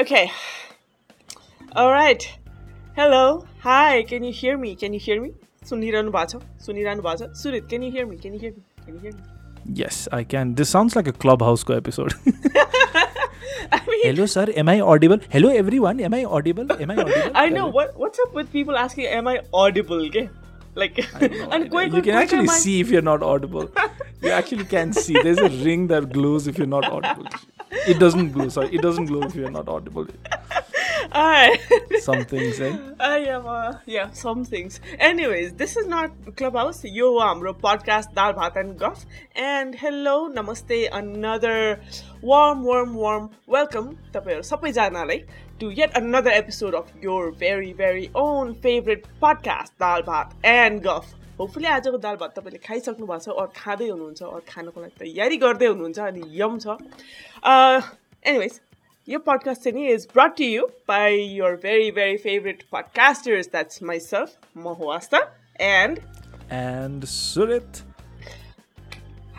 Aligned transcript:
Okay. 0.00 0.30
All 1.74 1.90
right. 1.92 2.24
Hello. 2.96 3.44
Hi. 3.62 4.02
Can 4.10 4.26
you 4.26 4.32
hear 4.40 4.52
me? 4.64 4.68
Can 4.82 4.92
you 4.96 5.00
hear 5.06 5.16
me? 5.22 5.30
Sunira 5.70 6.02
Nubata. 6.08 6.40
Sunira 6.66 6.92
Nubata. 7.00 7.26
Surit, 7.40 7.68
can 7.72 7.82
you 7.82 7.90
hear 7.90 8.06
me? 8.10 8.16
Can 8.24 8.32
you 8.32 8.38
hear 8.44 8.52
me? 8.58 8.62
Can 8.84 8.94
you 8.94 9.00
hear 9.00 9.12
me? 9.12 9.18
Yes, 9.80 9.98
I 10.12 10.22
can. 10.22 10.54
This 10.54 10.68
sounds 10.70 10.94
like 10.94 11.08
a 11.08 11.12
clubhouse 11.24 11.64
co 11.64 11.74
episode. 11.74 12.14
I 12.26 13.80
mean, 13.86 14.02
hello 14.04 14.24
sir 14.34 14.44
am 14.60 14.68
i 14.68 14.80
audible 14.92 15.18
hello 15.34 15.48
everyone 15.60 16.00
am 16.08 16.14
i 16.14 16.22
audible 16.38 16.66
am 16.82 16.90
i 16.92 16.94
audible 17.04 17.36
i 17.42 17.48
know 17.54 17.64
what 17.76 17.96
what's 18.02 18.20
up 18.24 18.32
with 18.38 18.52
people 18.54 18.76
asking 18.82 19.06
am 19.18 19.28
i 19.32 19.40
audible 19.62 20.04
okay? 20.10 20.24
like 20.82 21.00
and 21.22 21.70
quite. 21.74 21.92
you 21.96 22.02
can 22.08 22.14
actually 22.20 22.46
see 22.58 22.74
if 22.84 22.88
you're 22.94 23.06
not 23.10 23.22
audible 23.30 23.68
you 24.26 24.30
actually 24.38 24.64
can 24.74 24.92
see 25.00 25.14
there's 25.26 25.44
a 25.50 25.50
ring 25.68 25.88
that 25.94 26.12
glows 26.18 26.46
if 26.46 26.56
you're 26.62 26.72
not 26.78 26.88
audible 26.90 27.26
it 27.86 27.98
doesn't 27.98 28.32
glow. 28.32 28.48
Sorry, 28.48 28.68
it 28.74 28.82
doesn't 28.82 29.06
glow 29.06 29.22
if 29.22 29.34
you're 29.34 29.50
not 29.50 29.68
audible. 29.68 30.06
some 32.00 32.24
things, 32.24 32.60
eh? 32.60 32.76
I 33.00 33.18
am, 33.18 33.46
uh, 33.46 33.74
yeah, 33.86 34.10
some 34.10 34.44
things. 34.44 34.80
Anyways, 34.98 35.52
this 35.54 35.76
is 35.76 35.86
not 35.86 36.10
Clubhouse. 36.36 36.84
Yo, 36.84 37.18
हाम्रो 37.20 37.60
podcast 37.60 38.14
Dal 38.14 38.34
Bhat 38.34 38.56
and 38.56 38.78
Guff. 38.78 39.06
And 39.34 39.74
hello, 39.74 40.28
namaste, 40.30 40.88
another 40.92 41.80
warm, 42.20 42.62
warm, 42.64 42.94
warm 42.94 43.30
welcome 43.46 43.98
to 44.14 45.70
yet 45.72 45.96
another 45.96 46.30
episode 46.30 46.74
of 46.74 46.90
your 47.00 47.30
very, 47.32 47.72
very 47.72 48.10
own 48.14 48.54
favorite 48.56 49.06
podcast 49.22 49.70
Dal 49.78 50.02
Bhat 50.02 50.32
and 50.44 50.82
Guff. 50.82 51.14
Hopefully 51.40 51.66
आजको 51.72 51.98
दाल 52.04 52.16
भात 52.20 52.32
तपाईँले 52.36 52.58
खाइसक्नु 52.66 53.06
भएको 53.06 53.32
छ 53.32 53.34
अरू 53.40 53.50
खाँदै 53.58 53.88
हुनुहुन्छ 53.90 54.22
अरू 54.26 54.42
खानको 54.52 54.82
लागि 54.82 54.96
तयारी 55.02 55.36
गर्दै 55.42 55.68
हुनुहुन्छ 55.72 55.98
अनि 56.06 56.22
यम 56.38 56.56
छ 56.64 56.74
एनिवेज 58.32 58.54
यो 59.12 59.18
पडकास्ट 59.28 59.68
चाहिँ 59.68 59.74
नि 59.78 59.84
is 59.98 60.06
brought 60.16 60.34
to 60.42 60.48
you 60.54 60.66
by 60.92 61.20
your 61.42 61.54
very 61.66 61.90
very 62.00 62.16
favourite 62.26 62.64
podcasters 62.76 63.52
that's 63.54 63.82
my 63.92 64.00
self 64.08 64.48
म 64.64 64.74
हो 64.82 64.90
आस्था 64.98 65.20
and 65.70 66.04
and 66.62 67.08
सुरेत 67.14 67.82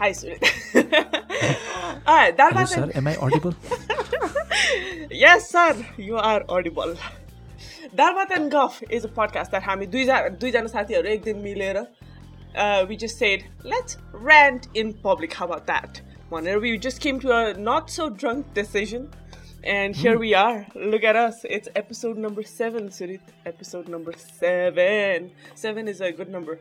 high 0.04 0.20
Suret 0.24 0.52
dal 2.44 2.60
bhat 2.60 2.76
sir 2.80 2.96
am 3.04 3.14
I 3.14 3.24
audible 3.28 5.18
yes 5.26 5.52
sir 5.58 5.86
you 6.12 6.26
are 6.32 6.48
audible 6.62 6.98
दाल 7.99 8.13
भात 8.15 8.33
एन्ड 8.39 8.53
गफ 8.55 8.81
इज 8.91 9.07
अ 9.07 9.11
पडकास्ट 9.17 9.51
द्याट 9.51 9.65
हामी 9.65 9.87
दुईजना 9.97 10.29
दुईजना 10.45 10.67
साथीहरू 10.77 11.09
एक 11.09 11.23
दिन 11.25 11.39
मिलेर 11.43 11.81
we 12.89 12.97
just 12.97 13.19
said 13.19 13.43
let's 13.67 13.99
rant 14.23 14.77
in 14.77 14.93
public 15.05 15.37
how 15.37 15.49
about 15.49 15.67
that 15.67 15.99
भनेर 16.31 16.59
we 16.67 16.77
just 16.89 17.03
came 17.03 17.19
to 17.21 17.29
a 17.29 17.43
not 17.69 17.89
so 17.99 18.09
drunk 18.23 18.55
decision 18.55 19.11
And 19.67 19.97
here 19.97 20.19
we 20.19 20.35
are. 20.35 20.67
Look 20.75 21.05
at 21.05 21.17
us. 21.17 21.37
It's 21.49 21.71
episode 21.75 22.19
number 22.19 22.43
seven, 22.43 22.89
Surit. 22.91 23.21
Episode 23.47 23.89
number 23.89 24.13
seven. 24.13 25.31
Seven 25.55 25.89
is 25.89 26.03
a 26.03 26.13
good 26.13 26.29
number. 26.29 26.59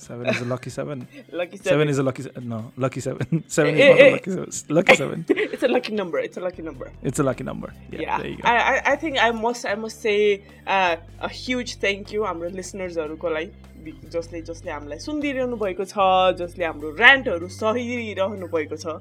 Seven 0.00 0.24
is 0.28 0.40
a 0.40 0.46
lucky 0.46 0.70
seven. 0.70 1.06
lucky 1.30 1.56
seven. 1.58 1.70
Seven 1.72 1.88
is 1.90 1.98
a 1.98 2.02
lucky 2.02 2.22
no. 2.40 2.72
Lucky 2.78 3.00
seven. 3.00 3.44
Seven 3.48 3.74
is 3.74 3.86
not 3.86 3.98
a 4.02 4.06
lucky 4.08 4.22
seven. 4.56 4.76
Lucky 4.76 4.94
seven. 5.00 5.18
it's 5.54 5.62
a 5.62 5.68
lucky 5.68 5.92
number. 5.92 6.18
It's 6.18 6.38
a 6.38 6.44
lucky 6.46 6.62
number. 6.68 6.86
It's 7.08 7.18
a 7.18 7.22
lucky 7.22 7.44
number. 7.44 7.70
Yeah. 7.92 8.00
yeah. 8.00 8.16
There 8.18 8.26
you 8.28 8.36
go. 8.38 8.48
I, 8.50 8.80
I 8.92 8.96
think 8.96 9.18
I 9.22 9.30
must 9.30 9.66
I 9.66 9.74
must 9.74 10.00
say 10.00 10.42
uh, 10.66 10.96
a 11.28 11.28
huge 11.28 11.72
thank 11.84 12.12
you 12.14 12.24
हाम्रो 12.28 12.48
लिसनर्सहरूको 12.60 13.32
लागि 13.36 13.92
जसले 14.16 14.40
जसले 14.50 14.72
हामीलाई 14.72 14.98
सुनिदिइरहनु 15.06 15.56
भएको 15.62 15.84
छ 15.90 16.06
जसले 16.40 16.64
हाम्रो 16.68 16.94
ऱ्यान्टहरू 17.02 17.48
सहिरहनु 17.58 18.48
भएको 18.56 18.78
छ 18.84 18.94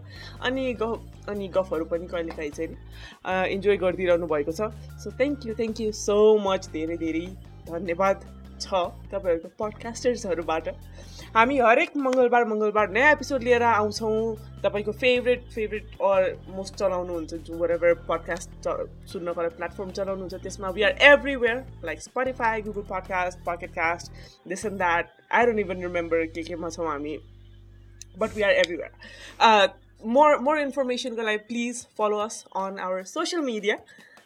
अनि 0.52 0.67
गफ 0.81 1.30
अनि 1.36 1.47
गफहरू 1.59 1.85
पनि 1.95 2.12
कहिलेकाहीँ 2.16 2.51
चाहिँ 2.59 3.47
इन्जोय 3.56 3.78
गरिदिइरहनु 3.88 4.28
भएको 4.35 4.57
छ 4.59 4.69
so 5.07 5.16
thank 5.24 5.47
you 5.51 5.56
thank 5.63 5.81
you 5.88 5.91
so 6.03 6.19
much 6.50 6.69
धेरै 6.75 7.00
धेरै 7.07 7.25
धन्यवाद 7.72 8.28
छ 8.64 8.80
तपाईँहरूको 9.12 9.50
पडकास्टर्सहरूबाट 9.59 10.68
हामी 11.36 11.58
हरेक 11.66 12.00
मङ्गलबार 12.06 12.46
मङ्गलबार 12.52 12.90
नयाँ 12.97 13.12
एपिसोड 13.16 13.44
लिएर 13.47 13.64
आउँछौँ 13.68 14.12
तपाईँको 14.64 14.92
फेभरेट 15.03 15.44
फेभरेट 15.56 16.02
अर 16.09 16.28
मोस्ट 16.59 16.75
चलाउनुहुन्छ 16.81 17.40
जुन 17.50 17.59
वरेभर 17.64 17.94
पडकास्ट 18.09 18.52
च 18.68 18.75
सुन्नको 19.14 19.46
लागि 19.46 19.56
प्लेटफर्म 19.62 19.92
चलाउनुहुन्छ 20.00 20.42
त्यसमा 20.48 20.74
we 20.80 20.88
are 20.92 20.98
everywhere 21.12 21.62
like 21.92 22.06
Spotify 22.08 22.62
Google 22.69 22.88
podcast 22.92 23.44
Pocket Casts 23.50 24.19
this 24.53 24.66
and 24.72 24.78
that 24.84 25.16
I 25.42 25.52
don't 25.52 25.66
even 25.66 25.88
remember 25.90 26.25
के 26.40 26.44
केमा 26.52 26.69
छौँ 26.78 26.90
हामी 26.92 27.18
but 28.25 28.38
we 28.40 28.48
are 28.52 28.62
everywhere 28.66 29.72
more 30.19 30.38
more 30.50 30.59
इन्फर्मेसनको 30.68 31.30
लागि 31.31 31.46
please 31.53 31.86
follow 32.02 32.19
us 32.25 32.44
on 32.66 32.78
our 32.90 33.03
social 33.16 33.44
media 33.53 33.78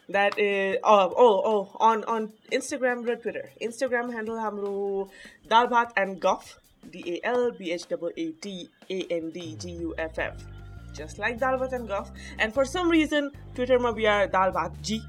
that 0.08 0.38
is 0.38 0.76
oh 0.84 1.14
oh, 1.16 1.42
oh 1.44 1.76
on 1.80 2.04
on 2.04 2.32
Instagram 2.52 3.06
or 3.08 3.16
Twitter. 3.16 3.50
Instagram 3.60 4.12
handle 4.12 4.36
hamro 4.36 5.08
dalbat 5.48 5.90
and 5.96 6.20
guff 6.20 6.58
D 6.90 7.20
A 7.20 7.26
L 7.26 7.50
B 7.52 7.72
H 7.72 7.86
W 7.88 8.12
A 8.16 8.32
T 8.32 8.68
A 8.90 9.00
N 9.10 9.30
D 9.30 9.56
G 9.58 9.70
U 9.88 9.94
F 9.98 10.18
F, 10.18 10.44
Just 10.92 11.18
like 11.18 11.38
Dalbat 11.38 11.72
and 11.72 11.88
Guff. 11.88 12.12
And 12.38 12.52
for 12.52 12.64
some 12.64 12.88
reason, 12.90 13.32
Twitter 13.54 13.78
ma 13.78 13.90
we 13.92 14.06
are 14.06 14.28
Dalbat 14.28 14.80
G. 14.82 15.00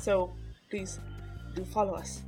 So 0.00 0.32
please 0.70 0.98
do 1.54 1.64
follow 1.64 1.94
us. 1.94 2.22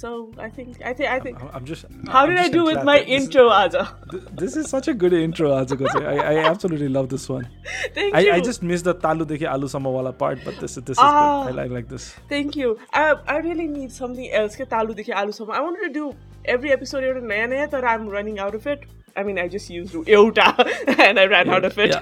So 0.00 0.08
I 0.44 0.46
think 0.50 0.80
I 0.84 0.92
think 0.96 1.08
I 1.10 1.18
think. 1.26 1.38
I'm- 1.42 1.50
I'm 1.58 1.64
just. 1.68 1.84
How 2.14 2.22
I'm 2.22 2.30
did 2.30 2.38
I 2.38 2.42
just 2.42 2.52
do 2.52 2.58
gonna 2.58 2.64
with 2.66 2.74
clap 2.74 2.84
my 2.88 2.96
it. 2.98 3.06
This 3.06 3.16
is- 3.20 3.26
intro, 3.28 3.44
Aja? 3.58 3.84
Th- 4.10 4.24
This 4.42 4.56
is 4.62 4.68
such 4.72 4.88
a 4.88 4.94
good 5.02 5.14
intro, 5.18 5.52
Ajako. 5.58 5.92
I, 6.14 6.16
I 6.32 6.34
absolutely 6.50 6.88
love 6.96 7.08
this 7.14 7.24
one. 7.34 7.46
Thank 7.94 8.14
I, 8.14 8.20
you. 8.26 8.32
I 8.34 8.40
just 8.48 8.62
missed 8.72 8.84
the 8.90 8.94
talu 9.06 9.24
dekhi 9.30 9.48
alu 9.52 9.70
samawala 9.76 10.12
part, 10.24 10.44
but 10.48 10.58
this 10.64 10.76
is 10.76 10.84
this 10.90 10.98
is 10.98 11.02
Ah. 11.06 11.46
good. 11.46 11.54
I 11.54 11.62
like, 11.62 11.70
like 11.78 11.88
this. 11.94 12.10
Thank 12.34 12.56
you. 12.62 12.76
I, 12.92 13.06
I 13.36 13.38
really 13.48 13.66
need 13.78 13.90
something 14.00 14.30
else. 14.42 14.56
के 14.60 14.68
तालुदेखि 14.74 15.12
आलुसम्म. 15.22 15.50
I 15.60 15.64
wanted 15.68 15.86
to 15.88 15.92
do 15.98 16.04
every 16.56 16.76
episode 16.78 17.04
एउटा 17.10 17.24
नयाँ 17.32 17.48
नयाँ 17.54 17.68
तर 17.76 17.88
I'm 17.94 18.06
running 18.18 18.38
out 18.48 18.54
of 18.62 18.66
it. 18.76 18.86
I 19.16 19.22
mean, 19.30 19.38
I 19.38 19.48
just 19.56 19.70
used 19.70 19.94
एउटा 20.20 20.48
and 21.08 21.18
I 21.18 21.26
ran 21.34 21.48
out 21.58 21.64
of 21.72 21.78
it. 21.78 21.96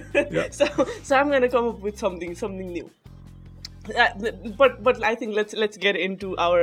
Yeah. 0.31 0.49
so, 0.51 0.65
so 1.03 1.15
I'm 1.17 1.29
gonna 1.29 1.49
come 1.49 1.67
up 1.75 1.79
with 1.89 1.97
something, 2.07 2.35
something 2.35 2.71
new. 2.71 2.89
Uh, 3.93 4.07
but 4.57 4.81
but 4.81 5.03
I 5.03 5.13
think 5.21 5.35
let's 5.35 5.53
let's 5.53 5.75
get 5.85 5.97
into 5.97 6.35
our 6.37 6.61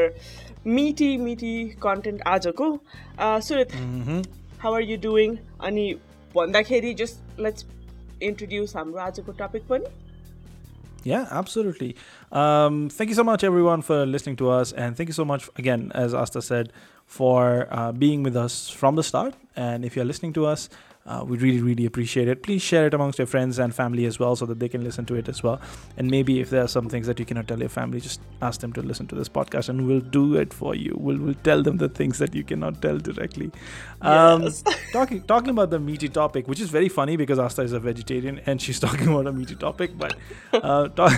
meaty 0.65 1.17
meaty 1.19 1.75
content 1.75 2.21
आजको. 2.27 2.81
Uh, 3.19 3.39
Surit, 3.39 3.73
how 4.59 4.73
are 4.73 4.81
you 4.81 4.97
doing? 4.97 5.39
अनि 5.61 5.95
भन्दाखेरि 6.37 6.97
just 6.97 7.21
let's 7.39 7.65
introduce 8.21 8.73
हाम्रो 8.73 9.01
आजको 9.01 9.37
topic 9.39 9.67
पनि. 9.69 9.87
Yeah, 11.03 11.27
absolutely. 11.31 11.97
Um, 12.31 12.91
thank 12.91 13.09
you 13.09 13.15
so 13.15 13.25
much, 13.25 13.43
everyone, 13.43 13.81
for 13.81 14.05
listening 14.05 14.37
to 14.37 14.51
us, 14.51 14.73
and 14.73 14.97
thank 14.97 15.09
you 15.09 15.15
so 15.15 15.25
much 15.25 15.49
again, 15.57 15.91
as 15.95 16.13
Asta 16.13 16.43
said, 16.43 16.73
for 17.07 17.69
uh, 17.71 17.93
being 17.93 18.23
with 18.23 18.37
us 18.37 18.69
from 18.69 18.97
the 18.97 19.03
start. 19.03 19.35
And 19.57 19.85
if 19.85 19.97
you're 19.97 20.05
listening 20.05 20.35
to 20.35 20.45
us, 20.45 20.69
uh, 21.08 21.24
we 21.24 21.38
really, 21.38 21.62
really 21.62 21.86
appreciate 21.86 22.28
it. 22.28 22.42
Please 22.42 22.64
share 22.64 22.88
it 22.88 22.94
amongst 22.96 23.20
your 23.20 23.28
friends 23.28 23.60
and 23.60 23.76
family 23.76 24.06
as 24.06 24.18
well 24.18 24.36
so 24.36 24.44
that 24.48 24.60
they 24.60 24.68
can 24.68 24.84
listen 24.84 25.06
to 25.06 25.14
it 25.14 25.28
as 25.30 25.44
well. 25.44 25.62
And 25.98 26.10
maybe 26.10 26.40
if 26.40 26.50
there 26.50 26.64
are 26.64 26.68
some 26.68 26.90
things 26.90 27.06
that 27.06 27.20
you 27.20 27.26
cannot 27.26 27.48
tell 27.48 27.60
your 27.60 27.70
family, 27.70 28.00
just 28.02 28.20
ask 28.42 28.62
them 28.62 28.74
to 28.74 28.82
listen 28.82 29.06
to 29.08 29.16
this 29.16 29.30
podcast 29.30 29.70
and 29.70 29.86
we'll 29.86 30.00
do 30.00 30.36
it 30.36 30.52
for 30.52 30.74
you. 30.74 30.98
We'll, 31.00 31.20
we'll 31.20 31.36
tell 31.44 31.62
them 31.62 31.78
the 31.78 31.90
things 31.90 32.18
that 32.18 32.34
you 32.34 32.44
cannot 32.44 32.82
tell 32.82 32.98
directly. 32.98 33.52
Um, 34.02 34.44
yes. 34.44 34.64
talking, 34.94 35.22
talking 35.24 35.52
about 35.52 35.70
the 35.70 35.80
meaty 35.80 36.10
topic, 36.10 36.48
which 36.48 36.60
is 36.60 36.70
very 36.72 36.90
funny 36.90 37.18
because 37.18 37.38
Asta 37.38 37.62
is 37.62 37.74
a 37.74 37.80
vegetarian 37.80 38.42
and 38.48 38.60
she's 38.60 38.80
talking 38.80 39.08
about 39.08 39.28
a 39.28 39.32
meaty 39.32 39.56
topic, 39.56 39.92
but 40.00 40.16
uh, 40.54 40.88
talk. 40.88 41.14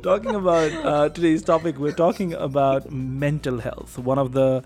talking 0.00 0.36
about 0.36 0.72
uh, 0.86 1.08
today's 1.08 1.42
topic, 1.42 1.76
we're 1.78 1.90
talking 1.90 2.34
about 2.34 2.90
mental 2.92 3.58
health, 3.58 3.98
one 3.98 4.16
of 4.18 4.30
the 4.30 4.62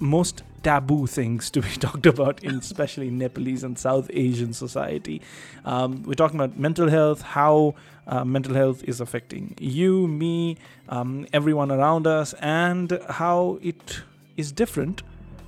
most 0.00 0.42
taboo 0.62 1.06
things 1.06 1.50
to 1.50 1.60
be 1.62 1.68
talked 1.78 2.06
about 2.06 2.42
in 2.42 2.56
especially 2.56 3.10
Nepalese 3.10 3.62
and 3.62 3.78
South 3.78 4.10
Asian 4.12 4.52
society. 4.52 5.20
Um, 5.64 6.02
we're 6.04 6.14
talking 6.14 6.40
about 6.40 6.58
mental 6.58 6.88
health, 6.88 7.22
how 7.22 7.74
uh, 8.06 8.24
mental 8.24 8.54
health 8.54 8.82
is 8.84 9.00
affecting 9.00 9.54
you, 9.60 10.08
me, 10.08 10.56
um, 10.88 11.26
everyone 11.32 11.70
around 11.70 12.06
us, 12.06 12.32
and 12.34 12.98
how 13.08 13.58
it 13.62 14.00
is 14.36 14.52
different. 14.52 15.02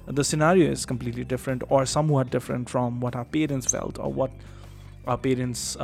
The 0.06 0.24
scenario 0.24 0.70
is 0.70 0.84
completely 0.84 1.24
different 1.24 1.62
or 1.68 1.86
somewhat 1.86 2.30
different 2.30 2.68
from 2.68 3.00
what 3.00 3.16
our 3.16 3.24
parents 3.24 3.70
felt 3.70 3.98
or 3.98 4.12
what 4.12 4.32
parents 5.10 5.76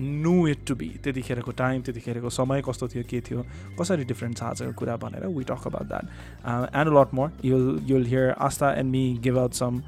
know 0.00 0.32
it 0.48 0.64
to 0.68 0.74
be 0.76 0.88
त्यतिखेरको 1.04 1.52
time 1.60 1.82
त्यतिखेरको 1.82 2.30
समय 2.30 2.62
कस्तो 2.68 2.88
थियो 2.94 3.02
के 3.10 3.20
थियो 3.28 3.44
कसरी 3.80 4.04
different 4.10 4.38
छ 4.38 4.42
आजको 4.44 4.72
कुरा 4.80 4.96
भनेर 5.04 5.26
we 5.36 5.44
talk 5.50 5.66
about 5.70 5.86
that 5.92 6.74
and 6.80 6.96
lot 6.98 7.14
more 7.18 7.30
you'll 7.50 7.66
you'll 7.90 8.04
hear 8.06 8.30
Astha 8.48 8.72
and 8.80 8.90
me 8.96 9.04
give 9.26 9.38
out 9.44 9.52
some 9.60 9.80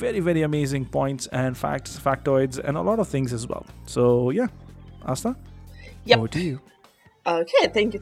very 0.00 0.20
very 0.28 0.42
amazing 0.48 0.84
points 0.98 1.28
and 1.42 1.56
facts 1.62 2.00
factoids 2.06 2.58
and 2.64 2.78
a lot 2.78 2.98
of 3.04 3.08
of 3.14 3.14
is 3.22 3.34
as 3.34 3.46
so 3.94 4.08
yeah 4.32 4.42
yeah 4.42 4.66
asta 5.12 5.30
yep. 5.30 6.18
over 6.18 6.32
to 6.38 6.48
you 6.48 6.58
Okay, 7.30 7.60
thank 7.72 7.94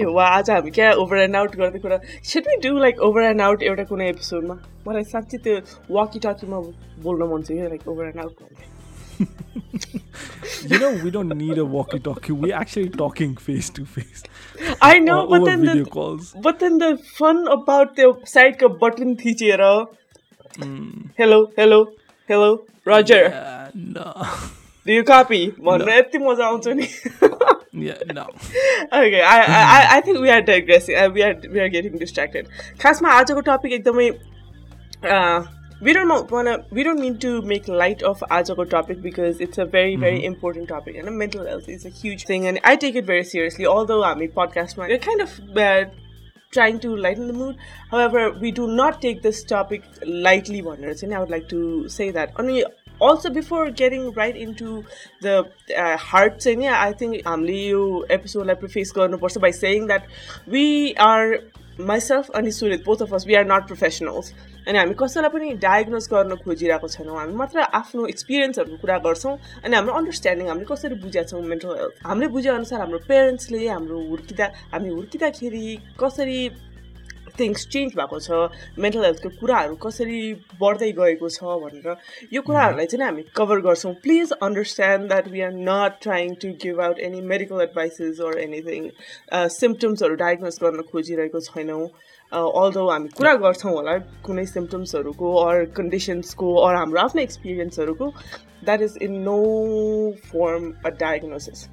you, 0.00 0.16
आज 0.20 0.50
हामी 0.50 0.70
क्या 0.78 0.90
over 1.02 1.16
and 1.20 1.36
out 1.36 1.54
गर्ने 1.56 1.78
कुरा 1.80 1.98
said 2.30 2.48
we 2.48 2.56
do 2.68 2.76
like 2.78 3.00
over 3.08 3.22
and 3.30 3.40
out 3.42 3.62
एउटा 3.70 3.84
कुनै 3.94 4.08
एपिसोडमा 4.08 4.56
मलाई 4.88 5.04
साँच्चै 5.16 5.38
त्यो 5.46 5.94
वाकी 6.00 6.18
टकीमा 6.30 6.58
बोल्न 7.06 7.30
मन 7.34 7.42
थियो 7.50 7.68
लाइक 7.68 7.88
ओभर 7.94 8.04
एन्ड 8.06 8.20
आउट 8.24 8.42
भन्दै 8.42 8.74
you 9.19 10.79
know, 10.79 10.91
we 11.03 11.11
don't 11.11 11.29
need 11.29 11.57
a 11.57 11.65
walkie-talkie. 11.65 12.31
We're 12.33 12.55
actually 12.55 12.89
talking 12.89 13.35
face 13.37 13.69
to 13.71 13.85
face. 13.85 14.23
I 14.81 14.99
know, 14.99 15.21
or 15.21 15.27
but 15.29 15.41
over 15.41 15.45
then 15.51 15.61
video 15.61 15.83
the 15.83 15.89
calls. 15.89 16.33
but 16.47 16.59
then 16.59 16.77
the 16.77 16.97
fun 17.19 17.47
about 17.57 17.95
the 17.95 18.07
side 18.25 18.57
का 18.63 18.69
button 18.85 19.15
थिचेर 19.25 19.65
Hmm. 20.57 20.87
hello 21.17 21.35
hello 21.57 21.77
hello 22.29 22.47
Roger 22.85 23.19
Uh, 23.41 23.69
no. 23.73 24.07
do 24.85 24.93
you 24.97 25.03
copy 25.09 25.39
भनेर 25.67 25.89
यति 25.97 26.17
मजा 26.23 26.45
आउँछ 26.45 26.67
नि 26.79 26.87
yeah, 27.85 28.01
no. 28.17 28.25
okay 28.91 29.21
I, 29.21 29.37
I 29.59 29.61
I- 29.77 29.87
I 29.97 30.01
think 30.07 30.19
we 30.25 30.29
are 30.35 30.41
digressing 30.49 30.97
uh, 31.03 31.07
we 31.17 31.23
are 31.27 31.31
we 31.55 31.61
are 31.65 31.69
getting 31.77 31.95
distracted 32.03 32.49
खासमा 32.81 33.13
आजको 33.21 33.41
topic 33.49 33.73
एकदमै 33.79 34.09
uh, 35.15 35.39
we 35.81 35.93
don't 35.93 36.07
know 36.07 36.21
wanna 36.29 36.63
we 36.69 36.83
don't 36.83 36.99
mean 36.99 37.17
to 37.17 37.41
make 37.41 37.67
light 37.67 38.03
of 38.03 38.23
आजको 38.31 38.69
topic 38.69 39.01
because 39.01 39.39
it's 39.39 39.57
a 39.57 39.65
very 39.65 39.95
very 39.95 40.23
important 40.23 40.67
topic 40.69 40.95
and 40.95 41.17
mental 41.17 41.45
health 41.45 41.67
is 41.67 41.85
a 41.85 41.89
huge 41.89 42.25
thing 42.25 42.47
and 42.47 42.59
I 42.63 42.75
take 42.75 42.95
it 42.95 43.05
very 43.05 43.23
seriously 43.23 43.65
although 43.65 44.01
हामी 44.03 44.31
podcastमा 44.31 44.87
we're 44.87 44.99
kind 44.99 45.21
of 45.21 45.39
uh, 45.57 45.85
trying 46.51 46.79
to 46.81 46.95
lighten 46.95 47.27
the 47.27 47.33
mood 47.33 47.57
however 47.89 48.29
we 48.43 48.51
do 48.51 48.67
not 48.67 49.01
take 49.01 49.23
this 49.23 49.43
topic 49.53 49.89
lightly 50.27 50.61
भनेर 50.67 50.93
चाहिँ 50.99 51.09
नि 51.13 51.15
I 51.15 51.23
would 51.25 51.33
like 51.35 51.49
to 51.55 51.89
say 51.95 52.11
that 52.19 52.37
अनि 52.43 52.63
also 53.07 53.31
before 53.39 53.63
getting 53.71 54.11
right 54.19 54.35
into 54.35 54.83
the 55.21 55.35
uh, 55.77 55.97
heart 55.97 56.37
चाहिँ 56.45 56.57
नि 56.57 56.67
I 56.67 56.91
think 57.01 57.23
हामीले 57.25 57.57
यो 57.69 57.81
एपिसोडलाई 58.19 58.61
preface 58.65 58.93
गर्नुपर्छ 58.97 59.41
by 59.47 59.51
saying 59.61 59.87
that 59.87 60.05
we 60.57 60.67
are 61.07 61.41
myself 61.80 62.28
अनि 62.36 62.50
Sunit 62.52 62.82
both 62.84 63.02
of 63.02 63.12
us 63.14 63.26
we 63.26 63.34
are 63.36 63.44
not 63.46 63.66
professionals 63.66 64.32
अनि 64.68 64.78
हामी 64.78 64.94
कसैलाई 65.02 65.30
पनि 65.32 65.50
डायग्नोज 65.64 66.06
गर्न 66.12 66.36
खोजिरहेको 66.44 66.88
छैनौँ 66.94 67.16
हामी 67.18 67.34
मात्र 67.40 67.60
आफ्नो 67.80 68.06
एक्सपिरियन्सहरूको 68.12 68.76
कुरा 68.84 68.96
गर्छौँ 69.08 69.34
अनि 69.64 69.76
हाम्रो 69.76 69.94
अन्डरस्ट्यान्डिङ 70.00 70.48
हामीले 70.52 70.66
कसरी 70.72 70.94
बुझाएको 71.04 71.28
छौँ 71.34 71.42
मेन्टल 71.52 71.76
हेल्थ 71.82 72.02
हामीले 72.06 72.28
बुझेअनुसार 72.38 72.80
हाम्रो 72.84 72.98
पेरेन्ट्सले 73.12 73.66
हाम्रो 73.68 73.98
हुर्किँदा 74.08 74.46
हामी 74.74 74.88
हुर्किँदाखेरि 74.96 75.66
कसरी 76.04 76.40
थिङ्स 77.40 77.64
चेन्ज 77.74 77.94
भएको 78.00 78.18
छ 78.26 78.38
मेन्टल 78.84 79.04
हेल्थको 79.06 79.30
कुराहरू 79.40 79.76
कसरी 79.84 80.20
बढ्दै 80.62 80.88
गएको 80.98 81.30
छ 81.36 81.56
भनेर 81.64 81.94
यो 82.36 82.42
कुराहरूलाई 82.48 82.90
चाहिँ 82.92 83.04
हामी 83.06 83.24
कभर 83.40 83.62
गर्छौँ 83.68 83.92
please 84.06 84.32
understand 84.48 85.08
that 85.12 85.28
we 85.34 85.44
are 85.48 85.58
not 85.68 85.98
trying 86.06 86.34
to 86.44 86.52
give 86.64 86.80
out 86.86 86.98
any 87.10 87.20
medical 87.34 87.64
advices 87.66 88.20
or 88.30 88.40
anything 88.46 88.88
सिम्टम्सहरू 89.58 90.18
diagnose 90.24 90.58
गर्न 90.64 90.86
खोजिरहेको 90.92 91.44
छैनौँ 91.48 91.80
अल्दो 91.84 92.84
uh, 92.84 92.92
हामी 92.92 93.14
कुरा 93.20 93.32
गर्छौँ 93.46 93.72
होला 93.78 93.96
कुनै 94.28 94.46
सिम्टम्सहरूको 94.56 95.34
अर 95.44 95.64
कन्डिसन्सको 95.80 96.54
अर 96.68 96.74
हाम्रो 96.82 97.00
आफ्नो 97.06 97.24
एक्सपिरियन्सहरूको 97.28 98.10
that 98.70 98.86
is 98.88 98.98
in 99.08 99.20
no 99.30 99.38
form 100.32 100.72
a 100.84 100.94
diagnosis 101.06 101.68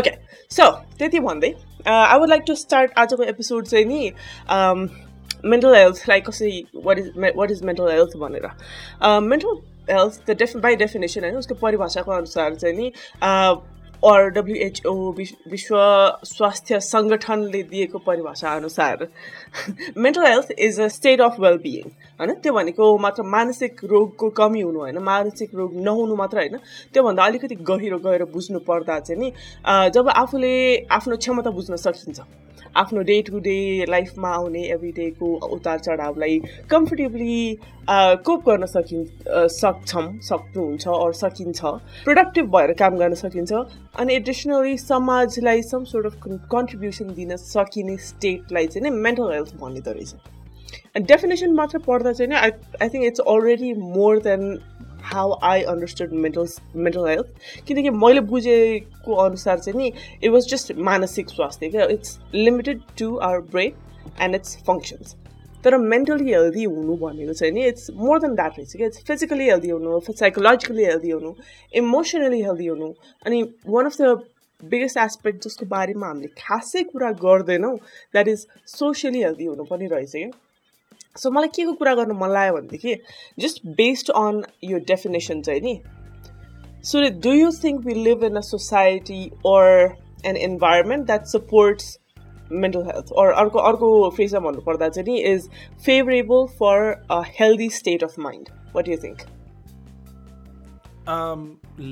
okay 0.00 0.10
so 0.56 0.64
त्यति 0.98 1.18
भन्दै 1.24 1.48
I 1.94 2.18
would 2.20 2.28
like 2.28 2.42
to 2.50 2.54
start 2.60 2.92
आजको 3.02 3.22
एपिसोड 3.32 3.66
चाहिँ 3.72 3.84
नि 3.90 4.06
मेन्टल 5.54 5.74
लाइक 6.08 6.26
कसरी 6.28 6.54
what 6.86 6.98
is 7.02 7.10
what 7.42 7.50
is 7.56 7.62
mental 7.72 7.90
health 7.96 8.16
भनेर 8.22 8.48
mental 9.34 9.58
health 9.90 10.16
the 10.30 10.36
def 10.44 10.56
by 10.68 10.76
definition 10.84 11.24
होइन 11.24 11.36
उसको 11.44 11.54
परिभाषाको 11.66 12.12
अनुसार 12.16 12.54
चाहिँ 12.54 12.76
नि 12.80 12.90
uh, 12.92 13.60
अर 14.06 14.28
डब्लुएचओ 14.30 14.92
विश्व 15.52 15.76
स्वास्थ्य 16.32 16.78
सङ्गठनले 16.88 17.62
दिएको 17.70 17.98
परिभाषा 18.06 18.50
अनुसार 18.56 19.06
mental 19.98 20.26
health 20.26 20.52
is 20.66 20.80
a 20.80 20.86
state 20.96 21.20
of 21.26 21.40
wellbeing 21.40 21.90
होइन 22.20 22.32
त्यो 22.42 22.52
भनेको 22.58 22.96
मात्र 23.06 23.22
मानसिक 23.34 23.84
रोगको 23.92 24.28
कमी 24.38 24.60
हुनु 24.62 24.80
होइन 24.80 24.98
मानसिक 25.12 25.54
रोग 25.62 25.74
नहुनु 25.90 26.16
मात्र 26.24 26.38
होइन 26.38 26.56
त्योभन्दा 26.92 27.24
अलिकति 27.30 27.54
गहिरो 27.72 27.98
गएर 28.06 28.24
बुझ्नु 28.38 28.58
पर्दा 28.70 28.98
चाहिँ 29.08 29.20
नि 29.22 29.32
जब 29.98 30.08
आफूले 30.24 30.54
आफ्नो 31.00 31.16
क्षमता 31.26 31.50
बुझ्न 31.58 31.76
सकिन्छ 31.90 32.20
आफ्नो 32.76 33.00
डे 33.08 33.20
टु 33.26 33.38
डे 33.44 33.54
लाइफमा 33.90 34.28
आउने 34.34 34.62
एभ्री 34.72 34.90
डेको 34.92 35.32
उतार 35.56 35.78
चढावलाई 35.78 36.38
कम्फर्टेबली 36.70 37.58
कोप 38.26 38.44
गर्न 38.48 38.66
सकि 38.72 39.02
सक्छौँ 39.56 40.02
सक्नुहुन्छ 40.28 40.86
अरू 40.88 41.12
सकिन्छ 41.20 41.60
प्रोडक्टिभ 42.04 42.50
भएर 42.56 42.72
काम 42.82 42.96
गर्न 43.02 43.14
सकिन्छ 43.24 43.52
अनि 44.04 44.14
एडिसनली 44.14 44.76
समाजलाई 44.78 45.62
सम 45.74 45.84
सोर्ट 45.92 46.06
अफ 46.06 46.20
कन्ट्रिब्युसन 46.54 47.14
दिन 47.20 47.36
सकिने 47.52 47.96
स्टेटलाई 48.10 48.66
चाहिँ 48.66 48.90
नै 48.90 48.96
मेन्टल 49.08 49.32
हेल्थ 49.34 49.54
भनिँदो 49.62 49.92
रहेछ 50.00 50.14
डेफिनेसन 51.12 51.52
मात्र 51.62 51.78
पढ्दा 51.88 52.12
चाहिँ 52.20 52.34
I 52.42 52.50
I 52.82 52.88
think 52.94 53.04
it's 53.06 53.20
already 53.34 53.72
more 53.96 54.18
than 54.28 54.50
how 55.12 55.32
I 55.48 55.62
understand 55.72 56.14
mental 56.22 56.46
mental 56.84 57.06
health 57.08 57.62
किनकि 57.66 57.90
मैले 58.04 58.20
बुझेको 58.30 59.14
अनुसार 59.24 59.58
चाहिँ 59.58 59.78
नि 59.80 59.92
इट 60.22 60.30
वाज 60.32 60.46
जस्ट 60.52 60.72
मानसिक 60.88 61.28
स्वास्थ्य 61.30 61.68
क्या 61.74 61.84
it's 61.96 62.18
limited 62.34 62.80
to 62.98 63.16
our 63.28 63.40
brain 63.52 64.12
and 64.22 64.34
it's 64.34 64.56
functions 64.68 65.14
तर 65.64 65.76
मेन्टली 65.92 66.32
हेल्दी 66.32 66.64
हुनु 66.64 66.96
भनेको 67.04 67.32
चाहिँ 67.42 67.52
नि 67.52 67.66
इट्स 67.68 67.90
मोर 68.00 68.18
देन 68.26 68.34
द्याट 68.40 68.58
रहेछ 68.58 68.74
क्या 68.76 68.86
इट्स 68.86 69.02
फिजिकली 69.10 69.48
हेल्दी 69.50 69.70
हुनु 69.76 70.00
साइकोलोजिकली 70.10 70.84
हेल्दी 70.90 71.10
हुनु 71.16 71.34
इमोसनली 71.82 72.42
हेल्दी 72.48 72.66
हुनु 72.72 72.92
अनि 73.26 73.42
one 73.76 73.86
of 73.90 73.96
the 74.00 74.16
biggest 74.70 74.96
aspect 75.06 75.42
जसको 75.48 75.66
बारेमा 75.74 76.06
हामीले 76.06 76.28
खासै 76.44 76.82
कुरा 76.92 77.10
गर्दैनौँ 77.24 77.76
द्याट 77.76 78.28
इज 78.34 78.46
सोसियली 78.76 79.22
हेल्दी 79.26 79.46
हुनु 79.50 79.64
पनि 79.74 79.86
रहेछ 79.94 80.10
क्या 80.16 80.30
सो 81.22 81.30
मलाई 81.34 81.48
के 81.54 81.64
को 81.64 81.72
कुरा 81.78 81.94
गर्नु 81.98 82.14
मन 82.18 82.30
लाग्यो 82.32 82.54
भनेदेखि 82.56 82.92
जस्ट 83.44 83.62
बेस्ड 83.78 84.10
अन 84.22 84.42
यो 84.70 84.78
डेफिनेसन 84.90 85.40
चाहिँ 85.48 85.60
नि 85.66 85.74
so 86.90 87.02
do 87.26 87.32
you 87.38 87.48
think 87.64 87.86
we 87.88 87.94
live 88.08 88.22
in 88.30 88.36
a 88.36 88.40
society 88.50 89.20
or 89.52 89.66
an 90.32 90.36
environment 90.48 91.06
that 91.10 91.24
supports 91.32 91.98
mental 92.66 92.84
health 92.90 93.12
or 93.22 93.32
अर्को 93.44 93.64
अर्को 93.72 93.88
फ्रेजमा 94.20 94.40
भन्नुपर्दा 94.50 94.88
चाहिँ 94.98 95.08
नि 95.14 95.20
is 95.32 95.48
favourable 95.88 96.46
for 96.62 96.86
a 97.18 97.20
healthy 97.40 97.68
state 97.80 98.04
of 98.10 98.14
mind 98.28 98.54
what 98.76 98.88
you 98.94 98.98
think 99.06 99.26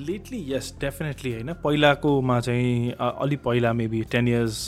lately 0.09 0.45
yes 0.55 0.73
definitely 0.81 1.33
होइन 1.33 1.53
पहिलाकोमा 1.67 2.41
चाहिँ 2.49 2.93
अलि 3.11 3.37
पहिला 3.51 3.73
maybe 3.83 4.03
ten 4.17 4.29
years 4.37 4.63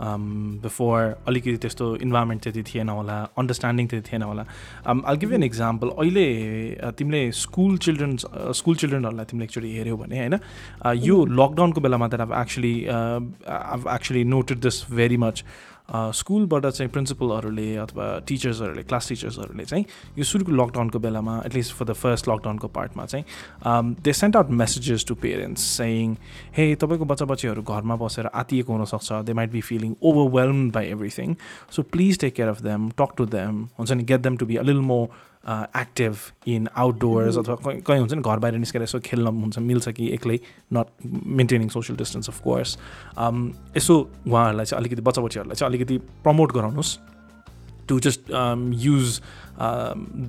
before 0.00 1.10
um, 1.12 1.28
अलिकति 1.28 1.56
त्यस्तो 1.62 1.94
इन्भाइरोमेन्ट 2.04 2.42
त्यति 2.42 2.62
थिएन 2.72 2.88
होला 2.88 3.16
अन्डरस्ट्यान्डिङ 3.38 3.86
त्यति 3.90 4.08
थिएन 4.10 4.22
होला 4.22 4.44
अल 5.10 5.16
गिभ 5.22 5.32
एन 5.32 5.42
इक्जाम्पल 5.44 5.88
अहिले 5.90 6.26
uh, 6.86 6.92
तिमीले 6.98 7.30
स्कुल 7.42 7.76
चिल्ड्रेन्स 7.86 8.26
स्कुल 8.58 8.76
चिल्ड्रेनहरूलाई 8.82 9.24
तिमीले 9.30 9.44
एक्चुली 9.44 9.74
हेऱ्यौ 9.76 9.96
भने 9.96 10.18
होइन 10.18 10.36
uh, 10.36 10.94
यो 11.06 11.24
लकडाउनको 11.24 11.64
mm-hmm. 11.64 11.82
बेलामा 11.82 12.08
त 12.14 12.20
अब 12.22 12.32
actually 12.42 12.74
actually 13.96 14.24
noted 14.36 14.58
this 14.68 14.84
very 14.92 15.16
much 15.26 15.44
स्कुलबाट 15.90 16.66
चाहिँ 16.66 16.90
प्रिन्सिपलहरूले 16.92 17.64
अथवा 17.84 18.04
टिचर्सहरूले 18.26 18.82
क्लास 18.88 19.08
टिचर्सहरूले 19.08 19.64
चाहिँ 19.70 19.84
यो 20.18 20.24
सुरुको 20.24 20.52
लकडाउनको 20.56 20.98
बेलामा 21.06 21.36
एटलिस्ट 21.46 21.72
फर 21.76 21.84
द 21.84 21.92
फर्स्ट 22.02 22.28
लकडाउनको 22.28 22.66
पार्टमा 22.78 23.06
चाहिँ 23.06 23.94
they 24.06 24.12
sent 24.22 24.36
out 24.36 24.50
messages 24.62 25.04
to 25.08 25.14
parents 25.26 25.62
saying 25.82 26.14
hey 26.56 26.66
तपाईँको 26.84 27.04
बच्चा 27.12 27.24
बच्चीहरू 27.34 27.62
घरमा 27.74 27.96
बसेर 28.06 28.26
आतिएको 28.42 28.72
हुनसक्छ 28.72 29.22
they 29.26 29.32
might 29.42 29.50
be 29.50 29.60
feeling 29.70 29.94
overwhelm 30.02 30.70
by 30.78 30.86
everything 30.96 31.34
so 31.76 31.82
please 31.96 32.18
take 32.20 32.34
care 32.34 32.48
of 32.54 32.62
them 32.68 32.88
talk 33.02 33.14
to 33.18 33.26
them 33.36 33.60
हुन्छ 33.78 33.90
नि 33.92 34.02
गेट 34.14 34.20
देम 34.28 34.36
टु 34.36 34.46
बी 34.52 34.56
अलिल 34.64 34.80
मोर 34.92 35.06
एक्टिभ 35.48 36.16
इन 36.48 36.68
आउटडोर्स 36.78 37.38
अथवा 37.38 37.72
कहीँ 37.86 38.00
हुन्छ 38.00 38.12
नि 38.12 38.20
घर 38.20 38.38
बाहिर 38.38 38.58
निस्केर 38.58 38.82
यसो 38.82 38.98
खेल्न 39.04 39.26
हुन्छ 39.42 39.58
मिल्छ 39.68 39.88
कि 39.96 40.06
एक्लै 40.14 40.38
not 40.74 40.86
maintaining 41.40 41.68
social 41.74 41.96
distance 41.98 42.28
of 42.28 42.38
course 42.44 42.76
यसो 43.76 43.96
उहाँहरूलाई 44.26 44.66
चाहिँ 44.66 44.80
अलिकति 44.82 45.02
बच्चाबच्चीहरूलाई 45.08 45.56
चाहिँ 45.56 45.70
अलिकति 45.72 45.98
प्रमोट 46.28 46.52
गराउनुहोस् 46.56 46.98
to 47.88 47.98
just 48.06 48.30
use 48.84 49.20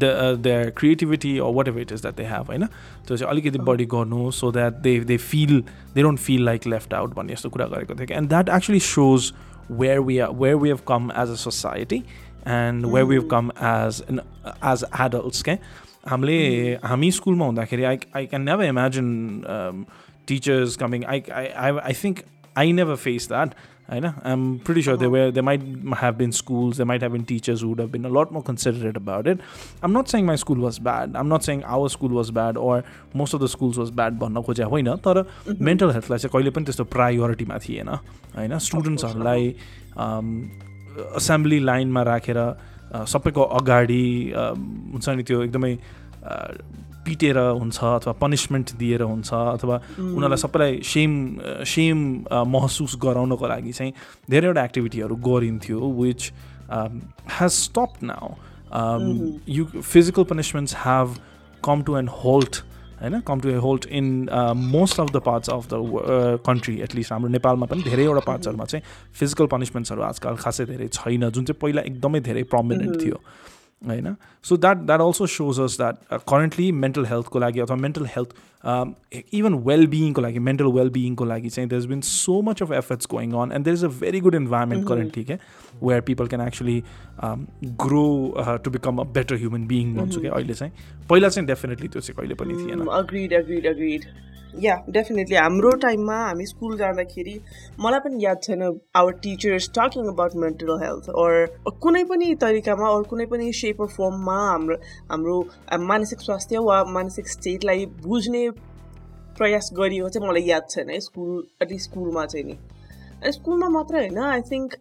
the 0.02 0.12
their 0.50 0.70
creativity 0.78 1.38
or 1.38 1.52
whatever 1.68 1.82
it 1.82 1.92
is 1.92 2.02
that 2.08 2.16
they 2.18 2.24
have 2.34 2.48
होइन 2.54 2.66
त्यो 3.08 3.18
चाहिँ 3.18 3.32
अलिकति 3.32 3.60
बढी 3.72 3.86
गर्नु 3.96 4.32
so 4.42 4.52
that 4.60 4.78
they 4.90 5.00
they 5.14 5.18
feel 5.30 5.60
they 5.96 6.02
don't 6.02 6.20
feel 6.28 6.46
like 6.46 6.68
left 6.76 6.94
out 7.04 7.14
भन्ने 7.16 7.34
यस्तो 7.34 7.50
कुरा 7.50 7.66
गरेको 7.78 7.96
थियो 7.96 8.08
कि 8.08 8.14
and 8.24 8.30
that 8.34 8.50
actually 8.58 8.80
shows 8.94 9.32
where 9.72 10.00
we 10.10 10.18
are 10.20 10.30
where 10.42 10.56
we 10.66 10.70
have 10.70 10.80
come 10.88 11.12
as 11.24 11.30
a 11.32 11.36
society 11.48 12.04
and 12.48 12.86
way 12.94 13.04
we've 13.14 13.28
come 13.32 13.50
as 13.66 14.04
as 14.48 14.84
adults 15.04 15.42
के 15.44 15.52
हामीले 16.10 16.74
हामी 16.86 17.12
स्कुलमा 17.18 17.46
हुँदाखेरि 17.46 17.84
I 17.92 17.98
I 18.16 18.26
can 18.26 18.42
never 18.44 18.66
imagine 18.66 19.44
teachers 20.28 20.76
coming 20.78 21.04
I 21.10 21.24
I 21.40 21.46
I 21.48 21.78
I 21.84 21.94
think 22.04 22.24
I 22.58 22.72
never 22.80 22.96
face 23.04 23.28
that 23.32 23.54
होइन 23.92 24.06
I 24.06 24.12
am 24.32 24.44
pretty 24.66 24.82
sure 24.84 24.98
they 24.98 25.08
way 25.14 25.22
they 25.32 25.42
might 25.50 25.62
have 26.02 26.16
been 26.18 26.32
schools 26.42 26.78
they 26.78 26.84
might 26.92 27.04
have 27.04 27.12
been 27.12 27.24
teachers 27.32 27.64
would 27.64 27.80
have 27.82 27.90
been 27.92 28.04
a 28.06 28.10
lot 28.20 28.32
more 28.34 28.42
considerate 28.48 28.98
about 28.98 29.28
it 29.28 29.42
I'm 29.84 29.98
not 29.98 30.08
saying 30.14 30.26
my 30.26 30.38
school 30.44 30.60
was 30.64 30.80
bad 30.90 31.16
I'm 31.18 31.34
not 31.34 31.42
saying 31.48 31.64
our 31.76 31.90
school 31.96 32.12
was 32.18 32.30
bad 32.40 32.58
or 32.58 32.84
most 33.22 33.36
of 33.36 33.42
the 33.42 33.48
schools 33.56 33.78
was 33.78 33.90
bad 34.02 34.18
भन्न 34.26 34.42
खोजे 34.50 34.64
होइन 34.76 34.94
तर 35.08 35.24
mental 35.70 35.92
हेल्थलाई 35.92 36.20
चाहिँ 36.20 36.34
कहिले 36.34 36.50
पनि 36.60 36.66
त्यस्तो 36.66 36.84
प्रायोरिटीमा 36.98 37.58
थिएन 37.68 37.90
होइन 37.90 38.58
स्टुडेन्ट्सहरूलाई 38.70 39.54
असेम्ब्ली 41.20 41.60
लाइनमा 41.66 42.02
राखेर 42.12 42.38
सबैको 43.14 43.44
अगाडि 43.60 44.04
हुन्छ 44.36 45.10
नि 45.18 45.24
त्यो 45.30 45.42
एकदमै 45.44 45.74
पिटेर 47.06 47.38
हुन्छ 47.62 47.84
अथवा 48.00 48.12
पनिसमेन्ट 48.22 48.72
दिएर 48.82 49.02
हुन्छ 49.12 49.34
अथवा 49.54 49.78
उनीहरूलाई 50.04 50.42
सबैलाई 50.46 50.74
सेम 50.94 51.12
सेम 51.74 51.98
महसुस 52.56 52.98
गराउनको 53.06 53.48
लागि 53.54 53.72
चाहिँ 53.80 53.94
धेरैवटा 54.36 54.64
एक्टिभिटीहरू 54.70 55.16
गरिन्थ्यो 55.30 55.90
which 56.02 56.32
has 57.38 57.52
stop 57.62 57.98
now 58.12 58.32
you 59.58 59.66
physical 59.92 60.24
punishments 60.36 60.76
have 60.86 61.18
come 61.70 61.84
to 61.90 61.98
and 62.02 62.20
halt 62.24 62.64
होइन 63.04 63.20
come 63.28 63.40
to 63.44 63.50
a 63.50 63.56
hold 63.64 63.86
in 64.00 64.06
most 64.74 65.00
of 65.00 65.10
the 65.16 65.22
parts 65.26 65.50
of 65.54 65.66
the 65.74 65.80
country 66.50 66.76
at least 66.88 67.12
हाम्रो 67.12 67.30
नेपालमा 67.32 67.66
पनि 67.72 67.82
धेरैवटा 67.84 68.14
mm-hmm. 68.14 68.28
पार्ट्सहरूमा 68.28 68.66
चाहिँ 68.74 68.84
फिजिकल 69.20 69.48
पनिसमेन्ट्सहरू 69.56 70.04
आजकल 70.12 70.36
खासै 70.46 70.66
धेरै 70.72 70.88
छैन 71.00 71.30
जुन 71.38 71.50
चाहिँ 71.52 71.60
पहिला 71.66 71.82
एकदमै 71.94 72.22
धेरै 72.30 72.44
प्रमिनेन्ट 72.56 72.96
mm-hmm. 73.04 73.06
थियो 73.06 73.52
होइन 73.88 74.16
so 74.50 74.58
that 74.58 74.78
that 74.88 75.02
also 75.02 75.26
shows 75.36 75.60
us 75.62 75.78
that 75.82 75.96
currently 76.30 76.72
mental 76.84 77.06
हेल्थको 77.06 77.40
लागि 77.40 77.60
अथवा 77.60 77.76
मेन्टल 77.86 78.06
हेल्थ 78.16 78.36
इभन 79.40 79.54
वेलबिङको 79.68 80.22
लागि 80.22 80.40
मेन्टल 80.50 80.72
वेलबिङको 80.78 81.26
लागि 81.32 81.50
चाहिँ 81.56 81.70
there 81.70 81.80
is 81.82 81.86
been 81.94 82.02
so 82.10 82.42
much 82.50 82.62
of 82.64 82.72
efforts 82.80 83.08
going 83.12 83.32
on 83.42 83.52
and 83.54 83.66
there 83.66 83.78
is 83.78 83.86
a 83.86 83.88
very 84.02 84.20
good 84.28 84.36
environment 84.42 84.88
currently 84.88 85.24
क्या 85.32 85.38
where 85.84 86.02
people 86.12 86.28
can 86.36 86.48
actually 86.48 86.82
grow 87.86 88.06
to 88.66 88.72
become 88.78 88.98
a 89.02 89.10
better 89.20 89.36
human 89.46 89.66
being 89.76 89.96
भन्छु 89.98 90.22
क्या 90.22 90.34
अहिले 90.36 90.54
चाहिँ 90.64 90.72
पहिला 91.10 91.30
चाहिँ 91.30 91.48
डेफिनेटली 91.48 91.88
त्यो 91.88 92.02
चाहिँ 92.02 92.18
कहिले 92.20 92.44
पनि 92.44 92.64
थिएन 92.64 94.14
या 94.64 94.74
mm, 94.78 94.90
डेफिनेटली 94.94 95.36
हाम्रो 95.36 95.70
टाइममा 95.84 96.16
हामी 96.24 96.46
स्कुल 96.46 96.78
जाँदाखेरि 96.78 97.34
मलाई 97.84 98.00
पनि 98.00 98.24
याद 98.26 98.42
छैन 98.44 98.62
our 98.96 99.12
teachers 99.24 99.70
talking 99.78 100.08
about 100.10 100.36
mental 100.44 100.78
health 100.84 101.10
or 101.24 101.74
कुनै 101.86 102.04
पनि 102.12 102.34
तरिकामा 102.44 102.90
अरू 102.90 103.04
कुनै 103.14 103.26
पनि 103.32 103.52
सेप 103.62 103.73
पेपर 103.74 103.88
फर्ममा 103.94 104.38
हाम्रो 104.52 104.78
हाम्रो 105.12 105.88
मानसिक 105.92 106.20
स्वास्थ्य 106.30 106.58
वा 106.70 106.84
मानसिक 106.98 107.28
स्टेटलाई 107.36 107.86
बुझ्ने 108.08 108.50
प्रयास 109.40 109.70
गरियो 109.80 110.10
चाहिँ 110.16 110.28
मलाई 110.30 110.44
याद 110.50 110.68
छैन 110.74 110.90
है 110.90 111.00
स्कुल 111.10 111.46
अलि 111.66 111.80
स्कुलमा 111.88 112.26
चाहिँ 112.34 112.46
नि 112.52 113.32
स्कुलमा 113.38 113.70
मात्र 113.78 113.96
होइन 114.04 114.18
आई 114.34 114.42
थिङ्क 114.52 114.76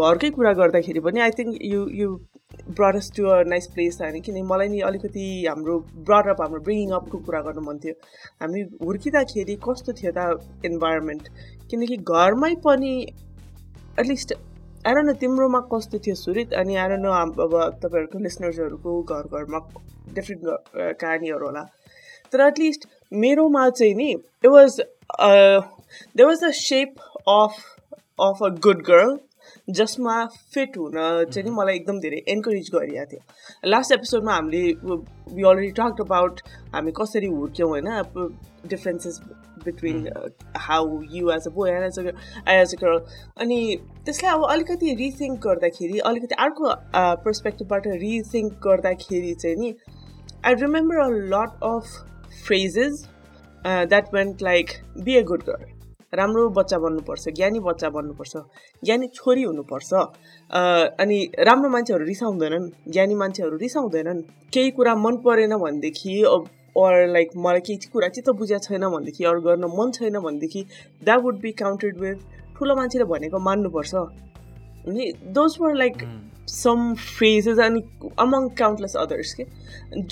घरकै 0.00 0.30
कुरा 0.40 0.52
गर्दाखेरि 0.62 1.00
पनि 1.06 1.20
I 1.28 1.30
think 1.38 1.56
you 1.72 1.86
you 2.00 2.10
brought us 2.80 3.10
to 3.16 3.26
a 3.36 3.42
nice 3.52 3.66
place 3.76 3.98
होइन 4.02 4.20
किनभने 4.26 4.42
मलाई 4.50 4.68
नि 4.74 4.80
अलिकति 4.90 5.24
हाम्रो 5.48 5.78
अप 6.34 6.42
हाम्रो 6.42 6.60
ब्रिङिङ 6.68 6.92
अपको 7.00 7.18
कुरा 7.30 7.40
गर्नु 7.48 7.66
मन 7.70 7.78
थियो 7.84 7.94
हामी 8.44 8.62
हुर्किँदाखेरि 8.84 9.58
कस्तो 9.68 9.96
थियो 10.02 10.12
त 10.20 10.68
इन्भाइरोमेन्ट 10.72 11.32
किनकि 11.72 11.96
घरमै 12.18 12.54
पनि 12.68 12.92
एटलिस्ट 13.10 14.38
आएर 14.86 14.98
न 15.08 15.12
तिम्रोमा 15.20 15.58
कस्तो 15.72 15.98
थियो 16.04 16.14
सुरित 16.16 16.52
अनि 16.58 16.76
आएर 16.82 16.92
न 17.00 17.08
अब 17.12 17.32
तपाईँहरूको 17.80 18.18
लिसनर्सहरूको 18.26 18.92
घर 19.16 19.26
घरमा 19.38 19.58
डिफ्रेन्ट 20.16 20.96
कहानीहरू 21.02 21.46
होला 21.46 21.62
तर 22.36 22.40
एटलिस्ट 22.46 22.86
मेरोमा 23.24 23.68
चाहिँ 23.80 23.94
नि 24.00 24.06
it 24.14 24.46
was 24.56 24.80
they 26.20 26.24
was 26.30 26.44
the 26.44 26.50
shape 26.62 26.94
of 27.34 27.58
of 28.28 28.42
a 28.48 28.50
good 28.68 28.82
girl 28.90 29.18
जसमा 29.76 30.24
फिट 30.54 30.76
हुन 30.78 30.92
चाहिँ 30.92 31.42
नि 31.48 31.50
मलाई 31.56 31.74
एकदम 31.80 31.98
धेरै 32.04 32.20
इन्करेज 32.34 32.70
गरिरहेको 32.74 33.04
थियो 33.12 33.68
लास्ट 33.74 33.92
एपिसोडमा 33.96 34.34
हामीले 34.34 34.62
वी 34.86 35.42
अलरेडी 35.50 35.70
टक्ड 35.80 36.00
अबाउट 36.06 36.40
हामी 36.74 36.92
कसरी 37.00 37.26
हुर्क्यौँ 37.36 37.68
होइन 37.70 37.90
differences 38.74 39.20
between 39.64 39.98
how 40.66 41.00
you 41.14 41.30
as 41.36 41.46
a 41.46 41.50
boy 41.58 41.70
and 41.70 41.84
as 41.86 41.98
a 42.00 42.58
as 42.58 42.74
a 42.74 42.80
girl 42.84 43.00
अनि 43.46 43.58
त्यसलाई 44.04 44.32
अब 44.34 44.44
अलिकति 44.56 44.94
रिथिङ्क 45.04 45.38
गर्दाखेरि 45.46 45.98
अलिकति 46.12 46.40
अर्को 46.46 46.74
पर्सपेक्टिभबाट 47.26 47.86
uh, 47.86 47.94
रिथिङ्क 48.04 48.52
गर्दाखेरि 48.68 49.34
चाहिँ 49.44 49.56
नि 49.64 49.74
I 50.50 50.54
remember 50.66 51.00
a 51.06 51.08
lot 51.36 51.62
of 51.74 52.42
phrases 52.46 53.06
that 53.66 54.14
went 54.14 54.42
like 54.52 54.74
be 55.08 55.16
a 55.16 55.22
good 55.32 55.42
girl 55.50 55.78
राम्रो 56.18 56.48
बच्चा 56.54 56.78
बन्नुपर्छ 56.84 57.28
ज्ञानी 57.36 57.58
बच्चा 57.66 57.88
बन्नुपर्छ 57.96 58.36
ज्ञानी 58.84 59.06
छोरी 59.14 59.42
हुनुपर्छ 59.42 59.92
अनि 61.02 61.18
राम्रो 61.48 61.68
मान्छेहरू 61.74 62.04
रिसाउँदैनन् 62.04 62.66
ज्ञानी 62.92 63.14
मान्छेहरू 63.20 63.56
रिसाउँदैनन् 63.58 64.22
केही 64.54 64.70
कुरा 64.78 64.94
मन 65.04 65.16
परेन 65.26 65.54
भनेदेखि 65.64 66.16
अर 66.30 67.06
लाइक 67.12 67.30
मलाई 67.44 67.60
केही 67.68 67.90
कुरा 67.92 68.08
चित्त 68.16 68.28
त 68.28 68.34
बुझाएको 68.40 68.66
छैन 68.66 68.88
भनेदेखि 68.94 69.24
अरू 69.32 69.40
गर्न 69.46 69.64
मन 69.76 69.92
छैन 69.98 70.18
भनेदेखि 70.26 70.64
that 71.04 71.20
would 71.28 71.38
be 71.46 71.52
counted 71.62 72.00
with 72.06 72.26
ठुलो 72.58 72.74
मान्छेले 72.80 73.04
भनेको 73.14 73.38
मान्नुपर्छ 73.46 73.94
अनि 73.94 75.12
those 75.38 75.56
were 75.66 75.74
like 75.84 76.04
some 76.56 76.92
phases 77.18 77.58
अनि 77.68 77.82
अमङ 78.26 78.48
काउन्टलेस 78.62 78.96
अदर्स 79.06 79.32
के 79.40 79.46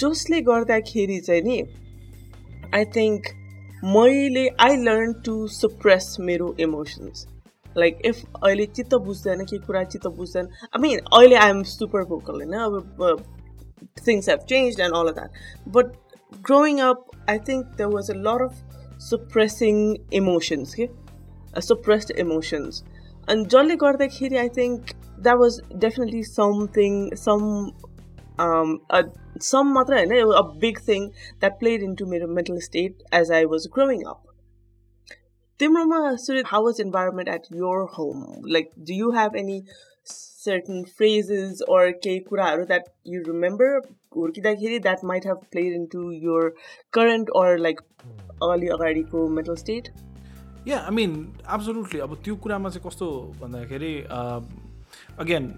जसले 0.04 0.40
गर्दाखेरि 0.52 1.20
चाहिँ 1.30 1.42
नि 1.50 1.58
आई 2.74 2.84
थिङ्क 2.96 3.34
मैले 3.85 4.47
आई 4.61 4.75
लर्न 4.79 5.13
टु 5.25 5.35
सप्रेस 5.51 6.15
मेरो 6.21 6.55
इमोसन्स 6.59 7.27
लाइक 7.77 7.99
इफ 8.05 8.23
अहिले 8.37 8.65
चित्त 8.67 8.93
बुझ्दैन 9.05 9.43
केही 9.45 9.59
कुरा 9.61 9.83
चित्त 9.85 10.07
बुझ्दैन 10.17 10.47
आई 10.65 10.81
मिन 10.81 10.99
अहिले 10.99 11.35
आई 11.37 11.49
एम 11.49 11.63
सुपर 11.69 12.03
भोकल 12.05 12.33
होइन 12.33 12.53
अब 12.59 13.25
things 14.07 14.29
have 14.29 14.39
change 14.49 14.79
and 14.81 14.95
all 14.95 15.11
that 15.11 15.69
but 15.69 15.91
growing 16.41 16.79
up 16.81 17.05
I 17.29 17.39
think 17.49 17.65
there 17.77 17.89
was 17.89 18.11
a 18.11 18.15
lot 18.19 18.41
of 18.41 18.99
suppressing 19.03 19.79
emotions 20.13 20.75
के 20.75 20.87
सप्रेस्ड 21.61 22.11
इमोसन्स 22.19 22.83
अनि 23.27 23.45
जसले 23.45 23.75
गर्दाखेरि 23.77 24.37
I 24.37 24.49
think 24.57 24.93
that 25.19 25.37
was 25.37 25.59
definitely 25.77 26.23
something 26.25 26.95
some 27.17 27.49
some 28.40 29.72
मात्र 29.74 29.94
होइन 29.94 30.32
a 30.38 30.40
big 30.64 30.78
thing 30.88 31.06
that 31.40 31.58
played 31.58 31.82
in 31.82 31.94
to 32.00 32.06
मेरो 32.10 32.26
mental 32.38 32.58
state 32.70 33.02
as 33.20 33.32
I 33.38 33.44
was 33.54 33.66
growing 33.74 34.02
up 34.10 34.22
तिम्रोमा 35.58 35.98
सुरेत 36.24 36.44
how 36.50 36.64
was 36.64 36.80
environment 36.80 37.28
at 37.28 37.46
your 37.62 37.86
home 37.98 38.22
like 38.56 38.70
do 38.88 38.94
you 38.98 39.10
have 39.18 39.36
any 39.36 39.60
certain 40.14 40.82
phrases 40.98 41.62
or 41.76 41.90
केही 42.04 42.18
कुराहरू 42.28 42.64
that 42.72 42.84
you 43.14 43.22
remember 43.28 43.80
हुर्किँदाखेरि 44.16 44.78
that 44.88 45.04
might 45.12 45.26
have 45.26 45.40
played 45.52 45.74
in 45.80 45.86
to 45.96 46.10
your 46.26 46.52
current 46.98 47.30
or 47.42 47.56
like 47.68 47.80
अलि 48.52 48.68
अगाडिको 48.78 49.26
mental 49.40 49.54
state 49.64 49.90
yeah 50.68 50.78
I 50.80 50.94
mean 51.00 51.18
absolutely 51.54 52.00
अब 52.08 52.16
त्यो 52.24 52.36
कुरामा 52.46 52.68
चाहिँ 52.70 52.88
कस्तो 52.90 53.10
भन्दाखेरि 53.42 53.94
again 55.24 55.50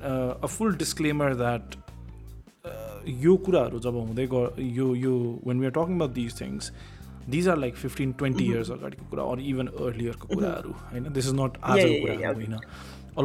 a 0.43 0.47
full 0.47 0.75
disclaimer 0.85 1.35
that 1.45 1.77
Uh, 2.69 2.99
यो 3.21 3.35
कुराहरू 3.45 3.79
जब 3.85 3.95
हुँदै 3.97 4.25
ग 4.33 4.35
यो 4.79 4.87
यो 5.02 5.12
when 5.47 5.57
we 5.61 5.64
are 5.67 5.73
talking 5.76 5.95
about 5.97 6.12
these 6.17 6.33
things 6.40 6.61
these 7.35 7.47
are 7.49 7.57
like 7.59 7.75
fifteen 7.83 8.11
twenty 8.23 8.45
years 8.47 8.69
अगाडिको 8.75 9.05
कुरा 9.12 9.23
अरू 9.35 9.43
इभन 9.52 9.67
अर्लियरको 9.85 10.26
कुराहरू 10.35 10.73
होइन 10.90 11.02
दिस 11.14 11.25
इज 11.31 11.35
नट 11.38 11.52
आजको 11.75 11.97
कुरा 12.02 12.14
होइन 12.35 12.55
a 12.57 12.61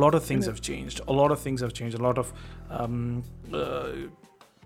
lot 0.06 0.14
of 0.22 0.26
things 0.30 0.44
have 0.48 0.58
change 0.70 0.90
a 0.96 0.98
lot 1.20 1.30
of 1.36 1.40
things 1.46 1.58
have 1.68 1.72
change 1.82 1.92
a 1.96 1.98
lot 2.08 2.18
of 2.24 2.28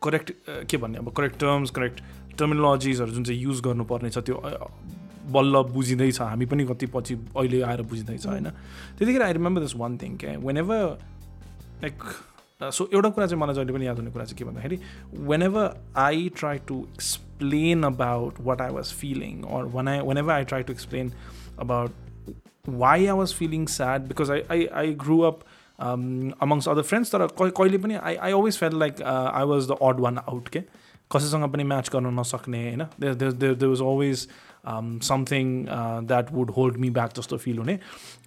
correct 0.07 0.27
के 0.69 0.75
भन्ने 0.85 0.97
अब 1.03 1.07
करेक्ट 1.21 1.35
टर्म्स 1.47 1.67
करेक्ट 1.79 1.97
टर्मिनोलोजिजहरू 2.43 3.11
जुन 3.19 3.23
चाहिँ 3.31 3.41
युज 3.41 3.65
गर्नुपर्ने 3.69 4.11
छ 4.15 4.17
त्यो 4.29 4.37
बल्ल 5.39 5.63
बुझिँदैछ 5.79 6.21
हामी 6.27 6.45
पनि 6.55 6.69
कति 6.75 6.91
पछि 6.99 7.17
अहिले 7.37 7.57
आएर 7.73 7.81
बुझिँदैछ 7.89 8.21
mm-hmm. 8.21 8.45
होइन 8.45 8.95
त्यतिखेर 8.97 9.23
I 9.31 9.39
remember 9.41 9.59
this 9.67 9.75
one 9.85 9.93
thing 10.05 10.17
क्या 10.25 10.37
when 10.47 10.55
ever 10.67 10.81
like 11.85 11.99
so 12.61 12.83
uh, 12.83 12.93
एउटा 12.93 13.09
कुरा 13.17 13.25
चाहिँ 13.25 13.39
मलाई 13.41 13.55
जहिले 13.55 13.73
पनि 13.73 13.85
याद 13.85 13.97
हुने 13.99 14.11
कुरा 14.11 14.23
चाहिँ 14.25 14.37
के 14.37 14.45
भन्दाखेरि 14.45 14.77
when 15.27 15.41
ever 15.41 15.75
I 16.05 16.27
try 16.37 16.57
to 16.67 16.79
explain 16.93 17.83
about 17.89 18.39
what 18.47 18.61
I 18.61 18.71
was 18.77 18.91
feeling 19.01 19.43
or 19.57 19.65
one 19.75 19.87
I 19.87 19.99
when 20.07 20.17
ever 20.17 20.33
I 20.33 20.43
try 20.51 20.63
to 20.67 20.73
explain 20.73 21.11
about 21.65 22.67
why 22.69 23.05
I 23.05 23.15
was 23.17 23.33
feeling 23.35 23.65
sad 23.75 24.01
because 24.07 24.31
I 24.31 24.41
I 24.55 24.65
I 24.81 24.93
grew 25.05 25.19
up 25.31 25.39
amongst 25.81 26.69
other 26.75 26.81
friends 26.91 27.11
तर 27.15 27.25
कहिले 27.41 27.77
पनि 27.87 27.95
I 28.01 28.15
I 28.27 28.31
always 28.31 28.57
fail 28.65 28.77
like 28.79 29.01
I 29.13 29.45
was 29.53 29.71
the 29.71 29.77
odd 29.89 29.99
one 30.07 30.17
out 30.27 30.49
के 30.57 30.63
कसैसँग 31.15 31.51
पनि 31.53 31.63
match 31.73 31.89
गर्न 31.93 32.19
नसक्ने 32.19 32.63
होइन 32.69 32.85
there 33.05 33.65
was 33.67 33.81
always 33.81 34.27
was 34.68 34.74
always 34.74 35.02
something 35.02 35.64
that 36.06 36.32
would 36.32 36.50
hold 36.50 36.76
me 36.76 36.90
back 36.90 37.12
जस्तो 37.16 37.36
फिल 37.36 37.58
हुने 37.58 37.78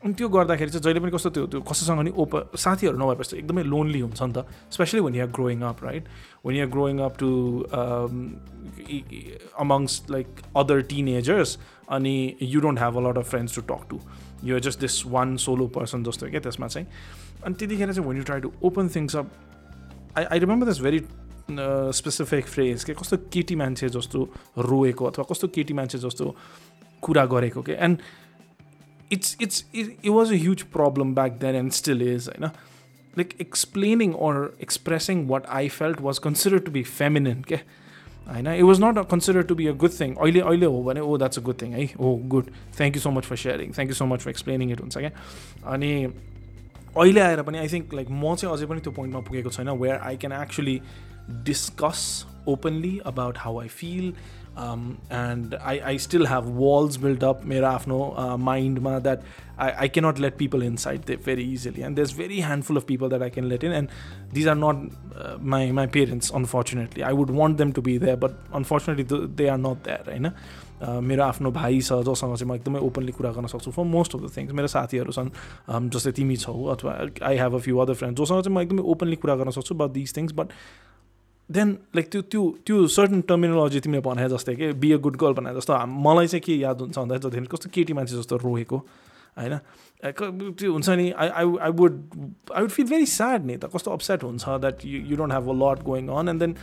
अनि 0.04 0.14
त्यो 0.14 0.30
गर्दाखेरि 0.30 0.72
चाहिँ 0.72 0.84
जहिले 0.84 1.00
पनि 1.00 1.12
कस्तो 1.12 1.30
त्यो 1.30 1.46
त्यो 1.48 1.62
कसैसँग 1.62 2.02
नि 2.02 2.12
ओप 2.16 2.36
साथीहरू 2.56 2.98
नभएपछि 2.98 3.38
एकदमै 3.38 3.64
लोन्ली 3.64 4.00
हुन्छ 4.00 4.22
नि 4.22 4.34
त 4.34 4.46
specially 4.72 5.00
when 5.00 5.16
you're 5.16 5.32
growing 5.32 5.62
up 5.64 5.84
right 5.84 6.08
when 6.46 6.56
you're 6.58 6.70
growing 6.70 7.00
up 7.00 7.18
to 7.18 7.32
amongst 9.60 10.02
like 10.10 10.28
other 10.56 10.82
teenagers 11.10 11.58
अनि 11.90 12.16
you 12.42 12.62
don't 12.62 12.80
have 12.80 12.98
a 12.98 13.10
lot 13.10 13.18
of 13.18 13.30
friends 13.30 13.56
to 13.56 13.62
talk 13.74 13.90
to 13.90 14.00
you 14.44 14.60
just 14.60 14.80
this 14.80 15.06
one 15.08 15.38
solo 15.38 15.68
person 15.76 16.04
जस्तो 16.04 16.30
क्या 16.30 16.40
त्यसमा 16.40 16.68
चाहिँ 16.68 16.88
अनि 17.44 17.56
त्यतिखेर 17.56 17.94
चाहिँ 17.94 18.08
when 18.08 18.18
you 18.18 18.24
try 18.24 18.40
to 18.40 18.52
open 18.64 18.90
things 18.96 19.16
up 19.16 19.32
I 20.18 20.24
I 20.24 20.40
remember 20.40 20.68
this 20.68 20.82
very 20.82 21.00
specific 21.51 22.47
phrase 22.47 22.85
के 22.85 22.93
कस्तो 22.95 23.17
केटी 23.33 23.55
मान्छे 23.57 23.89
जस्तो 23.97 24.29
रोएको 24.59 25.05
अथवा 25.07 25.25
कस्तो 25.31 25.49
केटी 25.55 25.75
मान्छे 25.75 25.99
जस्तो 25.99 26.35
कुरा 27.03 27.25
गरेको 27.33 27.63
के 27.63 27.73
and 27.85 27.99
it's 29.13 29.37
it's 29.43 29.65
it 29.75 29.97
it 30.05 30.09
was 30.11 30.33
a 30.33 30.37
huge 30.43 30.63
problem 30.77 31.15
back 31.15 31.33
then 31.41 31.55
and 31.55 31.73
still 31.81 32.03
is 32.15 32.29
होइन 32.37 32.45
like 33.19 33.37
explaining 33.41 34.13
or 34.31 34.49
expressing 34.63 35.27
what 35.29 35.47
I 35.61 35.69
felt 35.79 36.01
was 36.09 36.19
consider 36.29 36.59
to 36.59 36.71
be 36.77 36.83
feminine 36.97 37.43
के 37.49 37.55
होइन 38.29 38.47
it 38.55 38.63
was 38.63 38.81
not 38.85 39.07
consider 39.11 39.43
to 39.51 39.55
be 39.55 39.67
a 39.67 39.73
good 39.85 39.91
thing 40.01 40.15
अहिले 40.23 40.41
अहिले 40.41 40.67
हो 40.67 40.83
भने 40.83 41.01
oh 41.01 41.17
that's 41.19 41.39
a 41.39 41.43
good 41.51 41.61
thing 41.63 41.73
है 41.75 41.85
हो 42.01 42.17
good 42.37 42.49
thank 42.77 42.97
you 42.97 43.01
so 43.03 43.11
much 43.19 43.25
for 43.33 43.37
sharing 43.47 43.73
thank 43.73 43.91
you 43.91 43.95
so 43.95 44.07
much 44.15 44.21
for 44.21 44.31
explaining 44.31 44.71
it 44.73 44.81
हुन्छ 44.81 44.97
क्या 44.99 45.11
अनि 45.73 45.93
अहिले 46.03 47.21
आएर 47.21 47.43
पनि 47.43 47.59
आई 47.59 47.69
थिङ्क 47.73 47.95
लाइक 47.95 48.09
म 48.23 48.35
चाहिँ 48.35 48.57
अझै 48.57 48.67
पनि 48.73 48.81
त्यो 48.87 48.93
पोइन्टमा 48.93 49.21
पुगेको 49.29 49.51
छैन 49.51 49.69
where 49.85 49.99
I 50.09 50.17
can 50.25 50.43
actually 50.43 50.81
Discuss 51.46 52.04
openly 52.48 52.98
about 53.06 53.38
how 53.38 53.60
I 53.62 53.68
feel 53.68 54.14
and 55.14 55.56
I 55.56 55.80
I 55.80 55.98
still 56.00 56.28
have 56.28 56.46
walls 56.60 56.98
build 57.02 57.24
up 57.24 57.42
मेरो 57.46 57.68
आफ्नो 57.68 58.00
माइन्डमा 58.40 58.98
that 59.00 59.24
I, 59.58 59.84
I 59.84 59.88
cannot 59.88 60.20
let 60.20 60.38
people 60.38 60.62
inside 60.62 61.04
there 61.04 61.18
very 61.18 61.44
easily. 61.44 61.82
And 61.82 61.98
there's 61.98 62.12
very 62.12 62.40
handful 62.40 62.78
of 62.78 62.86
people 62.86 63.10
that 63.10 63.24
I 63.24 63.30
can 63.30 63.50
let 63.50 63.64
in. 63.64 63.72
And 63.72 63.90
these 64.32 64.48
are 64.48 64.56
not 64.56 64.78
uh, 65.16 65.38
my, 65.40 65.72
my 65.72 65.88
parents, 65.88 66.30
unfortunately. 66.30 67.04
I 67.04 67.14
would 67.14 67.30
want 67.30 67.58
them 67.58 67.74
to 67.74 67.82
be 67.82 67.98
there, 67.98 68.18
but 68.18 68.36
unfortunately, 68.54 69.28
they 69.36 69.50
are 69.50 69.58
not 69.58 69.84
there, 69.84 70.04
होइन 70.06 70.32
मेरो 70.80 71.24
आफ्नो 71.24 71.52
भाइ 71.52 71.80
छ 71.82 71.94
जोसँग 72.06 72.36
चाहिँ 72.38 72.50
म 72.52 72.56
एकदमै 72.56 72.80
openly 72.86 73.12
कुरा 73.12 73.32
गर्न 73.34 73.48
सक्छु 73.50 73.72
for 73.74 73.84
most 73.92 74.16
of 74.16 74.22
the 74.22 74.30
things 74.36 74.52
मेरो 74.54 74.68
साथीहरू 74.70 75.12
छन् 75.12 75.90
जस्तै 75.90 76.12
तिमी 76.20 76.36
छौ 76.38 76.54
अथवा 76.74 76.94
I 77.30 77.38
have 77.38 77.56
a 77.56 77.60
few 77.66 77.78
other 77.82 77.94
friend 78.02 78.18
जोसँग 78.18 78.42
चाहिँ 78.46 78.56
म 78.58 78.62
एकदमै 78.62 78.84
ओपनली 78.94 79.16
कुरा 79.24 79.36
गर्न 79.42 79.52
सक्छु 79.58 79.76
but 79.76 79.90
this 79.98 80.16
things 80.18 80.34
but 80.38 80.54
then 81.51 81.69
like 81.97 82.11
त्यो 82.13 82.21
त्यो 82.31 82.43
त्यो 82.67 82.87
सर्टन 82.97 83.21
टर्मिनोलोजी 83.29 83.81
तिमीले 83.85 84.03
भने 84.09 84.29
जस्तै 84.35 84.55
कि 84.61 84.69
बी 84.85 84.91
अ 84.93 84.99
गुड 85.07 85.17
गर्ल 85.23 85.35
भने 85.41 85.55
जस्तो 85.57 85.79
मलाई 86.05 86.27
चाहिँ 86.33 86.41
के 86.47 86.55
याद 86.63 86.81
हुन्छ 86.85 86.99
भन्दाखेरि 86.99 87.29
जति 87.31 87.57
कस्तो 87.57 87.71
केटी 87.77 87.93
मान्छे 87.99 88.17
जस्तो 88.21 88.37
रोएको 88.45 88.77
होइन 88.77 89.59
त्यो 90.07 90.73
हुन्छ 90.73 90.89
नि 91.01 91.11
I 91.11 91.29
I 91.29 91.53
I 91.63 91.71
would 91.81 91.99
I 92.55 92.63
would 92.63 92.71
feel 92.77 92.87
very 92.95 93.07
sad 93.17 93.45
नि 93.51 93.57
त 93.65 93.71
कस्तो 93.75 93.91
अपसेट 93.99 94.23
हुन्छ 94.29 94.49
that 94.67 94.85
you 94.93 95.01
you 95.11 95.17
don't 95.23 95.33
have 95.39 95.51
a 95.51 95.59
lot 95.65 95.85
going 95.91 96.09
on 96.23 96.29
and 96.35 96.41
then 96.45 96.55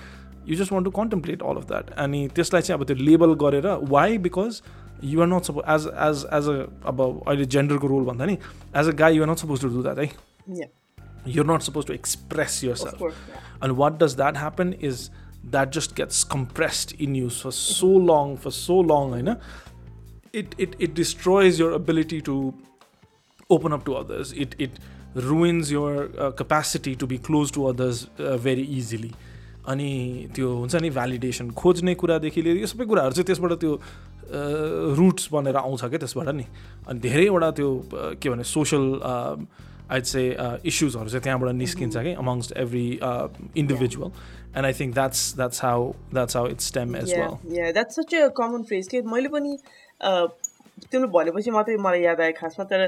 you 0.52 0.56
just 0.64 0.72
want 0.78 0.86
to 0.86 0.92
contemplate 1.02 1.44
all 1.52 1.62
of 1.64 1.68
that 1.74 1.92
अनि 2.08 2.26
त्यसलाई 2.40 2.62
चाहिँ 2.70 2.80
अब 2.82 2.88
त्यो 2.94 3.00
लेबल 3.10 3.34
गरेर 3.46 3.68
why 3.96 4.18
because 4.30 4.62
you 5.14 5.22
are 5.22 5.28
not 5.36 5.52
suppose 5.52 5.72
as 5.78 5.88
as 6.10 6.26
as 6.42 6.50
a 6.56 6.58
अब 6.94 7.02
अहिले 7.28 7.46
जेन्डरको 7.58 7.88
रोल 7.96 8.10
भन्दा 8.12 8.26
नि 8.34 8.38
as 8.84 8.90
a 8.90 8.98
guy 9.04 9.16
you're 9.22 9.32
not 9.36 9.46
suppose 9.48 9.62
to 9.68 9.74
do 9.78 9.82
that 9.90 10.00
है 10.00 10.72
you're 11.25 11.45
not 11.45 11.63
supposed 11.63 11.87
to 11.87 11.93
express 11.93 12.63
yourself. 12.63 12.99
Course, 12.99 13.15
yeah. 13.29 13.37
And 13.63 13.77
what 13.77 13.99
does 13.99 14.17
that 14.17 14.37
happen 14.37 14.73
is 14.75 15.11
that 15.51 15.71
just 15.71 15.95
gets 15.95 16.25
compressed 16.25 16.93
in 16.93 17.15
you 17.15 17.31
for 17.31 17.53
so 17.53 17.87
long, 17.87 18.37
for 18.37 18.51
so 18.51 18.79
long, 18.79 19.17
you 19.17 19.23
know. 19.23 19.39
it, 20.35 20.55
it, 20.59 20.75
it 20.79 20.95
destroys 20.95 21.59
your 21.59 21.73
ability 21.73 22.21
to 22.23 22.55
open 23.51 23.73
up 23.73 23.85
to 23.85 23.95
others. 23.95 24.33
It, 24.33 24.55
it 24.59 24.71
ruins 25.15 25.71
your 25.71 26.11
uh, 26.19 26.33
capacity 26.33 26.97
to 26.97 27.07
be 27.07 27.19
close 27.19 27.51
to 27.53 27.67
others 27.67 28.09
uh, 28.19 28.37
very 28.37 28.67
easily. 28.79 29.15
अनि 29.65 30.29
त्यो 30.37 30.49
हुन्छ 30.61 30.77
नि 30.85 30.89
validation 30.93 31.51
खोज्ने 31.57 31.95
कुरादेखि 31.97 32.43
लिएर 32.45 32.57
यो 32.61 32.67
सबै 32.69 32.85
कुराहरू 32.85 33.15
चाहिँ 33.17 33.27
त्यसबाट 33.27 33.53
त्यो 33.63 33.73
रुट्स 34.99 35.29
बनेर 35.33 35.57
आउँछ 35.57 35.85
क्या 35.89 35.99
त्यसबाट 36.05 36.29
नि 36.37 36.45
अनि 36.85 37.01
धेरैवटा 37.01 37.51
त्यो 37.57 37.71
के 38.21 38.29
भने 38.31 38.45
सोसल 38.45 38.85
आइड 39.92 40.04
से 40.06 40.24
इस्युजहरू 40.72 41.10
चाहिँ 41.10 41.22
त्यहाँबाट 41.24 41.54
निस्किन्छ 41.60 41.98
कि 42.04 42.14
amongst 42.24 42.52
every 42.64 42.86
individual 43.62 44.12
and 44.58 44.66
I 44.66 44.74
think 44.80 44.94
that's 44.96 45.22
that's 45.38 45.64
how 45.64 45.92
that's 46.14 46.36
how 46.38 46.48
it's 46.48 46.68
stem 46.68 46.96
as 46.98 47.14
well 47.14 47.72
that's 47.74 47.96
such 48.00 48.14
a 48.14 48.28
common 48.42 48.64
phrase 48.72 48.88
के 48.92 49.02
मैले 49.14 49.30
पनि 49.38 49.58
uh, 50.08 50.28
तिमीले 50.92 51.08
भनेपछि 51.18 51.52
मात्रै 51.58 51.78
मलाई 51.88 52.02
याद 52.02 52.22
आयो 52.28 52.34
खासमा 52.42 52.66
तर 52.74 52.88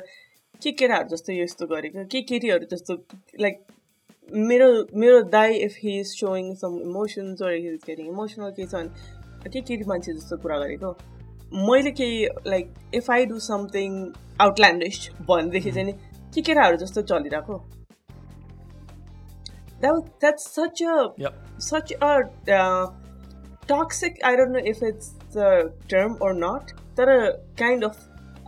के 0.63 0.71
केटाहरू 0.81 1.15
जस्तो 1.15 1.33
यस्तो 1.39 1.67
गरेको 1.73 2.03
के 2.15 2.21
केटीहरू 2.33 2.65
जस्तो 2.75 2.93
लाइक 3.45 3.63
मेरो 4.49 4.67
मेरो 5.03 5.21
दाई 5.37 5.55
if 5.69 5.75
he 5.83 5.99
is 5.99 6.13
showing 6.19 6.53
some 6.63 6.77
emotions 6.89 7.41
emotional 7.99 8.51
केही 8.59 8.67
छ 8.67 8.75
भने 8.75 9.49
के 9.51 9.61
केटी 9.69 9.83
मान्छे 9.93 10.13
जस्तो 10.19 10.37
कुरा 10.45 10.59
गरेको 10.65 10.91
मैले 11.71 11.91
केही 12.01 12.25
like 12.47 12.73
if 13.01 13.11
I 13.17 13.25
do 13.33 13.39
something 13.49 13.99
outlandish 14.47 15.09
भनेदेखि 15.31 15.71
चाहिँ 15.71 15.85
नि 15.87 15.95
कि 16.33 16.41
केटाहरू 16.47 16.75
जस्तो 16.81 17.01
चलिरहेको 17.11 17.55
such 21.69 21.91
a 22.09 22.11
toxic 23.71 24.21
I 24.29 24.35
don't 24.41 24.55
know 24.57 24.59
if 24.71 24.83
it's 24.91 25.11
term 25.95 26.13
or 26.27 26.33
not 26.45 26.71
तर 26.99 27.11
kind 27.63 27.83
of 27.89 27.99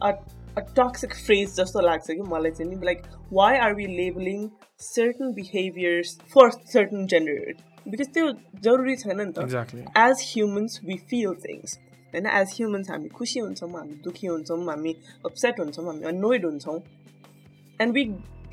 a 0.07 0.63
toxic 0.79 1.15
phrase 1.25 1.55
जस्तो 1.59 1.81
लाग्छ 1.89 2.05
कि 2.11 2.21
मलाई 2.33 2.51
चाहिँ 2.59 2.69
नि 2.71 2.79
like 2.89 3.03
why 3.41 3.57
are 3.67 3.75
we 3.81 3.85
labelling 3.99 4.47
certain 4.89 5.33
behaviours 5.41 6.15
for 6.33 6.49
certain 6.73 7.05
gender 7.13 7.53
because 7.93 8.13
त्यो 8.17 8.31
जरुरी 8.69 8.95
छैन 9.05 9.21
नि 9.21 9.31
त 9.37 9.83
as 10.07 10.27
humans 10.31 10.79
we 10.89 10.97
feel 11.13 11.35
things 11.47 11.77
होइन 12.15 12.27
एज 12.41 12.57
ह्युमन्स 12.59 12.89
हामी 12.95 13.09
खुसी 13.21 13.39
हुन्छौँ 13.45 13.71
हामी 13.77 13.99
दुःखी 14.09 14.27
हुन्छौँ 14.35 14.61
हामी 14.71 14.95
अपसेट 15.31 15.59
हुन्छौँ 15.65 15.85
हामी 15.91 16.09
अनोइड 16.15 16.45
हुन्छौँ 16.51 16.77
and 17.80 17.94
we 17.94 18.04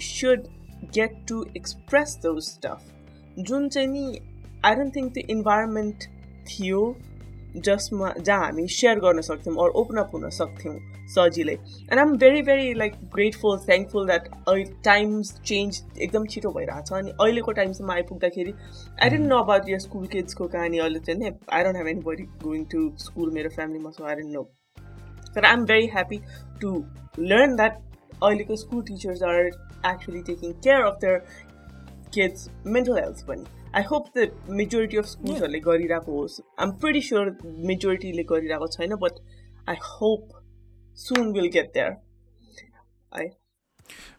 should 0.04 0.48
get 0.94 1.18
to 1.28 1.44
express 1.58 2.18
the 2.26 2.36
stuff 2.44 2.92
जुन 3.42 3.70
चाहिँ 3.70 3.88
नि 3.90 4.06
आई 4.66 4.76
डोन्ट 4.76 4.96
थिङ्क 4.96 5.14
त्यो 5.14 5.24
इन्भाइरोमेन्ट 5.30 6.04
थियो 6.48 6.82
जसमा 7.58 8.14
जहाँ 8.20 8.40
हामी 8.42 8.68
सेयर 8.70 9.00
गर्न 9.00 9.22
सक्थ्यौँ 9.24 9.56
अरू 9.56 9.72
ओपन 9.82 9.98
अप 9.98 10.12
हुन 10.14 10.30
सक्थ्यौँ 10.32 10.76
सजिलै 11.08 11.54
and 11.54 11.94
I 11.94 12.02
am 12.02 12.16
very 12.18 12.42
very 12.42 12.74
like 12.74 12.94
grateful 13.14 13.58
thankful 13.60 14.06
that 14.06 14.28
अहिले 14.28 14.66
टाइम्स 14.84 15.34
चेन्ज 15.42 15.82
एकदम 16.00 16.26
छिटो 16.26 16.52
भइरहेको 16.52 16.86
छ 16.88 16.94
अनि 16.96 17.12
अहिलेको 17.18 17.52
टाइमसम्म 17.60 17.92
आइपुग्दाखेरि 17.92 18.54
I 18.98 19.10
don't 19.10 19.28
know 19.28 19.38
about 19.40 19.70
your 19.70 19.80
school 19.80 20.08
किड्सको 20.08 20.48
कहानी 20.50 20.80
अहिले 20.80 21.00
चाहिँ 21.02 21.20
नि 21.20 21.32
I 21.52 21.64
don't 21.64 21.78
have 21.78 21.88
anybody 22.04 22.24
going 22.44 22.66
to 22.74 22.90
school 23.00 23.32
मेरो 23.34 23.50
फ्यामिलीमा 23.56 23.92
सो 23.92 24.06
आई 24.06 24.16
डेन्ट 24.16 24.34
नो 24.34 24.44
तर 25.36 25.46
I 25.46 25.54
am 25.54 25.66
very 25.66 25.88
happy 25.90 26.20
to 26.62 26.74
learn 27.20 27.56
that 27.56 27.82
अहिलेको 28.22 28.56
school 28.64 28.84
teachers 28.90 29.24
are 29.32 29.46
actually 29.92 30.22
taking 30.32 30.54
care 30.68 30.82
of 30.92 30.98
their 31.02 31.20
kids 32.16 32.50
mental 32.78 33.00
health 33.00 33.26
पनि 33.28 33.46
I 33.76 33.84
hope 33.92 34.12
the 34.18 34.52
majority 34.62 34.98
of 34.98 35.06
स्कुल्सहरूले 35.14 35.60
गरिरहेको 35.70 36.20
होस् 36.20 36.42
I'm 36.60 36.72
pretty 36.84 37.02
sure 37.08 37.32
मेजोरिटीले 37.72 38.28
गरिरहेको 38.34 38.68
छैन 38.78 38.96
but 39.08 39.24
I 39.70 39.82
hope 39.88 40.44
soon 41.08 41.34
will 41.40 41.48
get 41.58 41.74
there 41.74 41.98
है 43.16 43.34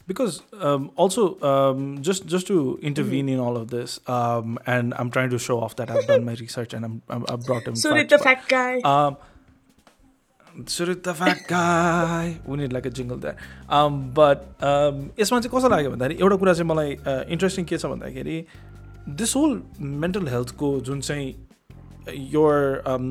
because 0.09 0.43
um, 0.61 0.91
also 0.97 1.23
um, 1.43 2.01
just 2.01 2.27
just 2.27 2.47
to 2.47 2.79
intervene 2.83 3.27
mm-hmm. 3.27 3.35
in 3.35 3.41
all 3.41 3.57
of 3.57 3.71
this 3.71 3.99
um, 4.07 4.59
and 4.67 4.95
i'm 4.99 5.11
trying 5.11 5.31
to 5.31 5.39
show 5.47 5.61
off 5.61 5.75
that 5.81 5.91
i've 5.91 6.07
done 6.07 6.25
my 6.25 6.35
research 6.35 6.75
and 6.75 6.85
I'm, 6.85 7.03
I'm 7.09 7.25
i 7.29 7.37
brought 7.37 7.67
him 7.71 7.75
so 7.75 7.95
the 8.13 8.19
fat 8.19 8.45
guy 8.49 8.79
um, 8.93 9.17
Surit 9.17 9.17
the 9.17 9.17
fat 9.17 9.19
guy 9.19 9.30
सुरुत 10.72 11.08
उनीहरूलाई 11.08 12.90
jingle 13.00 13.20
that 13.24 13.70
but 14.20 14.40
यसमा 15.22 15.40
चाहिँ 15.40 15.54
कस्तो 15.56 15.70
लाग्यो 15.74 15.92
भन्दाखेरि 15.94 16.18
एउटा 16.24 16.36
कुरा 16.44 16.54
चाहिँ 16.60 16.70
मलाई 16.70 16.98
इन्ट्रेस्टिङ 17.36 17.64
uh, 17.66 17.70
के 17.72 17.78
छ 17.78 17.86
भन्दाखेरि 17.94 18.38
दिस 19.22 19.36
होल 19.36 19.62
मेन्टल 20.06 20.28
हेल्थको 20.36 20.72
जुन 20.90 21.00
चाहिँ 21.02 22.20
योर 22.34 22.58
um, 22.94 23.08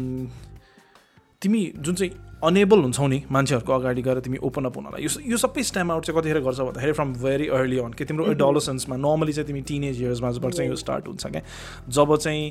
तिमी 1.42 1.64
जुन 1.88 1.94
चाहिँ 2.02 2.12
अनेबल 2.48 2.82
हुन्छौ 2.82 3.06
नि 3.14 3.22
मान्छेहरूको 3.36 3.72
अगाडि 3.72 4.02
गएर 4.04 4.20
तिमी 4.26 4.38
ओपन 4.50 4.64
अप 4.72 4.76
हुनलाई 4.76 5.08
यो 5.32 5.36
सबै 5.44 5.62
स्ट्याम 5.70 5.90
आउट 5.96 6.04
चाहिँ 6.06 6.20
कतिखेर 6.20 6.40
गर्छ 6.48 6.66
भन्दाखेरि 6.68 6.92
फ्रम 7.00 7.12
भेरी 7.24 7.48
अर्ली 7.60 7.78
अन 7.86 7.92
कि 8.00 8.04
तिम्रो 8.12 8.26
एडलोसेन्समा 8.36 8.96
mhm. 8.96 9.04
नर्मली 9.08 9.32
चाहिँ 9.40 9.62
तिमी 9.64 9.88
एज 9.88 10.02
इयर्समा 10.02 10.32
चाहिँ 10.50 10.70
यो 10.70 10.76
स्टार्ट 10.84 11.08
हुन्छ 11.08 11.26
क्या 11.36 11.42
जब 12.00 12.16
चाहिँ 12.16 12.44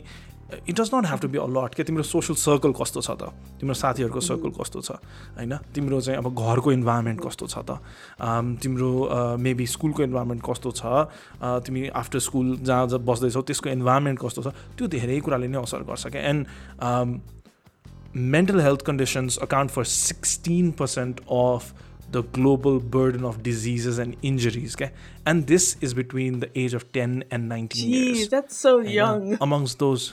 it 0.67 0.79
does 0.79 0.89
not 0.93 1.05
have 1.09 1.19
to 1.21 1.27
be 1.33 1.37
alert 1.37 1.75
क्या 1.75 1.83
तिम्रो 1.85 2.03
सोसियल 2.11 2.35
सर्कल 2.43 2.73
कस्तो 2.81 3.01
छ 3.07 3.13
त 3.21 3.57
तिम्रो 3.61 3.73
साथीहरूको 3.81 4.21
सर्कल 4.27 4.51
mm-hmm. 4.51 4.61
कस्तो 4.61 4.81
छ 4.81 5.35
होइन 5.37 5.57
तिम्रो 5.77 5.99
चाहिँ 6.07 6.17
अब 6.19 6.27
घरको 6.45 6.71
इन्भाइरोमेन्ट 6.77 7.21
कस्तो 7.25 7.47
छ 7.53 7.57
त 7.69 7.77
तिम्रो 8.65 8.89
मेबी 9.45 9.65
स्कुलको 9.73 10.03
इन्भाइरोमेन्ट 10.03 10.43
कस्तो 10.49 10.71
छ 10.79 11.61
तिमी 11.67 11.87
आफ्टर 12.01 12.19
स्कुल 12.27 12.47
जहाँ 12.69 12.87
जहाँ 12.93 13.01
बस्दैछौ 13.09 13.41
त्यसको 13.49 13.69
इन्भाइरोमेन्ट 13.77 14.19
कस्तो 14.25 14.45
छ 14.45 14.55
त्यो 14.77 14.87
धेरै 14.97 15.19
कुराले 15.27 15.47
नै 15.53 15.61
असर 15.61 15.85
गर्छ 15.91 16.13
क्या 16.15 16.21
and 16.29 17.19
mental 18.37 18.59
health 18.69 18.81
conditions 18.89 19.37
account 19.47 19.71
for 19.77 19.85
sixteen 19.97 20.71
percent 20.81 21.19
of 21.41 21.83
the 22.15 22.23
global 22.39 22.79
burden 22.97 23.25
of 23.33 23.37
diseases 23.49 23.99
and 24.05 24.15
injuries 24.31 24.75
क्या 24.81 24.89
and 25.31 25.45
this 25.53 25.67
is 25.89 25.93
between 26.01 26.39
the 26.39 26.49
age 26.63 26.75
of 26.81 26.85
ten 26.93 27.23
and 27.37 27.47
nineteen 27.53 29.37
amongst 29.49 29.77
those 29.85 30.11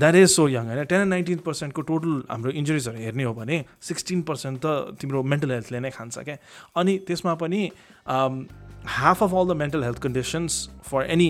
that 0.00 0.14
is 0.14 0.28
so 0.34 0.46
young 0.48 0.66
होइन 0.66 0.84
ten 0.92 1.00
and 1.00 1.10
nineteen 1.10 1.38
पर्सेन्टको 1.46 1.82
total 1.88 2.22
हाम्रो 2.30 2.50
इन्जुरिजहरू 2.60 2.98
हेर्ने 3.00 3.24
हो 3.24 3.32
भने 3.34 3.64
sixteen 3.88 4.22
percent 4.30 4.58
त 4.64 4.96
तिम्रो 5.00 5.22
मेन्टल 5.32 5.50
हेल्थले 5.56 5.80
नै 5.86 5.90
खान्छ 5.96 6.24
क्या 6.28 6.36
अनि 6.82 6.96
त्यसमा 7.10 7.34
पनि 7.42 7.60
half 8.08 9.22
of 9.26 9.34
all 9.34 9.48
the 9.52 9.56
mental 9.64 9.84
health 9.88 9.98
conditions 10.06 10.56
for 10.90 11.04
any 11.16 11.26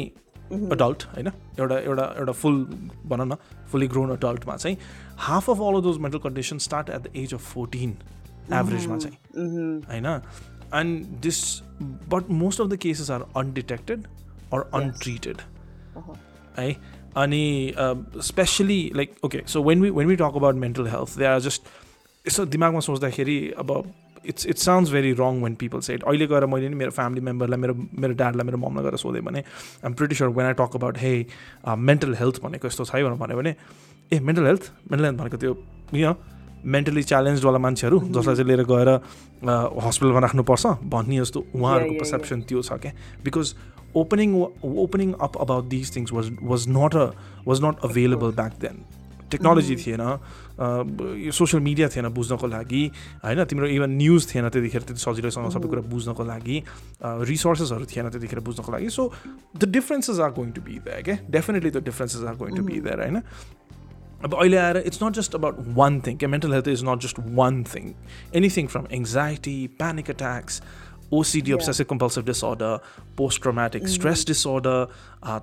adult 0.76 1.04
होइन 1.16 1.32
एउटा 1.58 1.78
एउटा 1.88 2.06
एउटा 2.20 2.32
फुल 2.44 2.62
भनौँ 3.14 3.26
न 3.32 3.66
फुल्ली 3.72 3.86
ग्रोन 3.96 4.12
एडल्टमा 4.16 4.56
चाहिँ 4.66 4.76
half 5.28 5.50
of 5.50 5.60
all 5.72 5.80
those 5.88 5.98
mental 6.06 6.18
condition 6.30 6.58
start 6.70 6.90
at 6.98 7.08
the 7.10 7.16
age 7.26 7.34
of 7.34 7.52
fourteen 7.52 7.96
एभरेजमा 8.62 8.98
चाहिँ 9.06 9.18
mm-hmm. 9.18 9.76
होइन 9.90 10.72
and 10.74 11.20
this 11.26 11.42
but 12.14 12.30
most 12.44 12.60
of 12.60 12.68
the 12.70 12.76
cases 12.88 13.10
are 13.18 13.26
undetected 13.42 14.06
or 14.54 14.70
untreated 14.80 15.40
है 16.58 16.72
अनि 17.20 17.74
especially 18.26 18.80
like 18.96 19.14
okay 19.24 19.42
so 19.52 19.62
when 19.62 19.82
we 19.82 19.90
when 19.90 20.06
we 20.08 20.16
talk 20.16 20.36
about 20.36 20.54
mental 20.64 20.86
health 20.94 21.18
they 21.18 21.24
are 21.32 21.38
just 21.48 21.62
यसो 22.28 22.44
दिमागमा 22.54 22.80
सोच्दाखेरि 22.86 23.36
अब 23.58 23.70
it's 24.30 24.46
it's 24.46 24.64
sounds 24.64 24.90
very 24.92 25.12
wrong 25.20 25.42
when 25.42 25.54
people 25.62 25.80
set 25.88 26.02
अहिले 26.02 26.26
गएर 26.32 26.46
मैले 26.54 26.68
नि 26.68 26.74
मेरो 26.84 26.90
फ्यामिली 26.98 27.20
मेम्बरलाई 27.30 27.58
मेरो 27.64 27.74
मेरो 28.02 28.14
ड्याडलाई 28.22 28.46
मेरो 28.52 28.58
ममलाई 28.64 28.84
गएर 28.90 28.96
सोधेँ 29.04 29.22
भने 29.28 29.38
I'm 29.84 29.94
pretty 30.00 30.14
sure 30.20 30.30
when 30.40 30.46
I 30.46 30.52
talk 30.64 30.76
about 30.76 30.98
hey 31.06 31.14
mental 31.90 32.14
health 32.22 32.40
भनेको 32.44 32.66
यस्तो 32.72 32.84
छ 32.90 32.94
है 32.94 33.04
भनेर 33.04 33.16
भन्यो 33.24 33.38
भने 33.38 33.54
ए 34.16 34.20
मेन्टल 34.30 34.46
हेल्थ 34.46 34.70
मेन्टल 34.90 35.04
हेल्थ 35.06 35.18
भनेको 35.18 35.36
त्यो 35.44 35.56
यो 36.04 36.14
मेन्टली 36.72 37.02
च्यालेन्जवाला 37.02 37.58
मान्छेहरू 37.58 37.98
mm-hmm. 37.98 38.16
जसलाई 38.16 38.36
चाहिँ 38.36 38.46
लिएर 38.48 38.62
गएर 38.70 38.88
हस्पिटलमा 39.86 40.16
uh, 40.18 40.22
राख्नुपर्छ 40.22 40.66
भन्ने 40.96 41.16
जस्तो 41.20 41.40
उहाँहरूको 41.54 41.96
पर्सेप्सन 42.02 42.42
त्यो 42.50 42.62
छ 42.68 42.78
क्या 42.84 42.92
because 43.28 43.50
opening 43.95 44.35
opening 44.77 45.13
up 45.21 45.37
about 45.39 45.65
this 45.69 45.95
things 45.95 46.13
was 46.13 46.31
was 46.43 46.67
not 46.69 46.95
a 46.97 47.09
was 47.45 47.61
not 47.63 47.83
available 47.83 48.31
back 48.33 48.59
then 48.59 48.85
technology 49.31 49.75
थिएन 49.77 50.01
यो 51.19 51.31
सोसियल 51.33 51.63
मिडिया 51.63 51.87
थिएन 51.89 52.07
बुझ्नको 52.09 52.47
लागि 52.47 52.83
होइन 53.23 53.43
तिम्रो 53.45 53.67
इभन 53.69 53.91
न्युज 53.97 54.27
थिएन 54.27 54.49
त्यतिखेर 54.49 54.81
त्यति 54.83 55.01
सजिलोसँग 55.01 55.49
सबै 55.51 55.67
कुरा 55.67 55.81
बुझ्नको 55.89 56.23
लागि 56.25 56.63
रिसोर्सेसहरू 57.25 57.85
थिएन 57.87 58.09
त्यतिखेर 58.09 58.39
बुझ्नको 58.41 58.71
लागि 58.71 58.89
so 58.89 59.11
the 59.53 59.71
differences 59.71 60.19
are 60.19 60.31
going 60.33 60.51
to 60.51 60.61
be 60.63 60.79
that 60.81 61.03
क्या 61.03 61.17
definitely 61.29 61.71
the 61.71 61.83
differences 61.85 62.23
are 62.23 62.35
going 62.37 62.55
to 62.55 62.63
be 62.63 62.79
that 62.81 62.99
होइन 62.99 63.21
अब 64.19 64.33
अहिले 64.33 64.57
आएर 64.57 64.77
it's 64.79 65.03
not 65.03 65.13
just 65.15 65.35
about 65.35 65.55
one 65.75 65.99
thing 66.01 66.17
क्या 66.17 66.29
mental 66.29 66.53
health 66.53 66.67
is 66.67 66.83
not 66.85 67.01
just 67.01 67.19
one 67.35 67.63
thing 67.65 67.93
anything 68.35 68.67
from 68.67 68.85
anxiety 68.93 69.57
panic 69.77 70.09
attacks 70.09 70.61
OCD 71.18 71.52
obsessive 71.52 71.86
compulsive 71.92 72.24
disorder 72.26 72.78
post 73.16 73.42
traumatic 73.46 73.88
stress 73.94 74.24
disorder 74.32 74.86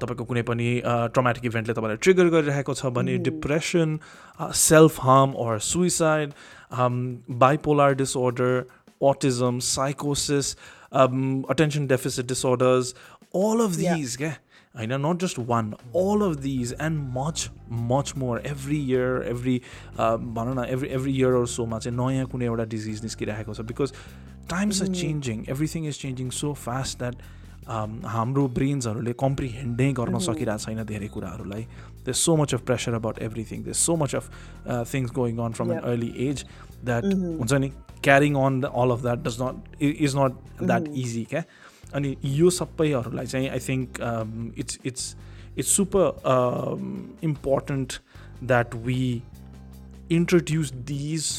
तपाईँको 0.03 0.23
कुनै 0.31 0.43
पनि 0.49 0.67
Event 0.85 1.45
इभेन्टले 1.51 1.73
तपाईँलाई 1.79 1.97
trigger 2.05 2.29
गरिरहेको 2.35 2.73
छ 2.81 2.89
भने 2.97 3.17
Depression, 3.29 3.99
Self-Harm 4.63 5.35
or 5.35 5.59
Suicide, 5.59 6.33
Bipolar 7.45 7.95
Disorder, 8.03 8.65
autism, 9.01 9.61
psychosis, 9.71 10.55
attention 11.55 11.85
deficit 11.95 12.25
disorders, 12.25 12.93
all 13.31 13.61
of 13.69 13.75
these, 13.77 14.17
yeah. 14.19 14.37
I 14.81 14.85
know 14.85 14.97
not 15.03 15.17
just 15.19 15.37
one, 15.49 15.73
all 15.93 16.21
of 16.23 16.41
these 16.41 16.71
and 16.73 16.97
much, 17.13 17.49
much 17.67 18.15
more. 18.15 18.39
Every 18.45 18.77
year, 18.89 19.23
every 19.23 19.61
uh, 19.97 20.17
every 20.75 20.89
every 20.97 21.11
year 21.11 21.35
or 21.35 21.47
so 21.53 21.65
much, 21.71 21.87
and 21.87 21.97
noya 21.97 22.29
kune 22.33 22.63
disease 22.75 23.01
niskirahekosa 23.01 23.65
because 23.71 23.91
times 24.53 24.81
are 24.81 24.87
changing 25.01 25.43
everything 25.53 25.85
is 25.87 25.99
changing 26.05 26.29
so 26.37 26.53
fast 26.63 26.97
that 27.03 27.27
हाम्रो 28.13 28.47
ब्रेन्सहरूले 28.57 29.13
कम्प्रिहेन्डै 29.23 29.87
गर्न 29.99 30.13
hmm. 30.19 30.25
सकिरहेको 30.27 30.65
छैन 30.67 30.83
धेरै 30.91 31.07
कुराहरूलाई 31.15 31.65
they 32.07 32.13
so 32.23 32.35
much 32.41 32.53
of 32.59 32.69
pressure 32.71 32.93
about 33.01 33.19
everything 33.27 33.63
they 33.69 33.73
so 33.83 33.95
much 34.03 34.15
of 34.19 34.29
things 34.93 35.11
going 35.21 35.39
on 35.47 35.51
from 35.59 35.71
an 35.71 35.79
early 35.93 36.11
age 36.27 36.45
that 36.89 37.05
हुन्छ 37.23 37.59
नि 37.65 37.71
carrying 38.09 38.35
on 38.45 38.59
the 38.61 38.71
all 38.83 38.91
of 38.97 39.01
that 39.07 39.23
does 39.27 39.37
not 39.41 39.83
is 40.09 40.15
not 40.19 40.41
that 40.73 40.87
easy 41.05 41.23
क्या 41.33 41.43
अनि 41.99 42.15
यो 42.39 42.49
सबैहरूलाई 42.59 43.25
चाहिँ 43.35 43.49
I 43.57 43.65
think 43.67 44.55
it's 44.65 44.79
it's 44.91 45.15
it's 45.57 45.75
super 45.81 47.23
important 47.29 47.99
that 48.53 48.75
we 48.89 49.01
introduce 50.19 50.73
these 50.93 51.31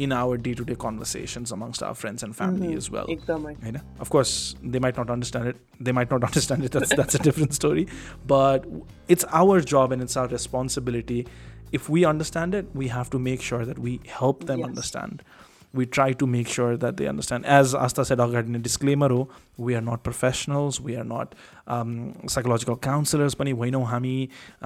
in 0.00 0.12
our 0.12 0.38
day-to-day 0.38 0.74
conversations 0.74 1.52
amongst 1.52 1.82
our 1.82 1.94
friends 1.94 2.22
and 2.22 2.34
family 2.34 2.68
mm-hmm. 2.68 2.78
as 2.84 2.90
well 2.90 3.06
you 3.08 3.72
know? 3.72 3.80
of 3.98 4.08
course 4.08 4.54
they 4.62 4.78
might 4.78 4.96
not 4.96 5.10
understand 5.10 5.46
it 5.46 5.56
they 5.78 5.92
might 5.92 6.10
not 6.10 6.24
understand 6.30 6.64
it 6.64 6.72
that's, 6.72 6.94
that's 6.96 7.14
a 7.14 7.18
different 7.18 7.52
story 7.54 7.86
but 8.26 8.64
it's 9.08 9.26
our 9.42 9.60
job 9.60 9.92
and 9.92 10.00
it's 10.00 10.16
our 10.16 10.28
responsibility 10.28 11.26
if 11.72 11.90
we 11.90 12.06
understand 12.12 12.54
it 12.54 12.66
we 12.74 12.88
have 12.88 13.10
to 13.10 13.18
make 13.18 13.42
sure 13.42 13.66
that 13.66 13.78
we 13.78 14.00
help 14.06 14.44
them 14.46 14.60
yes. 14.60 14.68
understand 14.68 15.22
we 15.74 15.84
try 15.84 16.12
to 16.14 16.26
make 16.26 16.48
sure 16.48 16.76
that 16.76 16.96
they 16.96 17.06
understand. 17.06 17.46
As 17.46 17.76
Asta 17.76 18.04
said 18.04 18.18
already 18.18 18.48
in 18.48 18.56
a 18.56 18.58
disclaimer, 18.58 19.08
oh, 19.12 19.28
we 19.56 19.76
are 19.76 19.80
not 19.80 20.02
professionals, 20.02 20.80
we 20.80 20.96
are 20.96 21.04
not 21.04 21.36
um, 21.68 22.16
psychological 22.26 22.76
counselors, 22.76 23.36
but 23.36 23.46
we 23.46 23.70
know 23.70 23.84
how 23.84 24.00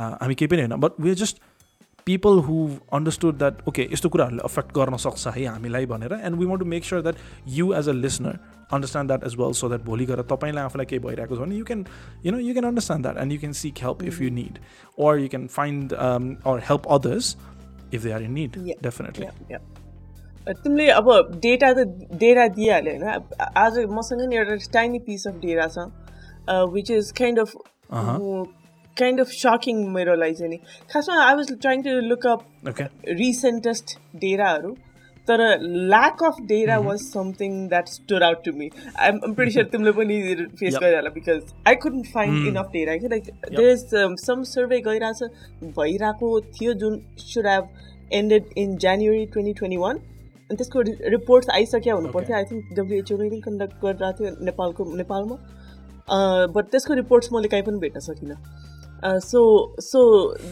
uh, 0.03 0.77
but 0.79 0.99
we're 0.99 1.15
just 1.15 1.41
people 2.06 2.42
who 2.42 2.60
understood 2.98 3.42
that 3.42 3.60
okay 3.70 3.86
यस्तो 3.92 4.10
कुराहरूले 4.10 4.44
affect 4.46 4.72
गर्न 4.78 4.98
सक्छ 5.06 5.28
है 5.36 5.46
हामीलाई 5.46 5.86
भनेर 5.86 6.14
and 6.14 6.40
we 6.40 6.46
want 6.46 6.64
to 6.64 6.70
make 6.70 6.86
sure 6.86 7.02
that 7.02 7.18
you 7.58 7.74
as 7.80 7.90
a 7.90 7.94
listener 7.98 8.40
understand 8.74 9.10
that 9.10 9.24
as 9.26 9.36
well 9.40 9.54
so 9.62 9.70
that 9.70 9.84
भोलि 9.86 10.06
गएर 10.06 10.22
तपाईँलाई 10.32 10.64
आफूलाई 10.64 10.86
केही 10.86 11.00
भइरहेको 11.08 11.36
छ 11.36 11.40
भने 11.40 11.56
you 11.56 11.66
can 11.66 11.86
you 12.26 12.32
know 12.32 12.40
you 12.40 12.54
can 12.54 12.66
understand 12.66 13.06
that 13.06 13.18
and 13.24 13.34
you 13.34 13.40
can 13.40 13.54
seek 13.62 13.84
help 13.84 14.04
if 14.12 14.22
you 14.22 14.30
need 14.40 14.60
or 15.00 15.12
you 15.18 15.30
can 15.30 15.48
find 15.48 15.94
um, 16.06 16.38
or 16.46 16.60
help 16.60 16.88
others 16.90 17.36
if 17.92 18.04
they 18.04 18.12
are 18.12 18.22
in 18.22 18.34
need 18.34 18.58
Yeah. 18.70 18.82
definitely 18.82 19.26
Yeah, 19.26 19.44
yeah. 19.50 19.68
तिमीले 20.48 20.88
अब 20.92 21.10
data 21.42 21.72
त 21.74 21.84
data 22.20 22.48
दिइहाल्यो 22.54 22.94
होइन 22.94 23.12
अब 23.14 23.34
आज 23.58 23.78
मसँग 23.92 24.22
नि 24.30 24.38
एउटा 24.38 24.56
tiny 24.74 25.00
piece 25.08 25.28
of 25.28 25.36
data 25.42 25.68
छ 25.76 26.56
which 26.74 26.92
is 26.92 27.12
kind 27.20 27.40
of 27.40 27.54
kind 28.99 29.21
of 29.21 29.27
sucking 29.43 29.79
मेरो 29.95 30.15
लागि 30.25 30.35
चाहिँ 30.41 30.51
नि 30.51 30.57
खासमा 30.93 31.23
I 31.25 31.35
was 31.39 31.53
trying 31.63 31.83
to 31.87 31.95
look 32.09 32.27
up 32.33 32.75
recentest 33.21 33.95
डेराहरू 34.25 34.75
तर 35.29 35.43
lack 35.93 36.23
of 36.29 36.41
data 36.51 36.77
was 36.87 36.99
something 37.07 37.53
that 37.73 37.89
stood 37.95 38.23
out 38.29 38.45
to 38.45 38.53
me 38.59 38.69
I 38.99 39.09
am 39.09 39.19
pretty 39.39 39.53
sure 39.57 39.67
तिमीले 39.73 39.93
पनि 39.99 40.19
face 40.61 40.77
गरे 40.83 40.95
होला 40.97 41.11
because 41.17 41.53
I 41.69 41.75
could 41.87 41.97
find 42.15 42.59
of 42.65 42.71
data 42.73 42.97
कि 43.05 43.09
like 43.15 43.31
there 43.51 43.69
is 43.69 44.19
some 44.27 44.43
survey 44.53 44.81
गइरहेछ 44.89 45.73
भइरहेको 45.81 46.33
थियो 46.59 46.73
जुन 46.85 47.01
should 47.29 47.47
have 47.53 47.69
ended 48.21 48.53
in 48.67 48.77
January 48.87 49.25
twenty 49.33 49.53
twenty 49.63 49.77
one 49.87 49.99
अनि 49.99 50.57
त्यसको 50.63 50.81
रिपोर्ट्स 51.17 51.51
आइसक्यो 51.59 51.97
हुनु 51.97 52.09
पर्थ्यो 52.19 52.37
आई 52.37 52.45
थिङ्क 52.53 52.75
डब्लुएचओ 52.81 53.17
नै 53.25 53.41
कन्डक्ट 53.49 53.75
गरिरहेको 53.87 54.25
थियो 54.25 54.35
नेपालको 54.51 54.85
नेपालमा 55.03 55.41
बट 56.59 56.71
त्यसको 56.77 56.95
रिपोर्ट्स 57.03 57.33
मैले 57.39 57.49
कहीँ 57.57 57.63
पनि 57.71 57.79
भेट्न 57.87 58.01
सकिनँ 58.11 58.37
Uh, 59.04 59.18
so, 59.22 59.74
so 59.80 60.00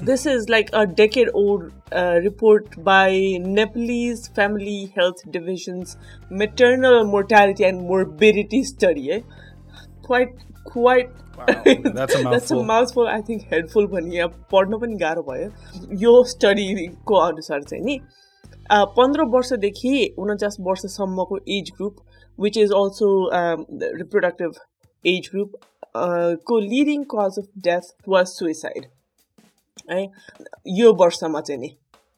this 0.09 0.25
is 0.25 0.47
like 0.47 0.69
a 0.73 0.85
decade-old 0.87 1.63
uh, 1.91 2.19
report 2.23 2.81
by 2.81 3.37
Nepalese 3.41 4.27
Family 4.29 4.93
Health 4.95 5.23
Division's 5.31 5.97
maternal 6.29 7.03
mortality 7.05 7.65
and 7.65 7.81
morbidity 7.81 8.63
study. 8.63 9.11
Eh? 9.11 9.21
Quite, 10.03 10.35
quite. 10.65 11.09
Wow, 11.37 11.45
that's 11.97 12.15
a 12.15 12.23
that's 12.23 12.51
a 12.51 12.55
mouthful. 12.55 12.63
mouthful. 12.69 13.07
I 13.07 13.21
think 13.21 13.43
हेडफुल 13.51 13.87
पनि 13.87 14.15
यहाँ 14.15 14.29
पढ्न 14.51 14.77
पनि 14.83 14.95
गाह्रो 15.01 15.21
भयो 15.27 15.97
यो 16.03 16.13
स्टडीको 16.31 17.15
अनुसार 17.25 17.63
चाहिँ 17.63 17.83
नि 17.83 17.97
अ, 18.71 18.83
पन्ध्र 18.97 19.23
वर्षदेखि 19.35 19.91
उन्चास 20.19 20.57
वर्षसम्मको 20.69 21.37
age 21.57 21.69
group 21.77 21.95
which 22.45 22.57
is 22.57 22.71
also 22.79 23.09
reproductive 23.99 24.53
age 25.13 25.29
group 25.33 25.51
uh, 25.94 26.36
co-leading 26.46 27.04
cause 27.06 27.38
of 27.38 27.48
death 27.60 27.92
was 28.06 28.36
suicide. 28.36 28.86
Right? 29.88 30.10
year 30.64 30.92
borsa 30.92 31.26
matene. 31.36 31.76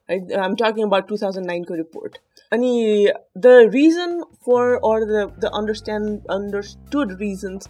I'm 0.09 0.55
talking 0.57 0.85
about 0.85 1.09
2009 1.09 1.65
report. 1.71 2.19
And 2.53 2.63
the 3.35 3.71
reason 3.73 4.23
for 4.45 4.79
or 4.85 5.07
the, 5.07 5.33
the 5.39 5.51
understand 5.51 6.27
understood 6.29 7.19
reasons 7.19 7.67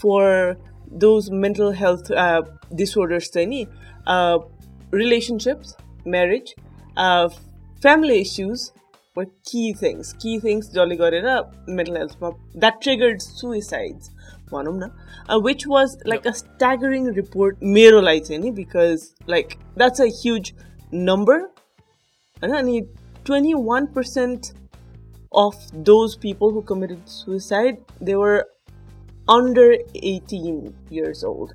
for 0.00 0.56
those 0.90 1.30
mental 1.30 1.70
health 1.72 2.10
uh, 2.10 2.42
disorders 2.74 3.34
any 3.36 3.68
uh, 4.06 4.38
relationships, 4.90 5.76
marriage, 6.04 6.54
uh, 6.96 7.28
family 7.80 8.20
issues 8.20 8.72
were 9.14 9.26
key 9.44 9.72
things. 9.72 10.12
Key 10.18 10.40
things 10.40 10.68
jolly 10.68 10.96
got 10.96 11.14
it 11.14 11.24
up 11.24 11.54
mental 11.68 11.94
health 11.96 12.16
that 12.56 12.80
triggered 12.82 13.22
suicides. 13.22 14.10
भनौँ 14.51 14.73
न 14.75 15.41
which 15.43 15.67
was 15.67 15.97
like 16.07 16.27
a 16.27 16.31
staggering 16.37 17.09
report 17.15 17.63
मेरो 17.75 18.01
लागि 18.01 18.19
चाहिँ 18.21 18.41
नि 18.41 18.51
because 18.53 19.09
like 19.29 19.53
that's 19.77 20.01
a 20.01 20.07
huge 20.21 20.53
number 20.93 21.41
होइन 22.37 22.55
अनि 22.55 22.79
twenty 23.25 23.53
one 23.65 23.85
percent 23.95 24.53
of 25.37 25.69
those 25.91 26.15
people 26.21 26.53
who 26.53 26.61
committed 26.69 27.05
suicide 27.09 27.77
they 28.03 28.15
were 28.15 28.41
under 29.27 29.77
18 29.95 30.73
years 30.89 31.23
old. 31.23 31.53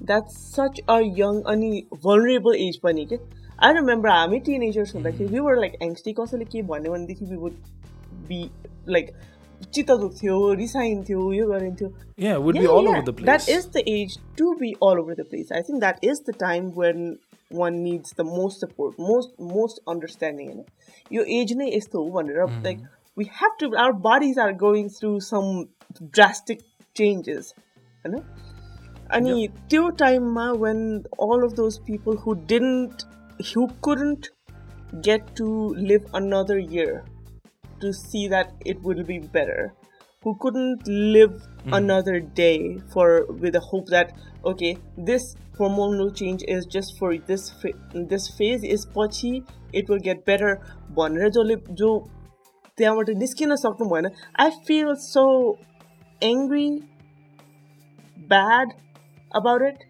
That's 0.00 0.36
such 0.36 0.80
a 0.88 1.00
young 1.00 1.42
अनि 1.44 1.82
vulnerable 2.02 2.54
age 2.54 2.78
पनि 2.82 3.04
के 3.06 3.18
I 3.58 3.74
remember 3.74 4.08
हामी 4.10 4.38
टिनेजर्स 4.46 4.94
हुँदाखेरि 4.94 5.32
वी 5.32 5.40
वर 5.40 5.58
लाइक 5.58 5.76
एङ्स्टी 5.82 6.12
कसैले 6.12 6.44
के 6.44 6.62
भन्यो 6.62 6.92
भनेदेखि 6.92 7.24
वी 7.24 7.36
वुड 7.36 7.52
बी 8.28 8.40
लाइक 8.88 9.12
चित्त 9.74 9.90
दुख्थ्यो 10.00 10.36
रिसाइन्थ्यो 10.60 11.32
यो 11.32 11.46
गरिन्थ्यो 11.48 11.88
yeah 12.24 12.34
it 12.38 12.42
would 12.46 12.56
be 12.56 12.62
Yeah, 12.62 12.72
all 12.76 12.88
yeah. 12.88 12.96
over 12.96 13.02
the 13.08 13.12
place 13.18 13.28
That 13.28 13.48
is 13.48 13.68
the 13.76 13.82
age 13.92 14.16
to 14.40 14.54
be 14.62 14.70
all 14.86 14.98
over 15.02 15.14
the 15.20 15.24
place. 15.24 15.52
I 15.58 15.62
think 15.68 15.80
that 15.84 16.02
is 16.02 16.20
the 16.30 16.34
time 16.42 16.72
when 16.80 17.04
one 17.60 17.78
needs 17.84 18.12
the 18.18 18.24
most 18.24 18.64
support, 18.64 18.98
most 18.98 19.32
most 19.52 19.80
understanding. 19.94 20.50
You 20.50 20.56
know, 20.58 20.66
your 21.16 21.24
age 21.38 21.54
नै 21.60 21.70
यस्तो 21.76 22.02
हो 22.04 22.10
भनेर 22.16 22.64
like 22.66 22.82
we 23.16 23.26
have 23.40 23.56
to. 23.62 23.70
Our 23.84 23.96
bodies 24.08 24.38
are 24.46 24.52
going 24.64 24.90
through 24.98 25.14
some 25.28 25.50
drastic 26.18 26.62
changes. 27.00 27.54
You 28.04 28.12
know, 28.16 28.22
अनि 29.14 29.48
त्यो 29.70 29.88
टाइममा 30.02 30.50
when 30.60 30.78
all 31.28 31.42
of 31.46 31.52
those 31.56 31.78
people 31.88 32.16
who 32.26 32.34
didn't 32.52 33.02
who 33.54 33.66
couldn't 33.88 34.28
get 35.08 35.34
to 35.38 35.48
live 35.90 36.06
another 36.20 36.58
year 36.58 36.94
to 37.80 37.92
see 37.92 38.26
that 38.28 38.52
it 38.64 38.82
will 38.82 39.02
be 39.04 39.18
better 39.38 39.72
who 40.24 40.36
couldn't 40.44 40.86
live 41.16 41.40
Hmm. 41.64 41.74
another 41.78 42.18
day 42.38 42.78
for 42.92 43.06
with 43.42 43.52
the 43.56 43.60
hope 43.64 43.90
that 43.94 44.12
okay 44.50 44.70
this 45.10 45.26
hormonal 45.58 46.08
change 46.20 46.44
is 46.54 46.64
just 46.76 46.96
for 46.98 47.10
this 47.30 47.44
fa- 47.62 48.04
this 48.12 48.28
phase 48.38 48.64
is 48.76 48.86
पछि 48.96 49.32
it 49.80 49.92
will 49.92 50.02
get 50.08 50.24
better 50.30 50.50
भनेर 50.98 51.28
जसले 51.36 51.56
जो 51.82 51.90
त्यहाँबाट 52.78 53.10
निस्किन 53.22 53.54
सक्नु 53.64 53.88
भएन 53.92 54.10
I 54.46 54.50
feel 54.68 54.94
so 55.04 55.24
angry 56.30 56.66
bad 58.32 58.74
about 59.40 59.62
it 59.62 59.84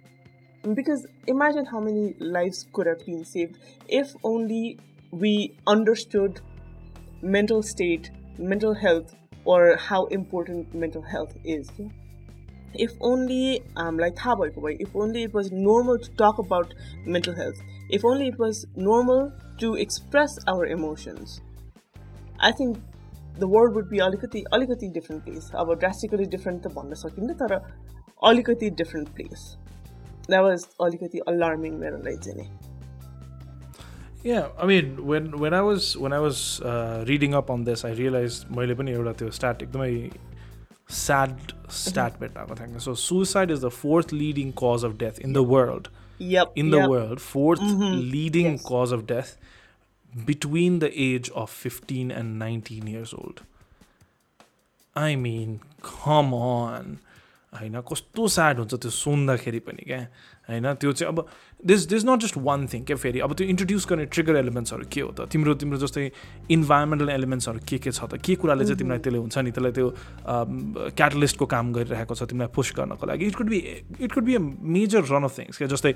because 0.77 1.07
imagine 1.27 1.67
how 1.67 1.81
many 1.81 2.15
lives 2.37 2.65
could 2.73 2.87
have 2.87 3.05
been 3.07 3.25
saved 3.25 3.59
if 3.89 4.15
only 4.31 4.79
we 5.25 5.33
understood 5.67 6.41
mental 7.23 7.63
state 7.63 8.11
mental 8.39 8.75
health 8.75 9.15
or 9.45 9.77
how 9.77 10.07
important 10.07 10.75
mental 10.75 11.03
health 11.03 11.35
is 11.45 11.71
if 12.75 12.93
only 13.01 13.63
um 13.77 13.99
like 13.99 14.17
थाहा 14.17 14.35
भएको 14.35 14.61
भए 14.61 14.77
if 14.81 14.97
only 14.97 15.23
it 15.23 15.35
was 15.35 15.53
normal 15.53 15.99
to 15.99 16.11
talk 16.23 16.39
about 16.39 16.75
mental 17.07 17.35
health 17.35 17.63
if 17.91 18.05
only 18.05 18.29
it 18.29 18.39
was 18.39 18.65
normal 18.77 19.31
to 19.59 19.75
express 19.75 20.39
our 20.49 20.67
emotions 20.67 21.41
I 22.41 22.53
think 22.53 22.79
the 23.39 23.49
world 23.49 23.75
would 23.75 23.89
be 23.91 23.99
अलिकति 23.99 24.45
अलिकति 24.53 24.93
different 24.95 25.25
place 25.27 25.51
अब 25.55 25.79
drastically 25.81 26.27
different 26.37 26.63
त 26.67 26.75
भन्न 26.75 26.95
सकिन्न 27.05 27.35
तर 27.43 27.55
अलिकति 28.31 28.71
different 28.83 29.15
place 29.19 29.47
that 30.29 30.43
was 30.49 30.69
अलिकति 30.81 31.21
alarming 31.29 31.81
मेरो 31.81 32.03
लागि 32.05 32.17
चाहिँ 32.17 32.39
नि 32.41 32.66
Yeah, 34.27 34.49
I 34.57 34.67
mean, 34.67 34.91
when 35.13 35.25
when 35.45 35.55
I 35.55 35.63
was 35.69 35.87
when 36.03 36.13
I 36.13 36.19
was 36.25 36.61
uh, 36.73 37.05
reading 37.09 37.33
up 37.35 37.49
on 37.51 37.65
this, 37.69 37.85
I 37.85 37.91
realized 38.01 38.51
मैले 38.59 38.75
पनि 38.81 38.93
एउटा 38.99 39.13
त्यो 39.23 39.31
stat 39.39 39.63
एकदमै 39.67 40.11
sad 41.01 41.55
stat 41.81 42.21
भेट्टाएको 42.21 42.55
थिएँ 42.61 42.81
So 42.87 42.95
suicide 42.95 43.51
is 43.51 43.61
the 43.67 43.71
fourth 43.71 44.13
leading 44.13 44.53
cause 44.63 44.85
of 44.91 44.97
death 44.99 45.19
in 45.29 45.33
the 45.39 45.43
world. 45.55 45.91
yep 46.19 46.53
In 46.63 46.71
the 46.71 46.79
yep. 46.83 46.89
world, 46.91 47.19
4th 47.19 47.63
leading 48.15 48.51
Yes. 48.53 48.63
cause 48.63 48.93
of 48.93 49.07
death 49.07 49.37
between 50.27 50.79
the 50.79 50.91
age 51.05 51.31
of 51.43 51.51
15 51.51 52.11
and 52.21 52.39
19 52.39 52.87
years 52.87 53.15
old. 53.15 53.43
I 54.95 55.17
mean, 55.17 55.61
come 55.83 56.35
on. 56.35 56.99
होइन 57.61 57.81
कस्तो 57.89 58.27
sad 58.35 58.59
हुन्छ 58.59 58.75
त्यो 58.83 58.91
सुन्दाखेरि 58.99 59.59
पनि 59.69 59.85
क्या 59.89 59.99
होइन 60.50 60.74
त्यो 60.82 60.92
चाहिँ 60.92 61.14
अब 61.14 61.26
this 61.68 61.86
this 61.90 62.06
not 62.06 62.20
just 62.24 62.38
one 62.44 62.66
thing 62.74 62.84
क्या 62.88 62.96
फेरि 62.98 63.20
अब 63.28 63.34
त्यो 63.38 63.48
इन्ट्रोड्युस 63.48 63.88
गर्ने 63.90 64.06
ट्रिगर 64.16 64.36
एलिमेन्ट्सहरू 64.42 64.86
के 64.94 65.02
हो 65.02 65.10
त 65.20 65.26
तिम्रो 65.36 65.54
तिम्रो 65.64 65.78
जस्तै 65.84 66.06
इन्भाइरोमेन्टल 66.58 67.10
एलिमेन्ट्सहरू 67.18 67.60
के 67.72 67.78
के 67.86 67.92
छ 67.98 68.10
त 68.12 68.22
के 68.28 68.36
कुराले 68.44 68.66
चाहिँ 68.70 68.78
तिमीलाई 68.80 69.00
mm-hmm. 69.00 69.04
त्यसले 69.04 69.22
हुन्छ 69.26 69.38
नि 69.44 69.52
त्यसलाई 69.52 69.72
त्यो 69.80 69.92
क्याटलिस्टको 71.04 71.46
काम 71.56 71.74
गरिरहेको 71.80 72.16
छ 72.22 72.30
तिमीलाई 72.34 72.54
पुस्ट 72.60 72.76
गर्नको 72.82 73.12
लागि 73.12 73.32
it 73.34 73.36
could 73.44 73.50
be 73.50 73.60
it 73.68 74.12
could 74.20 74.30
be 74.32 74.36
a 74.36 74.44
major 74.80 75.12
run 75.14 75.32
of 75.32 75.40
things 75.42 75.58
क्या 75.64 75.72
जस्तै 75.78 75.94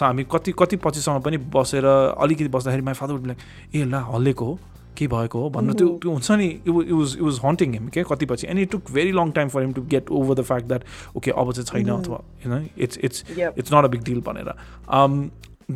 हामी 0.02 0.24
कति 0.34 0.52
कति 0.66 0.78
पछिसम्म 0.90 1.22
पनि 1.30 1.38
बसेर 1.58 1.86
अलिकति 1.96 2.50
बस्दाखेरि 2.58 2.82
माई 2.90 3.00
फादर 3.04 3.32
लाइक 3.32 3.50
ए 3.50 3.84
ल 3.94 4.08
हल्लेको 4.14 4.46
हो 4.54 4.60
के 4.98 5.08
भएको 5.14 5.40
हो 5.42 5.50
भन्नु 5.58 5.74
त्यो 5.82 5.88
त्यो 6.02 6.12
हुन्छ 6.12 6.32
नि 6.42 6.46
it 6.48 6.70
was 6.70 7.16
it 7.18 7.22
was 7.22 7.40
haunting 7.44 7.74
him 7.74 7.88
के 7.98 8.04
कति 8.12 8.26
पछि 8.32 8.48
and 8.48 8.60
it 8.60 8.72
took 8.72 8.92
very 8.98 9.12
long 9.20 9.32
time 9.38 9.48
for 9.56 9.62
him 9.62 9.74
to 9.74 9.82
get 9.94 10.10
over 10.22 10.36
the 10.42 10.44
fact 10.52 10.66
that 10.68 10.84
okay 11.18 11.32
अब 11.44 11.52
चाहिँ 11.54 11.66
छैन 11.72 11.84
mm-hmm. 11.96 12.04
अथवा 12.04 12.22
होइन 12.52 12.68
it's 12.88 12.98
it's 13.10 13.24
it's 13.40 13.74
not 13.74 13.86
a 13.86 13.96
big 13.98 14.04
deal 14.12 14.22
भनेर 14.28 14.54
um, 15.00 15.20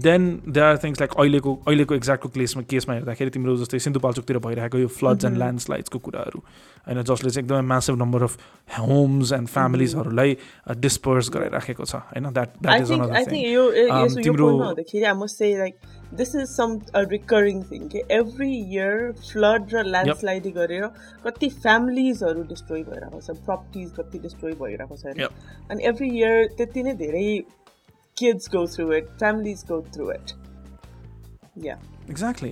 then 0.06 0.26
they 0.56 0.60
are 0.70 0.76
things 0.84 0.98
like 1.02 1.12
अहिलेको 1.24 1.52
अहिलेको 1.72 1.94
एक्ज्याक्टको 1.98 2.30
क्लेसमा 2.38 2.62
केसमा 2.74 2.94
हेर्दाखेरि 2.98 3.32
तिम्रो 3.36 3.54
जस्तै 3.62 3.80
सिन्धुपाल्चोकतिर 3.86 4.40
भइरहेको 4.46 4.78
यो 4.84 4.90
फ्लड्स 4.98 5.24
एन्ड 5.30 5.38
ल्यान्डस्लाइड्सको 5.44 5.98
कुराहरू 6.08 6.40
होइन 6.50 6.98
जसले 7.12 7.28
चाहिँ 7.36 7.46
एकदमै 7.46 7.62
massive 7.72 7.96
number 8.02 8.20
of 8.28 8.34
homes 8.90 9.28
and 9.38 9.46
फ्यामिलीजहरूलाई 9.56 10.32
disperse 10.86 11.26
गराइराखेको 11.38 11.84
छ 11.92 11.94
होइन 12.14 12.26
this 16.22 16.32
is 16.42 16.46
some 16.56 16.70
recurring 17.16 17.58
thing 17.72 17.82
every 18.22 18.52
year 18.60 18.94
flood 19.24 19.64
र 19.76 19.78
ल्यान्डस्लाइड 19.98 20.44
गरेर 20.62 20.86
कति 21.28 21.48
फ्यामिलीजहरू 21.68 22.42
डिस्ट्रोय 22.56 22.82
भइरहेको 22.92 23.20
छ 23.28 23.30
प्रपर्टिज 23.52 23.88
कति 24.02 24.18
डिस्ट्रोय 24.28 24.54
भइरहेको 24.66 24.96
छ 25.06 25.08
अनि 25.28 25.82
एभ्री 25.94 26.10
इयर 26.22 26.36
त्यति 26.62 26.82
नै 26.90 26.94
धेरै 27.06 27.26
kids 28.20 28.48
go 28.58 28.66
through 28.76 28.92
it, 29.00 29.10
families 29.24 29.64
go 29.72 29.82
through 29.96 30.10
it. 30.18 30.34
Yeah. 31.70 31.82
Exactly. 32.16 32.52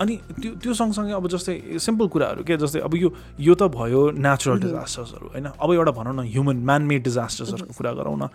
अनि 0.00 0.16
त्यो 0.42 0.50
त्यो 0.62 0.74
सँगसँगै 0.78 1.12
अब 1.12 1.26
जस्तै 1.28 1.54
सिम्पल 1.84 2.08
कुराहरू 2.14 2.42
के 2.48 2.56
जस्तै 2.64 2.80
अब 2.88 2.94
यो 2.96 3.08
यो 3.46 3.54
त 3.62 3.66
भयो 3.76 4.00
नेचुरल 4.26 4.60
डिजास्टर्सहरू 4.64 5.28
mm-hmm. 5.28 5.32
होइन 5.32 5.46
अब 5.66 5.72
एउटा 5.78 5.92
भनौँ 5.98 6.14
न 6.18 6.26
ह्युमन 6.34 6.56
म्यान 6.68 6.82
मेड 6.90 7.02
डिजास्टर्सहरूको 7.08 7.74
कुरा 7.78 7.92
गरौँ 8.00 8.16
न 8.18 8.28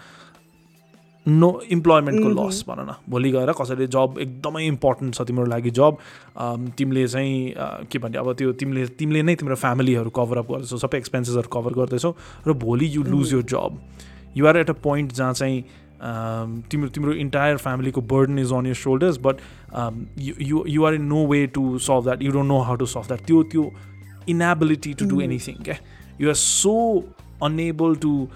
नो 1.43 1.49
इम्प्लोइमेन्टको 1.76 2.30
लस 2.39 2.63
भन 2.69 2.84
न 2.89 2.95
भोलि 3.15 3.32
गएर 3.36 3.52
कसैले 3.62 3.88
जब 3.95 4.19
एकदमै 4.26 4.63
इम्पोर्टेन्ट 4.73 5.15
छ 5.19 5.28
तिम्रो 5.30 5.45
लागि 5.54 5.71
जब 5.80 5.97
तिमीले 6.82 7.06
चाहिँ 7.13 7.54
के 7.93 7.99
भन्ने 8.08 8.17
अब 8.23 8.34
त्यो 8.43 8.52
तिमीले 8.63 8.86
तिमीले 9.04 9.21
नै 9.32 9.36
तिम्रो 9.43 9.56
फ्यामिलीहरू 9.65 10.13
कभरअप 10.19 10.52
गर्दैछौ 10.56 10.82
सबै 10.86 11.02
एक्सपेन्सेसहरू 11.04 11.56
कभर 11.58 11.80
गर्दैछौ 11.80 12.12
र 12.49 12.58
भोलि 12.65 12.91
यु 12.97 13.06
लुज 13.15 13.34
यो 13.38 13.41
जब 13.54 13.80
युआर 14.43 14.65
एट 14.65 14.76
अ 14.76 14.78
पोइन्ट 14.89 15.15
जहाँ 15.21 15.34
चाहिँ 15.41 15.82
तिम्रो 16.70 16.88
तिम्रो 16.88 17.12
इन्टायर 17.12 17.56
फ्यामिलीको 17.56 18.00
burden 18.00 18.38
is 18.38 18.52
on 18.52 18.66
your 18.66 18.74
shoulders 18.74 19.18
but 19.18 19.40
you 20.18 20.64
you 20.68 20.84
are 20.84 20.94
in 20.94 21.02
no 21.02 21.26
way 21.26 21.46
to 21.46 21.78
solve 21.78 22.04
that 22.04 22.22
you 22.22 22.32
don't 22.32 22.48
know 22.48 22.61
how 22.61 22.76
to 22.76 22.87
solve 22.87 23.06
that 23.06 23.26
त्यो 23.26 23.42
त्यो 23.42 23.70
इनेबिलिटी 24.28 24.94
टु 24.94 25.06
डु 25.06 25.20
एनिथिङ 25.20 25.62
क्या 25.64 25.76
you 26.20 26.28
are 26.28 26.34
so 26.34 26.76
unable 27.42 27.96
to 27.96 28.28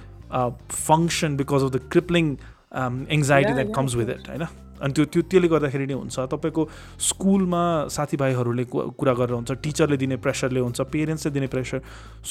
function 0.70 1.37
because 1.37 1.64
of 1.64 1.70
the 1.70 1.88
crippling 1.90 2.37
anxiety 2.75 3.48
Yeah, 3.48 3.55
that 3.55 3.66
yeah, 3.66 3.77
comes 3.77 3.94
with 3.94 4.09
it 4.09 4.29
होइन 4.29 4.46
अनि 4.86 4.94
त्यो 4.96 5.06
त्यो 5.13 5.22
त्यसले 5.32 5.48
गर्दाखेरि 5.54 5.86
नै 5.92 5.96
हुन्छ 6.00 6.26
तपाईँको 6.34 6.63
स्कुलमा 7.10 7.62
साथीभाइहरूले 7.98 8.63
कुरा 9.00 9.13
गरेर 9.20 9.34
हुन्छ 9.42 9.52
टिचरले 9.66 9.98
दिने 10.04 10.16
प्रेसरले 10.26 10.60
हुन्छ 10.66 10.80
पेरेन्ट्सले 10.94 11.32
दिने 11.38 11.48
प्रेसर 11.54 11.82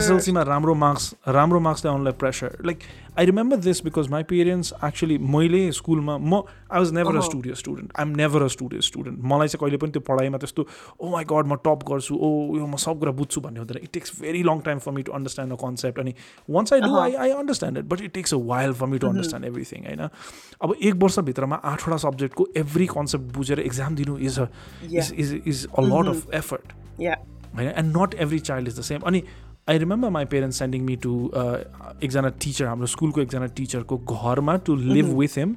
एसएलसीमा 0.00 0.42
राम्रो 0.52 0.74
मार्क्स 0.84 1.14
राम्रो 1.38 1.60
marks 1.68 1.84
ल्याउनुलाई 1.86 2.16
pressure 2.24 2.56
like 2.70 2.88
I 3.20 3.26
remember 3.32 3.56
this 3.68 3.84
because 3.90 4.08
my 4.16 4.22
parents 4.32 4.72
actually 4.90 5.18
मैले 5.36 5.62
स्कुलमा 5.80 6.16
म 6.16 6.34
I 6.72 6.78
was 6.80 6.92
never 6.98 7.16
a 7.16 7.20
studio 7.28 7.54
student 7.64 8.00
am 8.06 8.14
never 8.22 8.42
a 8.42 8.48
studio 8.56 8.80
student 8.88 9.18
मलाई 9.34 9.48
चाहिँ 9.54 9.60
कहिले 9.64 9.80
पनि 9.84 9.92
त्यो 9.98 10.02
पढाइमा 10.10 10.38
त्यस्तो 10.44 10.66
ओ 11.00 11.10
माई 11.16 11.24
गड 11.32 11.52
म 11.52 11.58
टप 11.68 11.84
गर्छु 11.92 12.14
ओ 12.16 12.28
oh, 12.28 12.58
यो 12.60 12.66
म 12.68 12.76
सब 12.86 13.02
कुरा 13.04 13.12
बुझ्छु 13.20 13.40
भन्ने 13.46 13.60
हुँदैन 13.64 13.82
it 13.84 13.92
takes 14.00 14.18
very 14.20 14.42
long 14.50 14.60
time 14.72 14.78
for 14.88 14.92
me 14.98 15.02
to 15.08 15.12
understand 15.20 15.52
the 15.54 15.58
concept 15.66 15.98
अनि 16.06 16.14
once 16.56 16.72
I 16.72 16.80
do 16.88 16.96
I 17.04 17.14
I 17.26 17.32
understand 17.42 17.78
it 17.82 17.90
but 17.92 18.00
it 18.08 18.12
takes 18.18 18.34
a 18.34 18.40
while 18.52 18.72
for 18.80 18.86
me 18.94 18.98
to 19.04 19.08
understand 19.10 19.44
everything 19.50 19.84
होइन 19.88 20.04
अब 20.68 20.74
एक 20.90 20.94
वर्षभित्रमा 21.04 21.60
आठवटा 21.74 21.96
सब्जेक्टको 22.06 22.46
एभ्री 22.64 22.86
कन्सेप्ट 22.96 23.32
बुझेर 23.38 23.60
एक्जाम 23.70 23.94
दिनु 24.02 24.16
is 24.30 24.38
a 24.40 24.48
is 25.02 25.12
is 25.26 25.32
is 25.54 25.64
a 25.82 25.86
lot 25.88 26.10
of 26.16 26.26
effort 26.42 26.72
होइन 27.56 27.68
and 27.70 27.96
not 27.96 28.14
every 28.26 28.38
child 28.50 28.68
is 28.74 28.78
the 28.78 28.88
same 28.90 29.02
अनि 29.12 29.22
I 29.72 29.78
remember 29.86 30.10
my 30.20 30.24
parents 30.34 30.58
sending 30.64 30.82
me 30.90 30.96
to 31.06 31.14
एकजना 31.40 32.32
टिचर 32.46 32.66
हाम्रो 32.72 32.86
स्कुलको 32.96 33.20
एकजना 33.26 33.46
टिचरको 33.60 33.98
घरमा 34.16 34.56
to 34.70 34.76
leave 34.96 35.10
with 35.18 35.38
him 35.42 35.56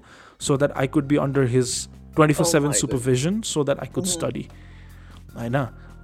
so 0.50 0.58
that 0.64 0.74
I 0.84 0.88
could 0.98 1.08
be 1.16 1.18
under 1.30 1.48
his 1.56 1.78
twenty 2.16 2.34
four 2.42 2.46
seven 2.56 2.72
supervision 2.84 3.42
so 3.54 3.64
that 3.70 3.80
I 3.88 3.96
could 3.98 4.06
study 4.18 4.48
होइन 5.40 5.58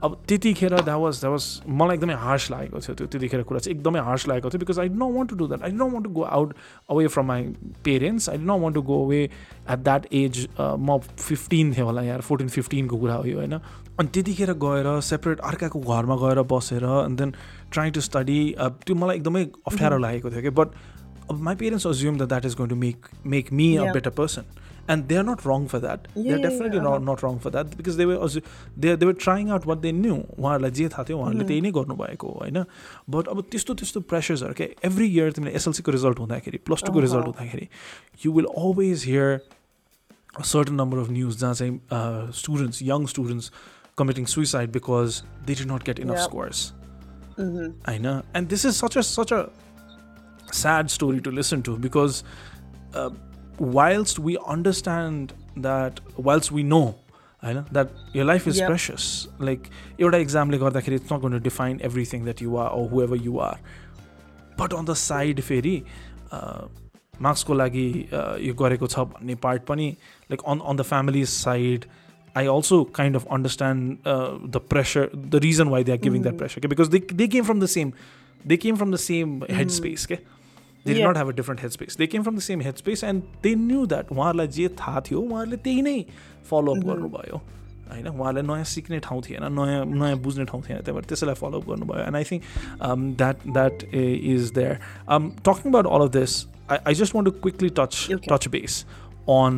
अब 0.04 0.14
त्यतिखेर 0.30 0.74
द्याट 0.80 0.90
वाज 1.00 1.18
द्याट 1.20 1.32
वाज 1.32 1.46
मलाई 1.80 1.96
एकदमै 1.96 2.14
हार्स 2.22 2.50
लागेको 2.52 2.80
थियो 2.86 2.94
त्यो 2.98 3.08
त्यतिखेर 3.14 3.42
कुरा 3.50 3.60
चाहिँ 3.66 3.78
एकदमै 3.78 4.00
हार्स 4.08 4.28
लागेको 4.28 4.50
थियो 4.54 4.60
because 4.64 4.80
I 4.84 4.88
don't 5.02 5.16
want 5.18 5.30
to 5.30 5.36
do 5.42 5.48
that 5.52 5.64
I 5.68 5.72
don't 5.82 5.94
want 5.94 6.06
to 6.06 6.12
go 6.20 6.22
out 6.38 6.54
away 6.96 7.06
from 7.16 7.26
my 7.32 7.44
parents 7.88 8.30
I 8.30 8.38
don't 8.46 8.64
want 8.64 8.76
to 8.76 8.82
go 8.88 8.98
away 9.06 9.20
at 9.76 9.84
that 9.90 10.08
age 10.22 10.40
म 10.90 10.98
फिफ्टिन 11.28 11.74
थिएँ 11.74 11.84
होला 11.90 12.02
यहाँ 12.08 12.20
फोर्टिन 12.30 12.48
फिफ्टिनको 12.58 12.98
कुरा 13.04 13.16
हो 13.22 13.26
यो 13.34 13.38
होइन 13.44 13.54
अनि 13.60 14.08
त्यतिखेर 14.18 14.54
गएर 14.66 14.90
सेपरेट 15.12 15.40
अर्काको 15.52 15.80
घरमा 15.98 16.16
गएर 16.26 16.42
बसेर 16.54 16.88
and 16.96 17.18
then 17.22 17.34
try 17.74 17.92
to 17.98 18.02
study 18.10 18.40
त्यो 18.58 18.96
मलाई 19.04 19.16
एकदमै 19.22 19.44
अप्ठ्यारो 19.44 20.02
mm-hmm. 20.02 20.10
लागेको 20.10 20.32
थियो 20.36 20.42
कि 20.50 20.56
बट 20.62 21.30
अब 21.32 21.42
my 21.50 21.56
parents 21.64 21.88
assume 21.94 22.18
the 22.18 22.28
that 22.34 22.46
is 22.52 22.56
going 22.64 22.70
to 22.70 22.76
make 22.88 23.06
make 23.36 23.54
me 23.62 23.76
a 23.86 23.92
better 24.00 24.18
person 24.24 24.50
and 24.95 25.09
they're 25.11 25.25
not 25.29 25.45
wrong 25.45 25.65
for 25.71 25.79
that 25.85 26.05
Yeah, 26.15 26.23
they're 26.23 26.39
yeah, 26.39 26.43
definitely 26.49 26.79
yeah, 26.79 26.83
not, 26.85 27.03
not 27.03 27.23
wrong 27.23 27.39
for 27.47 27.51
that 27.51 27.77
because 27.77 27.97
they 28.01 28.07
were 28.07 28.17
also 28.17 28.41
they, 28.77 28.95
they 28.95 29.07
were 29.07 29.19
trying 29.25 29.51
out 29.51 29.67
what 29.67 29.83
they 29.83 29.93
knew 29.93 30.19
उहाँहरूलाई 30.39 30.71
जे 30.81 30.89
थाहा 30.95 31.05
थियो 31.09 31.19
उहाँहरूले 31.19 31.45
त्यही 31.51 31.61
नै 31.67 31.73
गर्नुभएको 31.79 32.29
हो 32.29 32.39
होइन 32.43 32.65
बट 33.17 33.29
अब 33.35 33.43
त्यस्तो 33.51 33.75
त्यस्तो 33.83 34.01
प्रेसर्सहरू 34.13 34.55
के 34.63 34.69
एभ्री 34.91 35.07
इयर 35.17 35.33
तिमीले 35.39 35.55
एसएलसीको 35.63 35.93
रिजल्ट 35.99 36.19
हुँदाखेरि 36.25 36.59
प्लस 36.71 36.83
टूको 36.87 37.01
रिजल्ट 37.07 37.27
हुँदाखेरि 37.27 37.69
you 38.27 38.33
will 38.39 38.51
always 38.65 39.05
hear 39.13 39.39
a 40.39 40.45
certain 40.45 40.77
number 40.77 40.99
of 41.03 41.11
news 41.11 41.37
जहाँ 41.43 41.55
चाहिँ 41.55 41.81
uh, 41.91 42.31
students, 42.31 42.81
young 42.83 43.07
students 43.13 43.51
committing 44.01 44.27
suicide 44.33 44.73
because 44.73 45.23
they 45.47 45.55
did 45.61 45.67
not 45.67 45.85
get 45.85 45.99
enough 45.99 46.19
Yep. 46.19 46.27
scores. 46.31 46.65
Mhm. 47.45 47.71
I 47.93 47.97
know, 47.99 48.23
and 48.35 48.51
this 48.55 48.65
is 48.71 48.77
such 48.83 48.97
a 48.97 49.03
such 49.03 49.33
a 49.33 49.41
sad 50.53 50.91
story 50.91 51.23
whilst 53.60 54.20
we 54.28 54.38
understand 54.48 55.34
that 55.60 56.00
whilst 56.26 56.52
we 56.52 56.62
know 56.64 56.80
होइन 57.44 57.58
that 57.74 57.88
your 58.16 58.24
life 58.26 58.48
is 58.48 58.62
precious 58.64 59.28
like 59.42 59.64
एउटा 60.02 60.18
इक्जामले 60.26 60.58
गर्दाखेरि 60.58 60.96
it's 60.96 61.12
not 61.12 61.20
going 61.22 61.32
to 61.32 61.38
define 61.44 61.80
everything 61.86 62.24
that 62.24 62.42
you 62.42 62.56
are 62.58 62.70
or 62.82 62.86
who 62.92 63.02
ever 63.04 63.18
you 63.26 63.34
but 64.62 64.74
on 64.78 64.86
the 64.86 64.94
side 65.04 65.42
फेरि 65.50 65.76
मार्क्सको 67.24 67.54
uh, 67.54 67.58
लागि 67.60 67.86
uh, 68.04 68.40
यो 68.48 68.54
गरेको 68.64 68.88
छ 68.94 69.00
भन्ने 69.12 69.36
पार्ट 69.46 69.66
पनि 69.72 69.90
like 70.32 70.42
on 70.52 70.60
on 70.70 70.78
the 70.78 70.82
family 70.94 71.26
side 71.36 71.86
I 72.38 72.46
also 72.56 72.84
kind 73.00 73.16
of 73.16 73.26
understand 73.32 73.98
the 74.56 74.62
pressure 74.70 75.10
the 75.26 75.42
reason 75.50 75.68
why 75.76 75.84
they 75.84 75.92
are 75.92 75.98
giving 76.04 76.22
that 76.22 76.38
pressure 76.38 76.62
के 76.62 76.68
because 76.78 76.88
they 76.96 77.04
they 77.14 77.28
came 77.28 77.46
from 77.46 77.60
the 77.64 77.76
same 77.80 77.92
they 78.48 78.58
came 78.68 78.76
from 78.76 78.94
the 78.94 78.98
same 79.10 79.40
head 79.52 79.70
space 79.82 80.06
क्या 80.14 80.18
they 80.86 80.94
did 80.94 81.06
not 81.08 81.18
have 81.18 81.28
a 81.28 81.32
different 81.38 81.62
head 81.62 81.72
space 81.72 81.96
they 82.00 82.06
came 82.14 82.24
from 82.24 82.38
the 82.38 82.42
same 82.50 82.60
head 82.68 82.76
space 82.84 83.02
and 83.04 83.18
they 83.44 83.50
knew 83.66 83.82
that 83.94 84.06
उहाँहरूलाई 84.12 84.48
जे 84.60 84.66
थाहा 84.80 85.00
थियो 85.10 85.20
उहाँहरूले 85.22 85.58
त्यही 85.68 85.82
नै 85.88 85.96
follow-up 86.52 86.76
mm-hmm. 86.76 86.88
गर्नुभयो 86.92 87.38
होइन 87.92 88.06
उहाँहरूले 88.08 88.42
नयाँ 88.52 88.64
सिक्ने 88.74 88.98
ठाउँ 89.08 89.22
थिएन 89.28 89.44
नयाँ 89.60 89.84
नयाँ 90.04 90.18
बुझ्ने 90.28 90.46
ठाउँ 90.52 90.62
थिएन 90.70 90.78
त्यही 90.80 90.94
भएर 91.00 91.06
त्यसैलाई 91.12 91.36
फलोअप 91.42 91.64
गर्नुभयो 91.70 92.02
and 92.06 92.16
I 92.16 92.24
think 92.30 92.42
that 93.22 93.38
that 93.58 93.76
is 93.94 94.44
they're 94.56 94.74
talking 95.50 95.66
about 95.72 95.86
all 95.98 96.04
of 96.08 96.12
this 96.18 96.34
I 96.46 96.76
I 96.88 96.92
just 97.04 97.12
want 97.16 97.26
to 97.30 97.34
quickly 97.46 97.70
touch 97.82 97.94
touch 98.32 98.44
base 98.58 98.74
on 99.38 99.54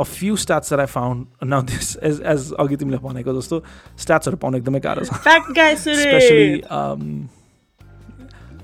a 0.00 0.02
few 0.16 0.32
stats 0.46 0.66
that 0.72 0.80
I 0.86 0.88
found 0.98 1.18
now 1.54 1.60
this 1.70 1.86
age 2.10 2.16
age 2.34 2.42
अघि 2.64 2.76
तिमीले 2.82 2.98
भनेको 3.06 3.30
जस्तो 3.40 3.56
स्ट्याट्सहरू 4.06 4.36
पाउनु 4.46 4.54
एकदमै 4.64 4.80
गाह्रो 4.88 5.02
छ 5.12 5.14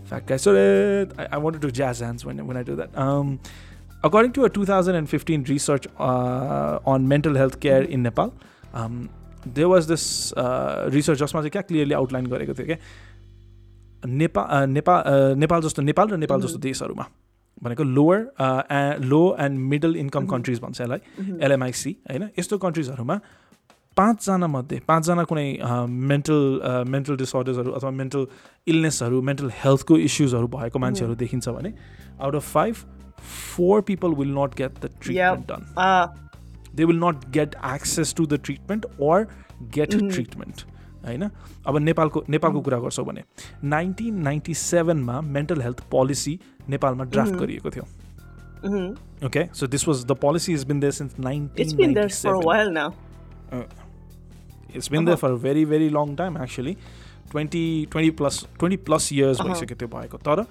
Fat 0.08 0.26
guy 0.26 0.36
Suresh. 0.36 0.46
especially 0.46 0.58
um 0.58 1.06
fact 1.06 1.06
guys 1.06 1.12
so 1.12 1.22
uh, 1.22 1.24
I, 1.24 1.36
I 1.36 1.38
wanted 1.38 1.62
to 1.62 1.72
jazz 1.72 2.00
hands 2.00 2.26
when, 2.26 2.48
when 2.48 2.58
i 2.58 2.64
do 2.64 2.76
that 2.76 2.98
um 2.98 3.40
according 4.04 4.32
to 4.32 4.46
a 4.46 4.50
2015 4.50 5.44
research 5.44 5.88
uh, 6.00 6.80
on 6.86 7.08
mental 7.08 7.36
health 7.36 7.60
care 7.60 7.84
in 7.84 8.04
nepal 8.04 8.34
um, 8.74 9.10
there 9.54 9.70
was 9.70 9.88
this 9.88 10.34
uh, 10.34 10.90
research 10.94 11.20
जसमा 11.20 11.42
चाहिँ 11.42 11.52
क्या 11.52 11.62
clearly 11.62 11.94
outline 11.94 12.26
गरेको 12.26 12.54
थियो 12.54 12.66
क्या 12.66 12.78
नेपाल 14.08 14.70
नेपाल 14.70 15.04
नेपाल 15.38 15.62
जस्तो 15.62 15.82
नेपाल 15.82 16.08
र 16.10 16.18
नेपाल 16.18 16.42
जस्तो 16.42 16.60
देशहरूमा 16.60 17.06
भनेको 17.64 17.84
lower 17.84 18.28
low 19.06 19.22
and 19.40 19.60
middle 19.60 19.96
income 19.96 20.26
countries 20.28 20.60
भन्छ 20.60 20.82
यसलाई 20.82 21.00
Mhm. 21.20 21.42
एलएमआइसी 21.44 21.96
होइन 22.12 22.30
यस्तो 22.40 22.58
कन्ट्रिजहरूमा 22.58 23.20
पाँचजना 23.99 24.47
मध्ये 24.47 24.79
पाँचजना 24.89 25.23
कुनै 25.29 25.45
मेन्टल 25.89 26.85
मेन्टल 26.89 27.17
डिसअर्डर्सहरू 27.21 27.71
अथवा 27.79 27.91
मेन्टल 28.01 28.25
इलनेसहरू 28.73 29.21
मेन्टल 29.29 29.49
हेल्थको 29.63 29.97
इस्युजहरू 30.09 30.47
भएको 30.53 30.79
मान्छेहरू 30.85 31.13
mm. 31.15 31.19
देखिन्छ 31.21 31.49
भने 31.57 31.73
out 32.25 32.35
of 32.35 32.53
five 32.53 32.75
four 33.55 33.81
people 33.89 34.15
will 34.21 34.31
not 34.37 34.55
get 34.61 34.79
the 34.85 34.91
treatment 35.05 35.47
done 35.49 36.13
they 36.77 36.85
will 36.91 36.99
not 37.05 37.25
get 37.39 37.55
access 37.75 38.15
to 38.19 38.27
the 38.35 38.39
treatment 38.45 38.87
or 39.09 39.27
get 39.79 39.95
treatment 40.13 40.63
होइन 41.07 41.29
अब 41.67 41.79
नेपालको 41.89 42.23
नेपालको 42.29 42.59
mm. 42.59 42.65
कुरा 42.65 42.79
गर्छौँ 42.87 43.05
भने 43.07 43.25
नाइन्टिन 43.75 44.23
नाइन्टी 44.29 44.55
सेभेनमा 44.63 45.21
मेन्टल 45.39 45.63
हेल्थ 45.69 45.81
पोलिसी 45.97 46.39
नेपालमा 46.77 47.05
ड्राफ्ट 47.17 47.33
mm-hmm. 47.33 47.45
गरिएको 47.45 47.71
थियो 47.71 49.27
okay 49.27 49.47
so 49.55 49.67
this 49.77 49.89
was 49.89 50.05
the 50.13 50.17
policy 50.29 50.53
is 50.61 50.65
been 50.73 50.81
there 50.81 50.93
since 51.03 51.19
nineteen 51.29 52.97
it's 54.77 54.91
been 54.91 55.05
the 55.11 55.15
for 55.17 55.33
very 55.45 55.65
very 55.67 55.89
long 55.89 56.15
time 56.17 56.39
actually 56.43 56.77
twenty 57.31 57.63
twenty 57.93 58.11
plus 58.21 58.45
twenty 58.59 58.77
plus 58.89 59.13
years 59.13 59.41
भइसक्यो 59.41 59.77
त्यो 59.79 59.89
भएको 59.99 60.19
तर 60.29 60.45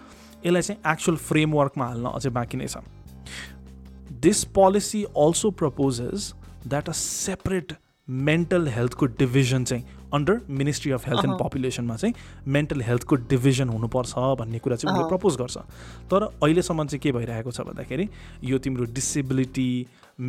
यसलाई 0.46 0.62
चाहिँ 0.62 0.82
actual 0.94 1.18
फ्रेमवर्कमा 1.32 1.86
हाल्न 1.92 2.12
अझै 2.20 2.30
बाँकी 2.40 2.58
नै 2.64 2.68
छ 2.74 2.84
this 4.28 4.44
policy 4.62 5.04
also 5.26 5.50
proposes 5.64 6.32
that 6.68 6.90
a 6.90 6.94
separate 7.02 7.74
mental 8.30 8.68
हेल्थको 8.76 9.06
डिभिजन 9.22 9.64
चाहिँ 9.72 9.84
under 10.14 10.40
ministry 10.62 10.92
of 10.98 11.08
health 11.08 11.26
and 11.26 11.38
पपुलेसनमा 11.40 11.96
चाहिँ 12.04 12.14
मेन्टल 12.58 12.82
हेल्थको 12.90 13.16
डिभिजन 13.34 13.70
हुनुपर्छ 13.70 14.14
भन्ने 14.40 14.60
कुरा 14.68 14.76
चाहिँ 14.76 14.94
उसले 14.98 15.10
प्रपोज 15.10 15.34
uh-huh. 15.34 15.44
गर्छ 15.44 16.10
तर 16.14 16.24
अहिलेसम्म 16.44 16.86
चाहिँ 16.86 17.00
के 17.04 17.12
भइरहेको 17.20 17.52
छ 17.58 17.68
भन्दाखेरि 17.70 18.08
यो 18.52 18.58
तिम्रो 18.68 18.86
डिसेबिलिटी 19.00 19.70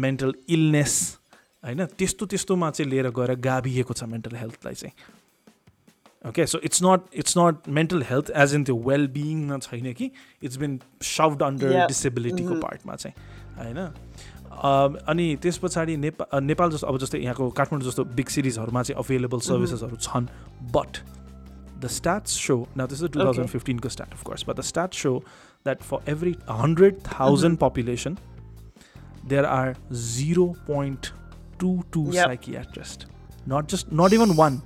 मेन्टल 0.06 0.34
इलनेस 0.58 1.00
होइन 1.64 1.84
त्यस्तो 1.98 2.26
त्यस्तोमा 2.32 2.70
चाहिँ 2.70 2.90
लिएर 2.90 3.08
गएर 3.18 3.34
गाभिएको 3.46 3.94
छ 3.94 4.02
मेन्टल 4.12 4.36
हेल्थलाई 4.40 4.74
चाहिँ 4.74 6.28
okay 6.28 6.46
so 6.52 6.58
it's 6.68 6.82
not 6.82 7.14
it's 7.22 7.34
not 7.38 7.68
mental 7.78 8.02
health 8.10 8.30
as 8.44 8.54
in 8.54 8.64
त्यो 8.68 8.76
बिङमा 9.14 9.58
छैन 9.66 9.92
कि 10.00 10.10
इट्स 10.44 10.56
बिन 10.64 10.78
साउड 11.14 11.42
अन्डर 11.48 11.86
डिसेबिलिटीको 11.94 12.54
पार्टमा 12.66 12.96
चाहिँ 13.02 13.26
होइन 13.58 13.84
um, 13.86 15.02
अनि 15.12 15.26
त्यस 15.42 15.58
पछाडि 15.64 15.96
नेपाल 16.04 16.70
जस्तो 16.70 16.86
अब 16.86 16.98
जस्तै 17.04 17.18
यहाँको 17.24 17.48
काठमाडौँ 17.60 17.88
जस्तो 17.88 18.04
बिग 18.22 18.28
सिरिजहरूमा 18.36 18.82
चाहिँ 18.88 19.04
अभाइलेबल 19.04 19.40
सर्भिसेसहरू 19.50 19.96
mm-hmm. 20.02 20.24
छन् 20.24 20.70
बट 20.78 21.82
द 21.84 21.88
स्टाट 21.98 22.26
सो 22.34 22.58
न 22.78 22.86
त्यस्तो 22.86 23.08
टु 23.18 23.24
थाउजन्ड 23.24 23.48
फिफ्टिनको 23.58 23.88
of 24.12 24.22
course 24.30 24.44
but 24.48 24.56
the 24.60 24.70
stat 24.72 24.94
so 25.02 25.16
that 25.64 25.82
for 25.90 26.10
every 26.10 26.34
hundred 26.64 26.98
thousand 27.12 27.58
population 27.66 28.16
there 29.28 29.44
are 29.60 29.76
zero 30.16 30.46
point 30.72 31.12
are 31.57 31.59
0.22 31.59 32.13
Yep. 32.13 32.25
psychiatrists 32.25 33.05
not 33.45 33.67
just 33.67 33.91
not 33.91 34.13
even 34.13 34.35
one 34.35 34.61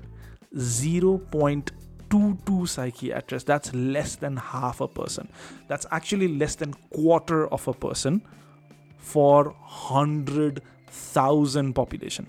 0.22 0.55 2.67
psychiatrists 2.67 3.47
that's 3.47 3.73
less 3.73 4.15
than 4.15 4.37
half 4.37 4.81
a 4.81 4.87
person 4.87 5.27
that's 5.67 5.85
actually 5.91 6.27
less 6.27 6.55
than 6.55 6.73
quarter 6.73 7.47
of 7.47 7.67
a 7.67 7.73
person 7.73 8.21
for 8.97 9.43
100000 9.45 11.73
population 11.73 12.27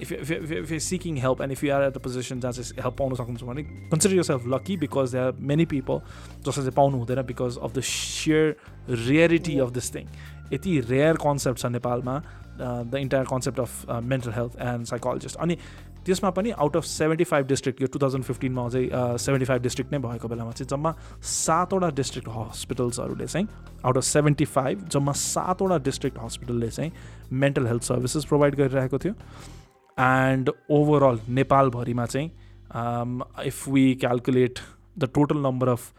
if, 0.00 0.12
if, 0.12 0.30
if 0.50 0.70
you're 0.70 0.80
seeking 0.80 1.16
help 1.16 1.40
and 1.40 1.52
if 1.52 1.62
you 1.62 1.72
are 1.72 1.82
at 1.82 1.96
a 1.96 2.00
position 2.00 2.40
जहाँ 2.40 2.52
चाहिँ 2.58 2.82
help 2.82 2.96
पाउन 2.98 3.14
सक्नुहुन्छ 3.14 3.42
भने 3.50 3.62
consider 3.92 4.16
yourself 4.30 4.46
lucky 4.54 4.76
because 4.84 5.12
they 5.14 5.18
are 5.20 5.32
many 5.52 5.64
people 5.72 6.00
जसले 6.46 6.62
चाहिँ 6.62 6.72
पाउनु 6.78 6.98
हुँदैन 7.04 7.22
because 7.32 7.58
of 7.68 7.74
the 7.76 7.80
sheer 7.90 8.56
rarity 9.10 9.58
of 9.66 9.70
this 9.78 9.94
thing 9.94 10.06
यति 10.54 10.78
रेयर 10.94 11.16
कन्सेप्ट 11.26 11.58
छ 11.62 11.70
नेपालमा 11.76 12.16
the 12.60 12.96
entire 13.04 13.24
concept 13.34 13.60
of 13.60 13.86
mental 14.14 14.32
health 14.40 14.56
and 14.70 14.86
psychologist 14.94 15.36
अनि 15.44 15.56
त्यसमा 16.06 16.30
पनि 16.40 16.50
out 16.64 16.76
of 16.76 16.84
seventy 16.88 17.24
five 17.30 17.46
district 17.46 17.80
यो 17.82 17.86
टु 17.94 17.98
थाउजन्ड 18.02 18.24
फिफ्टिनमा 18.24 18.64
अझै 18.72 18.82
सेभेन्टी 19.28 19.46
फाइभ 19.52 19.62
डिस्ट्रिक्ट 19.68 19.92
नै 19.92 19.98
भएको 20.08 20.28
बेलामा 20.32 20.52
चाहिँ 20.60 20.68
जम्मा 20.74 20.94
सातवटा 21.34 21.90
डिस्ट्रिक्ट 22.02 22.28
हस्पिटल्सहरूले 22.38 23.26
चाहिँ 23.36 23.46
आउट 23.86 23.96
अफ 24.02 24.10
सेभेन्टी 24.16 24.44
फाइभ 24.56 24.84
जम्मा 24.96 25.12
सातवटा 25.28 25.78
डिस्ट्रिक्ट 25.90 26.18
हस्पिटलले 26.26 26.68
चाहिँ 26.78 26.92
मेन्टल 27.44 27.66
हेल्थ 27.72 27.82
सर्भिसेस 27.94 28.24
प्रोभाइड 28.34 28.56
गरिरहेको 28.64 28.98
थियो 29.06 29.14
एन्ड 30.02 30.50
ओभरअल 30.78 31.18
नेपालभरिमा 31.38 32.04
चाहिँ 32.12 32.30
if 33.46 33.66
we 33.68 33.82
calculate 34.06 34.58
the 34.98 35.08
total 35.14 35.38
number 35.46 35.68
of 35.68 35.90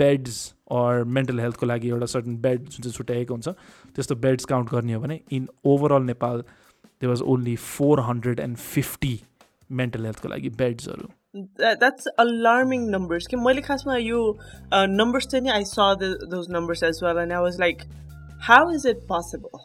beds 0.00 0.36
or 0.80 1.02
mental 1.16 1.40
हेल्थको 1.40 1.66
लागि 1.66 1.88
एउटा 1.88 2.06
सर्टन 2.14 2.36
बेड 2.46 2.64
जुन 2.68 2.80
चाहिँ 2.82 2.92
छुट्याएको 2.96 3.34
हुन्छ 3.34 3.48
त्यस्तो 3.94 4.14
बेड्स 4.26 4.44
काउन्ट 4.52 4.70
गर्ने 4.70 4.92
हो 4.94 5.00
भने 5.02 5.20
in 5.38 5.48
overall 5.74 6.02
Nepal 6.12 6.40
they 7.00 7.06
was 7.06 7.22
only 7.34 7.56
four 7.72 8.00
hundred 8.10 8.40
and 8.48 8.56
fifty 8.68 9.18
mental 9.80 10.04
हेल्थको 10.08 10.28
लागि 10.34 10.48
बेड्सहरू 10.62 11.08
द्याट्स 11.60 12.06
अलार्मिङ 12.26 12.88
नम्बर्स 12.96 13.26
कि 13.32 13.36
मैले 13.48 13.60
खासमा 13.70 13.96
यो 14.08 14.20
नम्बर्स 15.02 15.26
चाहिँ 15.32 15.44
नि 15.46 15.50
I 15.58 15.64
saw 15.74 15.88
those 16.36 16.46
numbers 16.60 16.82
as 16.92 17.00
well 17.04 17.18
and 17.24 17.32
I 17.32 17.40
was 17.48 17.60
like 17.60 17.82
how 18.50 18.70
is 18.80 18.86
it 18.94 19.02
possible 19.08 19.64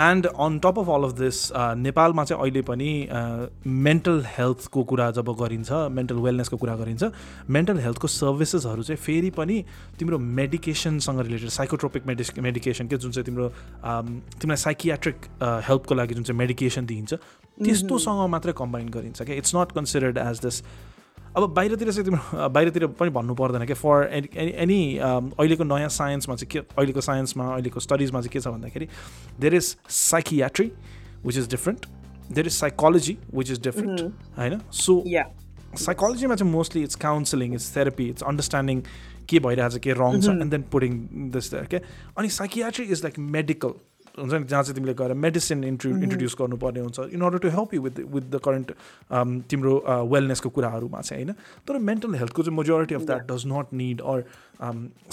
and 0.00 0.26
on 0.46 0.58
top 0.64 0.78
of 0.78 0.88
all 0.94 1.04
of 1.04 1.12
this 1.18 1.36
नेपालमा 1.82 2.24
चाहिँ 2.24 2.42
अहिले 2.42 2.62
पनि 2.70 2.88
मेन्टल 3.84 4.20
uh, 4.20 4.26
हेल्थको 4.38 4.82
कुरा 4.90 5.10
जब 5.18 5.28
गरिन्छ 5.40 5.72
मेन्टल 5.98 6.16
वेलनेसको 6.24 6.56
कुरा 6.64 6.74
गरिन्छ 6.80 7.04
मेन्टल 7.56 7.78
हेल्थको 7.84 8.08
सर्भिसेसहरू 8.16 8.82
चाहिँ 8.88 9.00
फेरि 9.04 9.30
पनि 9.38 9.62
तिम्रो 9.98 10.18
मेडिकेसनसँग 10.40 11.20
रिलेटेड 11.28 11.48
साइकोट्रोपिक 11.56 12.06
मेडि 12.06 12.24
मेडिकेसन 12.48 12.88
के 12.88 12.96
जुन 13.06 13.12
चाहिँ 13.12 13.24
तिम्रो 13.26 13.46
um, 13.46 14.10
तिमीलाई 14.40 14.56
साइकियाट्रिक 14.66 15.26
हेल्पको 15.68 15.94
uh, 15.94 16.00
लागि 16.00 16.14
जुन 16.14 16.24
चाहिँ 16.28 16.38
मेडिकेसन 16.38 16.86
दिइन्छ 16.92 17.14
त्यस्तोसँग 17.64 18.26
मात्रै 18.36 18.52
कम्बाइन 18.62 18.88
गरिन्छ 18.98 19.22
क्या 19.22 19.36
it's 19.44 19.54
not 19.56 19.72
considered 19.80 20.18
as 20.28 20.40
this 20.44 20.62
अब 21.36 21.52
बाहिरतिर 21.54 21.90
चाहिँ 21.92 22.04
तिम्रो 22.04 22.48
बाहिरतिर 22.48 22.86
पनि 22.98 23.10
भन्नु 23.14 23.34
पर्दैन 23.38 23.64
क्या 23.66 23.74
फर 23.76 24.08
एनी 24.18 24.50
एनी 24.64 24.76
अहिलेको 25.06 25.64
नयाँ 25.72 25.88
साइन्समा 25.96 26.34
चाहिँ 26.40 26.48
के 26.52 26.58
अहिलेको 26.78 27.00
साइन्समा 27.06 27.44
अहिलेको 27.54 27.80
स्टडिजमा 27.86 28.20
चाहिँ 28.24 28.32
के 28.32 28.40
छ 28.44 28.48
भन्दाखेरि 28.54 28.86
there 29.40 29.54
is 29.54 29.64
psychiatry 29.96 30.70
which 31.26 31.36
is 31.42 31.48
different 31.54 31.86
there 32.30 32.46
is 32.46 32.52
psychology 32.58 33.16
which 33.34 33.50
is 33.50 33.60
different 33.68 34.00
होइन 34.38 34.58
सो 34.84 35.02
साइकोलोजीमा 35.84 36.34
चाहिँ 36.40 36.52
mostly 36.52 36.82
it's 36.88 36.94
counselling 37.04 37.54
it's 37.54 37.70
therapy 37.76 38.08
it's 38.14 38.22
understanding 38.32 38.80
के 39.28 39.38
भइरहेछ 39.48 39.78
के 39.88 39.92
रङ 40.00 40.20
छ 40.22 40.30
एन्ड 40.46 40.50
देन 40.56 40.64
पुटिङ 40.76 40.96
दिस 41.36 41.50
क्या 41.54 41.80
अनि 42.18 42.28
साइकियाट्री 42.40 42.84
इज 42.96 43.02
लाइक 43.04 43.18
मेडिकल 43.36 43.74
हुन्छ 44.18 44.32
नि 44.34 44.44
जहाँ 44.50 44.62
चाहिँ 44.62 44.74
तिमीले 44.74 44.92
गएर 44.98 45.12
मेडिसिन 45.22 45.64
इन्ट्रु 45.64 45.90
इन्ट्रोड्युस 45.96 46.34
गर्नुपर्ने 46.40 46.80
हुन्छ 46.80 47.00
in 47.16 47.22
order 47.28 47.38
to 47.44 47.48
help 47.56 47.74
you 47.74 47.80
with 47.86 47.98
with 48.14 48.22
the 48.34 48.40
current 48.44 48.70
तिम्रो 49.50 49.74
वेलनेसको 50.12 50.48
uh, 50.48 50.54
कुराहरूमा 50.54 51.00
चाहिँ 51.00 51.24
होइन 51.24 51.34
तर 51.68 51.78
मेन्टल 51.90 52.14
हेल्थको 52.22 52.42
चाहिँ 52.42 52.56
majority 52.58 52.94
of 52.94 53.02
that 53.10 53.26
does 53.32 53.42
not 53.52 53.72
need 53.80 54.00
or 54.12 54.24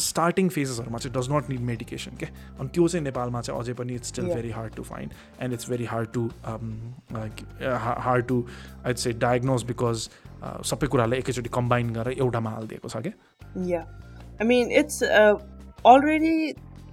starting 0.07 0.49
फेजेसहरूमा 0.57 0.97
चाहिँ 1.05 1.15
डज 1.19 1.29
नट 1.31 1.49
निड 1.49 1.59
मेडिकेसन 1.71 2.17
के 2.19 2.25
अनि 2.59 2.67
त्यो 2.73 2.87
चाहिँ 2.87 3.03
नेपालमा 3.03 3.41
चाहिँ 3.47 3.59
अझै 3.61 3.73
पनि 3.83 3.95
it's 4.01 4.07
still 4.15 4.25
very 4.33 4.49
hard 4.59 4.75
to 4.75 4.83
find 4.91 5.13
and 5.41 5.53
it's 5.53 5.69
very 5.69 5.85
hard 5.95 6.11
to 6.17 6.27
hard 8.07 8.27
to 8.27 8.43
I'd 8.85 8.97
say 9.05 9.13
diagnose 9.27 9.63
because 9.73 10.09
सबै 10.71 10.87
कुरालाई 10.95 11.19
एकैचोटि 11.19 11.49
कम्बाइन 11.61 11.93
गरेर 11.99 12.17
एउटामा 12.23 12.55
हालिदिएको 12.57 12.89
छ 12.95 13.03
क्या 13.07 13.85
I 14.41 14.47
mean 14.53 14.71
it's 14.83 15.03
already 15.13 16.35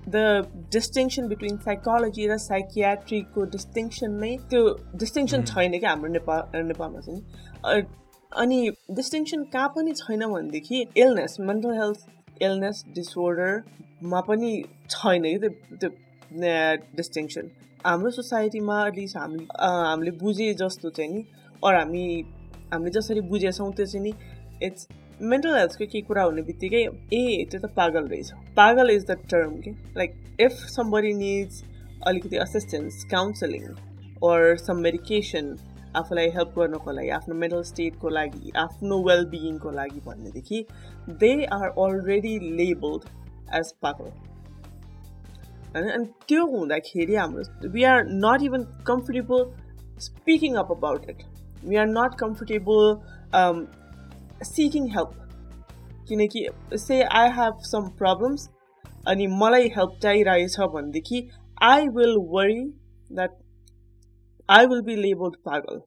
the 0.08 0.68
distinction 0.74 1.26
between 1.32 1.56
psychology 1.64 2.26
र 2.30 2.36
साइकियाट्रीको 2.44 3.42
डिस्टिङसन 3.54 4.12
नै 4.22 4.30
त्यो 4.52 4.60
डिस्टिङसन 5.02 5.40
hmm. 5.40 5.48
छैन 5.50 5.78
क्या 5.82 5.90
हाम्रो 5.90 6.12
नेपाल 6.12 6.62
नेपालमा 6.68 7.00
चाहिँ 7.06 7.86
अनि 8.42 8.60
डिस्टिङसन 9.00 9.44
कहाँ 9.56 9.68
पनि 9.76 9.92
छैन 10.00 10.26
भनेदेखि 10.34 10.80
इलनेस 11.04 11.36
मेन्टल 11.50 11.76
हेल्थ 11.80 12.42
इलनेस 12.48 12.82
डिसओर्डरमा 13.00 14.20
पनि 14.30 14.52
छैन 14.96 15.28
कि 15.42 15.50
त्यो 15.84 15.92
डिस्टिङसन 17.02 17.50
हाम्रो 17.86 18.10
सोसाइटीमा 18.20 18.78
एटलिस्ट 18.86 19.16
हामी 19.22 19.46
हामीले 19.66 20.16
बुझे 20.24 20.52
जस्तो 20.62 20.90
चाहिँ 21.00 21.10
नि 21.14 21.26
अरू 21.42 21.78
हामी 21.82 22.06
हामीले 22.72 22.90
जसरी 23.00 23.26
बुझेछौँ 23.34 23.72
त्यो 23.82 23.86
चाहिँ 23.94 24.04
नि 24.08 24.14
इट्स 24.70 24.99
मेन्टल 25.28 25.56
हेल्थ 25.58 25.74
के 25.78 25.86
केही 25.86 26.00
कुरा 26.10 26.22
हुने 26.28 26.42
बित्तिकै 26.44 26.78
ए 27.14 27.18
त्यो 27.50 27.60
त 27.62 27.68
पागल 27.78 28.06
रहेछ 28.12 28.44
पागल 28.58 28.90
इज 28.92 29.02
द 29.08 29.16
टर्म 29.32 29.50
के 29.64 29.70
लाइक 30.00 30.14
इफ 30.44 30.52
समबडी 30.74 31.10
निड्स 31.16 31.58
अलिकति 32.10 32.36
assistance 32.44 33.02
counselling 33.10 33.66
or 34.28 34.44
some 34.62 34.78
medication 34.86 35.50
आफूलाई 36.02 36.30
हेल्प 36.36 36.54
गर्नको 36.58 36.92
लागि 36.98 37.10
आफ्नो 37.18 37.34
मेन्टल 37.42 37.62
स्टेटको 37.72 38.08
लागि 38.18 38.52
आफ्नो 38.62 39.00
वेलबिइङको 39.10 39.72
लागि 39.80 40.00
भनेदेखि 40.06 40.60
they 41.24 41.32
are 41.58 41.66
already 41.88 42.32
labelled 42.62 43.08
as 43.60 43.72
pagal 43.88 44.08
होइन 45.74 45.90
अनि 45.98 46.06
त्यो 46.32 46.46
हुँदाखेरि 46.54 47.16
हाम्रो 47.24 47.72
we 47.76 47.84
are 47.92 48.08
not 48.24 48.46
even 48.48 48.64
comfortable 48.92 49.44
speaking 50.08 50.56
up 50.64 50.72
about 50.78 51.10
it 51.14 51.22
we 51.72 51.80
are 51.84 51.86
not 52.00 52.18
comfortable 52.24 52.80
seeking 54.48 54.84
help 54.92 55.16
किनकि 56.08 56.42
say 56.82 57.02
I 57.20 57.28
have 57.38 57.58
some 57.72 57.88
problems 58.00 58.48
अनि 59.12 59.26
मलाई 59.42 59.68
हेल्प 59.76 59.98
चाहिरहेछ 60.04 60.56
भनेदेखि 60.76 61.20
I 61.70 61.88
will 61.98 62.16
worry 62.36 62.60
that 63.20 63.36
I 64.58 64.66
will 64.72 64.82
be 64.88 64.96
labelled 65.04 65.36
pagal 65.50 65.80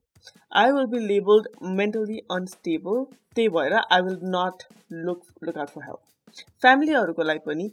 I 0.63 0.71
will 0.77 0.85
be 0.95 0.99
labelled 1.07 1.47
mentally 1.81 2.19
unstable 2.37 3.03
त्यही 3.35 3.49
भएर 3.57 3.73
I 3.81 4.01
will 4.09 4.19
not 4.37 4.63
look 5.09 5.23
look 5.43 5.57
out 5.65 5.69
for 5.77 5.83
help 5.89 6.39
फ्यामिलीहरूको 6.65 7.23
लागि 7.31 7.39
पनि 7.49 7.69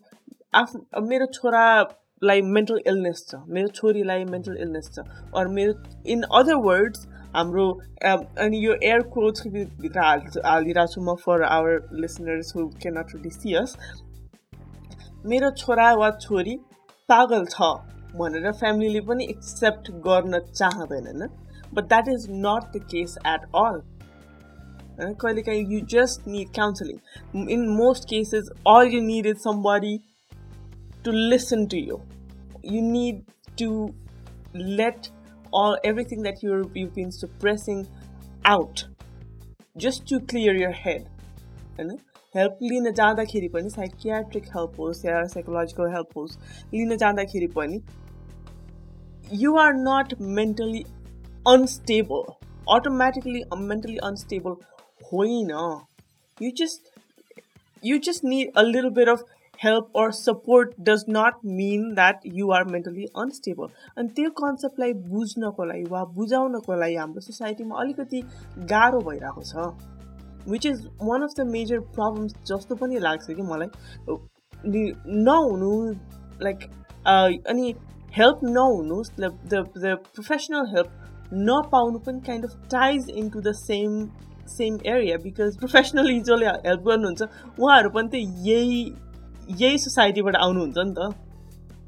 आफ्नो 0.63 1.07
मेरो 1.13 1.27
छोरालाई 1.39 2.43
मेन्टल 2.59 2.83
इलनेस 2.95 3.25
छ 3.31 3.43
मेरो 3.59 3.75
छोरीलाई 3.81 4.25
मेन्टल 4.35 4.57
इलनेस 4.69 4.91
छ 4.95 5.07
अरू 5.43 5.53
मेरो 5.61 5.75
इन 6.17 6.23
अदर 6.41 6.61
वर्ड्स 6.69 7.07
हाम्रो 7.36 7.68
अनि 8.40 8.58
यो 8.60 8.74
एयर 8.84 9.02
कोच 9.14 9.42
भित्र 9.48 10.00
हाल 10.00 10.22
हालिरहेको 10.46 10.94
छु 10.94 11.02
म 11.02 11.16
for 11.22 11.44
our 11.50 11.90
listeners 12.02 12.56
who 12.56 12.68
can 12.78 12.98
not 12.98 13.16
really 13.16 13.30
see us 13.32 13.76
मेरो 15.26 15.50
छोरा 15.58 15.92
वा 15.96 16.10
छोरी 16.20 16.56
पागल 17.10 17.46
छ 17.48 17.74
भनेर 18.16 18.52
फ्यामिलीले 18.54 19.02
पनि 19.08 19.26
एक्सेप्ट 19.30 19.92
गर्न 20.06 20.40
चाहँदैन 20.44 21.08
होइन 21.08 21.28
but 21.74 21.84
that 21.86 22.08
is 22.10 22.28
not 22.40 22.72
the 22.74 22.82
case 22.92 23.18
at 23.28 23.50
all 23.56 23.82
होइन 25.00 25.14
कहिलेकाहीँ 25.22 25.66
you 25.74 25.80
just 25.92 26.28
need 26.28 26.54
counselling 26.56 27.50
in 27.50 27.68
most 27.74 28.10
cases 28.10 28.50
all 28.68 28.94
you 28.94 29.02
need 29.04 29.26
is 29.28 29.38
somebody 29.40 29.98
to 31.06 31.12
listen 31.12 31.66
to 31.68 31.78
you 31.80 32.00
you 32.68 32.82
need 32.84 33.22
to 33.60 33.70
let 34.58 35.08
all 35.52 35.78
everything 35.84 36.22
that 36.24 36.44
you're, 36.44 36.64
you've 36.74 36.94
been 36.94 37.12
suppressing 37.12 37.88
out 38.46 38.86
just 39.78 40.08
to 40.08 40.20
clear 40.22 40.56
your 40.56 40.72
head 40.72 41.08
होइन 41.78 41.98
help 42.36 42.58
लिन 42.62 42.92
जाँदाखेरि 42.92 43.48
पनि 43.48 43.70
psychiatric 43.70 44.46
help 44.56 44.80
होस् 44.80 45.06
या 45.06 45.24
psychological 45.34 45.90
help 45.94 46.18
होस् 46.18 46.38
लिन 46.74 46.96
जाँदाखेरि 46.98 47.48
पनि 47.56 47.82
you 49.44 49.56
are 49.58 49.74
not 49.76 50.14
mentally 50.40 50.84
unstable 51.46 52.24
automatically 52.76 53.44
mentally 53.62 53.98
unstable 54.10 54.56
होइन 55.12 55.52
you 56.38 56.52
just 56.58 56.92
you 57.84 57.98
just 58.06 58.26
need 58.26 58.52
a 58.58 58.62
little 58.64 58.90
bit 59.00 59.10
of 59.10 59.26
help 59.65 59.89
or 60.01 60.11
support 60.17 60.71
does 60.89 61.03
not 61.15 61.35
mean 61.57 61.83
that 61.95 62.21
you're 62.35 62.63
mentally 62.75 63.07
unstable 63.23 63.67
अनि 64.03 64.09
त्यो 64.19 64.29
कन्सेप्टलाई 64.39 64.93
बुझ्नको 65.09 65.65
लागि 65.71 65.83
वा 65.95 66.05
बुझाउनको 66.15 66.75
लागि 66.83 66.95
हाम्रो 67.01 67.21
सोसाइटीमा 67.27 67.81
अलिकति 67.83 68.23
गाह्रो 68.71 69.01
भइरहेको 69.09 69.43
छ 69.49 70.49
which 70.55 70.67
is 70.71 70.81
one 71.11 71.23
of 71.27 71.35
the 71.41 71.47
major 71.51 71.81
problems 71.99 72.33
जस्तो 72.53 72.77
पनि 72.85 72.99
लाग्छ 73.09 73.27
कि 73.27 73.43
मलाई 73.51 74.87
नहुनु 75.29 75.75
लाइक 76.47 76.65
uh, 76.67 77.51
अनि 77.55 77.69
हेल्प 78.21 78.41
नहुनु 78.55 79.03
द 79.19 79.99
प्रोफेसनल 80.07 80.67
हेल्प 80.77 81.29
नपाउनु 81.51 81.99
पनि 82.09 82.25
kind 82.31 82.45
of 82.53 82.57
ties 82.79 83.11
in 83.25 83.29
to 83.37 83.41
the 83.51 83.53
same 83.67 84.01
same 84.57 84.79
area 84.97 85.19
because 85.29 85.59
professionally 85.67 86.19
जसले 86.33 86.57
हेल्प 86.71 86.91
गर्नुहुन्छ 86.91 87.61
उहाँहरू 87.61 87.91
पनि 88.01 88.13
त 88.17 88.27
यही 88.53 88.83
यही 89.61 89.79
सोसाइटीबाट 89.83 90.37
आउनुहुन्छ 90.47 90.79
नि 90.79 90.95
त 90.99 91.13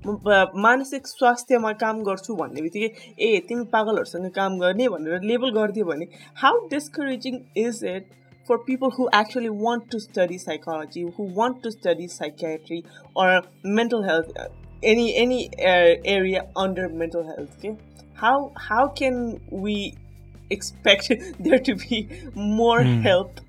म 0.06 0.48
मानसिक 0.62 1.06
स्वास्थ्यमा 1.10 1.70
काम 1.80 2.00
गर्छु 2.06 2.34
भन्ने 2.38 2.62
बित्तिकै 2.62 3.12
ए 3.26 3.38
तिमी 3.50 3.64
पागलहरूसँग 3.74 4.30
काम 4.38 4.56
गर्ने 4.62 4.88
भनेर 4.94 5.26
लेबल 5.30 5.52
गरिदियो 5.58 5.86
भने 5.90 6.06
how 6.42 6.58
discouraging 6.72 7.36
is 7.64 7.78
it 7.92 8.08
for 8.48 8.56
people 8.70 8.92
who 8.96 9.06
actually 9.20 9.52
want 9.60 9.84
to 9.94 9.98
study 10.06 10.38
psychology 10.46 11.02
who 11.18 11.28
want 11.36 11.62
to 11.66 11.70
study 11.76 12.08
psychiatry 12.16 12.80
or 13.24 13.46
mental 13.80 14.04
health 14.10 14.34
any 14.94 15.06
any 15.26 15.40
area 15.74 16.42
under 16.64 16.90
mental 17.04 17.28
health 17.30 17.60
के 17.62 17.74
how 18.24 18.44
how 18.70 18.88
can 19.02 19.22
we 19.68 19.78
expect 20.58 21.12
there 21.48 21.62
to 21.70 21.74
be 21.84 22.02
more 22.62 22.82
help 23.06 23.46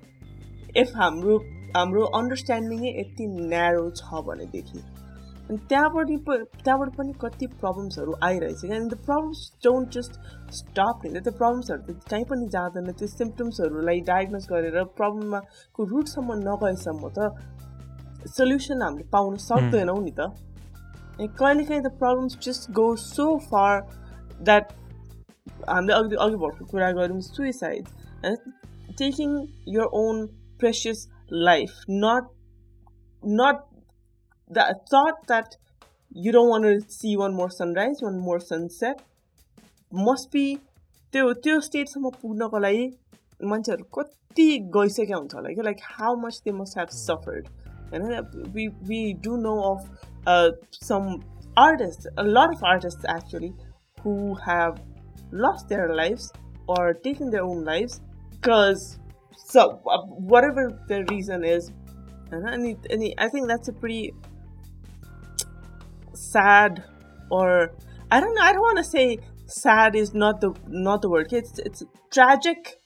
if 0.84 0.94
हाम्रो 1.02 1.42
हाम्रो 1.76 2.02
understanding 2.16 2.80
नै 2.80 2.90
यति 2.98 3.24
narrow 3.30 3.78
छ 4.00 4.18
भनेदेखि 4.26 4.80
अनि 4.80 5.56
त्यहाँबाट 5.70 6.10
त्यहाँबाट 6.58 6.90
पनि 6.98 7.12
कति 7.22 7.46
प्रब्लम्सहरू 7.62 8.12
आइरहेछ 8.26 8.60
किनभने 8.60 8.90
the 8.92 8.98
problems 9.08 9.40
don't 9.66 9.96
just 9.96 10.12
stop 10.58 11.00
होइन 11.06 11.24
त्यो 11.28 11.32
प्रब्लम्सहरू 11.40 11.82
त 11.96 12.06
कहीँ 12.12 12.26
पनि 12.32 12.46
जाँदैन 12.54 12.92
त्यो 13.00 13.08
सिम्टम्सहरूलाई 13.14 14.04
डायग्नोज 14.10 14.46
गरेर 14.52 14.84
प्रब्लममा 15.00 15.40
रुटसम्म 15.94 16.36
नगएसम्म 16.44 17.10
त 17.16 18.30
सल्युसन 18.36 18.84
हामीले 18.86 19.08
पाउन 19.16 19.40
सक्दैनौँ 19.46 19.96
नि 20.06 20.12
त 20.20 20.28
अनि 20.28 21.28
कहिलेकाहीँ 21.42 21.82
त 21.88 21.92
problems 22.04 22.38
just 22.48 22.70
go 22.80 22.84
so 23.08 23.26
far 23.48 23.82
that 24.50 24.70
हामीले 25.72 25.98
अघि 25.98 26.22
अघि 26.28 26.38
भर्खर 26.46 26.70
कुरा 26.74 26.92
गऱ्यौँ 27.00 27.26
suicide 27.30 27.92
taking 29.02 29.34
your 29.78 29.90
own 30.04 30.24
precious 30.62 31.04
life 31.33 31.75
not 31.87 32.29
not 33.23 33.65
the 34.49 34.65
thought 34.91 35.27
that 35.27 35.57
you 36.11 36.31
don't 36.31 36.49
want 36.49 36.63
to 36.63 36.79
see 36.89 37.15
one 37.15 37.33
more 37.33 37.49
sunrise, 37.51 37.97
one 38.01 38.19
more 38.19 38.39
sunset. 38.39 39.01
Must 39.91 40.31
be 40.31 40.47
त्यो 41.13 41.31
त्यो 41.43 41.59
स्टेटसम्म 41.65 42.09
पुग्नको 42.21 42.59
लागि 42.59 42.85
मान्छेहरू 43.51 43.83
कति 43.97 44.47
गइसकेका 44.75 45.17
हुन्छ 45.17 45.33
होला 45.35 45.53
कि 45.53 45.61
like 45.65 45.79
how 45.91 46.15
much 46.25 46.41
they 46.45 46.51
must 46.57 46.77
have 46.77 46.89
suffered 46.95 47.47
होइन 47.93 48.51
we 48.55 48.67
we 48.89 49.01
do 49.25 49.35
know 49.45 49.55
of 49.71 49.87
some 50.87 51.07
artists, 51.59 52.07
a 52.17 52.23
lot 52.23 52.53
of 52.53 52.63
artists 52.63 53.03
actually, 53.07 53.53
who 54.01 54.35
have 54.35 54.81
lost 55.31 55.67
their 55.67 55.93
lives 55.93 56.31
or 56.67 56.93
taken 56.93 57.29
their 57.29 57.43
own 57.43 57.63
lives 57.65 58.01
because 58.31 58.99
so 59.36 59.80
uh, 59.86 60.02
whatever 60.02 60.78
the 60.88 61.04
reason 61.10 61.44
is 61.44 61.72
and 62.30 62.48
I, 62.48 63.14
I, 63.24 63.28
think 63.28 63.46
that's 63.48 63.68
a 63.68 63.72
pretty 63.72 64.12
sad 66.14 66.82
or 67.30 67.72
i 68.10 68.20
don't 68.20 68.34
know 68.34 68.42
i 68.42 68.52
don't 68.52 68.62
want 68.62 68.78
to 68.78 68.84
say 68.84 69.18
sad 69.46 69.94
is 69.96 70.14
not 70.14 70.40
the 70.40 70.52
not 70.68 71.02
the 71.02 71.08
word 71.08 71.32
it's 71.32 71.58
it's 71.58 71.82
tragic 72.10 72.76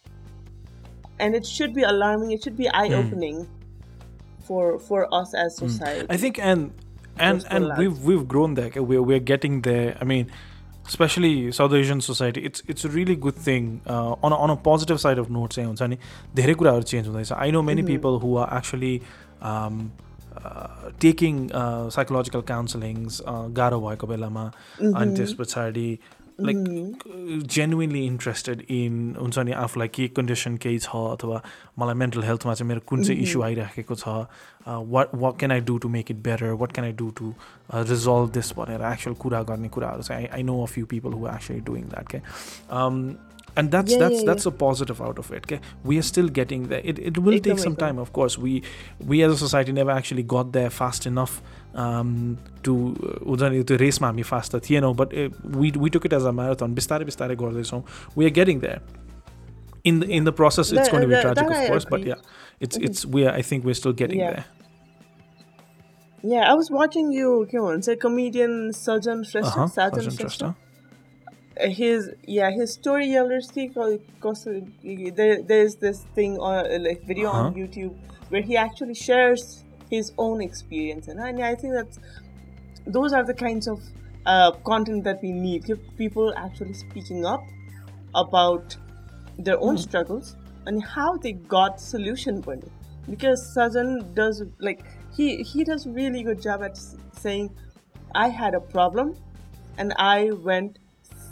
and 1.18 1.34
it 1.34 1.46
should 1.46 1.74
be 1.74 1.82
alarming 1.82 2.32
it 2.32 2.42
should 2.42 2.56
be 2.56 2.64
hmm. 2.64 2.74
eye 2.76 2.88
opening 2.92 3.44
mm. 3.46 4.44
for 4.46 4.78
for 4.78 5.12
us 5.14 5.34
as 5.34 5.58
hmm. 5.58 5.68
society 5.68 6.06
mm. 6.06 6.12
i 6.12 6.16
think 6.16 6.38
and 6.38 6.72
and 7.18 7.44
and 7.50 7.70
we've 7.76 7.98
we've 8.04 8.26
grown 8.28 8.54
there 8.54 8.70
we're, 8.82 9.02
we're 9.02 9.18
getting 9.18 9.62
there 9.62 9.96
i 10.00 10.04
mean 10.04 10.30
specially 10.90 11.30
south 11.52 11.72
Asian 11.76 12.00
society 12.06 12.40
it's 12.48 12.62
it's 12.70 12.86
a 12.86 12.88
really 12.94 13.16
good 13.28 13.32
thing 13.46 13.66
on 13.78 14.32
on 14.32 14.50
a 14.50 14.54
positive 14.68 14.96
side 15.04 15.18
of 15.18 15.30
note 15.36 15.52
चाहिँ 15.54 15.66
हुन्छ 15.68 15.82
नि 15.94 15.98
धेरै 16.36 16.54
कुराहरू 16.62 16.82
change 16.92 17.06
हुँदैछ 17.06 17.32
I 17.38 17.50
know 17.56 17.62
many 17.70 17.82
people 17.90 18.18
who 18.24 18.36
are 18.44 18.56
actually 18.58 18.92
taking 21.06 21.46
psychological 21.96 22.42
counsellings 22.52 23.20
गाह्रो 23.60 23.80
भएको 23.88 24.06
बेलामा 24.14 24.42
अनि 24.44 24.90
mm-hmm. 24.90 25.16
त्यस 25.16 25.32
पछाडि 25.40 25.86
लाइक 26.46 27.42
जेन्युनली 27.52 28.04
इन्ट्रेस्टेड 28.06 28.60
इन 28.70 28.98
हुन्छ 29.20 29.38
नि 29.46 29.52
आफूलाई 29.62 29.88
के 29.94 30.06
कन्डिसन 30.16 30.56
केही 30.64 30.78
छ 30.84 30.98
अथवा 31.12 31.40
मलाई 31.78 31.94
मेन्टल 32.02 32.22
हेल्थमा 32.28 32.54
चाहिँ 32.54 32.68
मेरो 32.68 32.80
कुन 32.88 33.02
चाहिँ 33.04 33.20
इस्यु 33.22 33.42
आइराखेको 33.42 33.94
छ 34.02 34.14
what 34.96 35.14
what 35.24 35.38
can 35.38 35.52
I 35.52 35.60
do 35.70 35.78
to 35.84 35.88
make 35.96 36.10
it 36.10 36.16
better 36.28 36.50
what 36.64 36.72
can 36.72 36.86
I 36.86 36.92
do 37.02 37.10
to 37.20 37.32
resolve 37.92 38.30
this 38.38 38.52
भनेर 38.58 38.84
एक्चुअल 38.92 39.16
कुरा 39.24 39.42
गर्ने 39.52 39.68
कुराहरू 39.78 40.02
चाहिँ 40.10 40.20
I 40.28 40.32
I 40.38 40.42
know 40.52 40.62
a 40.62 40.66
few 40.76 40.86
people 40.94 41.12
हुङ 41.20 41.82
that 41.94 42.08
के 42.14 42.18
and 43.60 43.70
that's 43.70 44.22
that's 44.24 44.46
a 44.46 44.50
positive 44.64 45.02
out 45.02 45.18
of 45.18 45.32
it 45.34 45.46
के 45.52 45.58
we 45.86 45.96
are 45.96 46.02
still 46.14 46.28
getting 46.40 46.66
that 46.68 46.84
it 46.86 46.98
it 47.10 47.18
will 47.28 47.38
take 47.50 47.58
some 47.58 47.74
time 47.86 48.00
of 48.00 48.10
course 48.20 48.38
we 48.38 48.60
we 49.12 49.20
as 49.22 49.32
a 49.32 49.46
society 49.46 49.72
never 49.82 49.96
actually 49.98 50.22
got 50.36 50.52
that 50.52 50.70
fast 50.82 51.06
in 51.06 51.18
um, 51.83 52.09
to 52.65 52.73
हुन्छ 53.27 53.43
नि 53.53 53.63
त्यो 53.69 53.77
रेसमा 53.85 54.07
हामी 54.07 54.23
fast 54.31 54.55
त 54.55 54.61
थिएनौँ 54.69 54.93
but 55.03 55.13
we 55.59 55.71
we 55.77 55.89
took 55.97 56.05
it 56.05 56.13
as 56.13 56.25
a 56.25 56.31
marathon 56.41 56.73
बिस्तारै 56.81 57.05
बिस्तारै 57.05 57.35
गर्दैछौँ 57.43 57.81
we 58.17 58.25
are 58.25 58.31
getting 58.41 58.59
there 58.65 58.81
in 59.89 59.97
the 60.01 60.07
in 60.17 60.23
the 60.27 60.31
process 60.35 60.69
it's 60.71 60.79
That- 60.79 60.91
going 60.91 61.01
to 61.03 61.07
be 61.11 61.15
that- 61.15 61.23
tragic 61.25 61.47
that 61.47 61.55
of 61.55 61.63
I 61.63 61.69
course 61.71 61.85
but 61.93 61.99
agree. 62.01 62.11
yeah 62.11 62.67
it's 62.67 62.77
it's 62.89 63.01
we 63.15 63.23
are, 63.27 63.33
i 63.39 63.41
think 63.47 63.65
we're 63.69 63.79
still 63.79 63.95
getting 64.01 64.19
Yeah. 64.19 64.35
there 64.35 64.45
yeah 66.33 66.49
I 66.51 66.53
was 66.59 66.69
watching 66.75 67.09
you 67.15 67.31
के 67.53 67.59
भन्छ 67.65 67.95
comedian 68.03 68.53
Sajan 68.81 69.23
Shrestha 69.31 69.63
uh-huh 69.63 69.67
Sajan 69.77 69.97
Arjun 69.97 70.15
Shrestha 70.19 70.51
Shrestha. 70.53 71.73
his 71.79 72.07
yeah 72.37 72.49
his 72.59 72.73
story 72.79 73.07
Yellersky 73.15 73.65
there 75.21 75.41
there's 75.51 75.75
this 75.83 75.99
thing 76.19 76.37
on 76.51 76.71
like 76.87 77.03
video 77.11 77.29
on 77.29 77.45
Uh-huh. 77.45 77.59
YouTube 77.65 77.93
where 78.35 78.41
he 78.51 78.57
actually 78.65 78.97
shares 79.01 79.43
his 79.89 80.11
own 80.17 80.41
experience 80.41 81.07
and 81.07 81.21
I, 81.21 81.51
I 81.51 81.55
think 81.55 81.73
that's 81.73 81.99
those 82.85 83.13
are 83.13 83.23
the 83.23 83.33
kinds 83.33 83.67
of 83.67 83.81
uh, 84.25 84.51
content 84.69 85.03
that 85.03 85.21
we 85.21 85.31
need 85.31 85.65
Give 85.65 85.79
people 85.97 86.33
actually 86.37 86.73
speaking 86.73 87.25
up 87.25 87.43
about 88.15 88.75
their 89.37 89.59
own 89.59 89.77
struggles 89.77 90.35
and 90.65 90.83
how 90.83 91.17
they 91.17 91.31
got 91.33 91.79
solution 91.81 92.41
for 92.41 92.53
it 92.53 92.71
because 93.09 93.41
Sajan 93.55 94.13
does 94.15 94.43
like 94.59 94.83
he 95.15 95.43
he 95.43 95.63
does 95.63 95.85
really 95.87 96.23
good 96.23 96.41
job 96.41 96.63
at 96.63 96.71
s- 96.71 96.95
saying 97.11 97.49
I 98.15 98.29
had 98.29 98.53
a 98.53 98.59
problem 98.61 99.15
and 99.77 99.93
I 99.97 100.31
went 100.31 100.79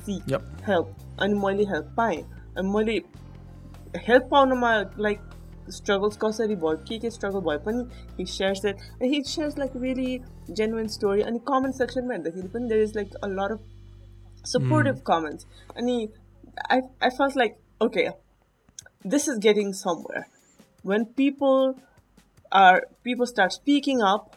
seek 0.06 0.24
Yep. 0.28 0.43
help 0.66 0.93
अनि 1.20 1.34
मैले 1.39 1.64
help 1.70 1.93
पाएँ 1.97 2.22
अनि 2.58 2.70
मैले 2.74 2.93
help 4.08 4.28
पाउनमा 4.32 4.72
like 5.06 5.20
struggles 5.78 6.18
कसरी 6.22 6.56
भयो 6.64 6.76
के 6.88 6.97
के 6.99 7.10
स्ट्रगल 7.18 7.39
भए 7.49 7.58
पनि 7.66 7.84
he 8.18 8.26
shares 8.38 8.62
that 8.62 9.04
he 9.04 9.22
shares 9.28 9.58
like 9.60 9.78
really 9.84 10.18
genuine 10.62 10.88
story 10.97 11.22
अनि 11.32 11.39
कमेन्ट 11.52 11.76
सेक्सनमा 11.76 12.14
हेर्दाखेरि 12.14 12.47
पनि 12.56 12.68
there 12.70 12.84
is 12.84 12.95
like 12.95 13.16
a 13.24 13.28
lot 13.38 13.52
of 13.52 14.47
supportive 14.56 15.02
comments 15.08 15.47
अनि 15.78 15.97
I 16.72 16.80
I 17.04 17.10
first 17.10 17.38
like 17.38 17.58
okay 17.84 18.10
this 19.04 19.28
is 19.28 19.39
getting 19.39 19.74
somewhere. 19.74 20.28
When 20.84 21.06
people 21.06 21.80
are 22.52 22.84
people 23.04 23.26
start 23.26 23.54
speaking 23.54 24.02
up, 24.02 24.36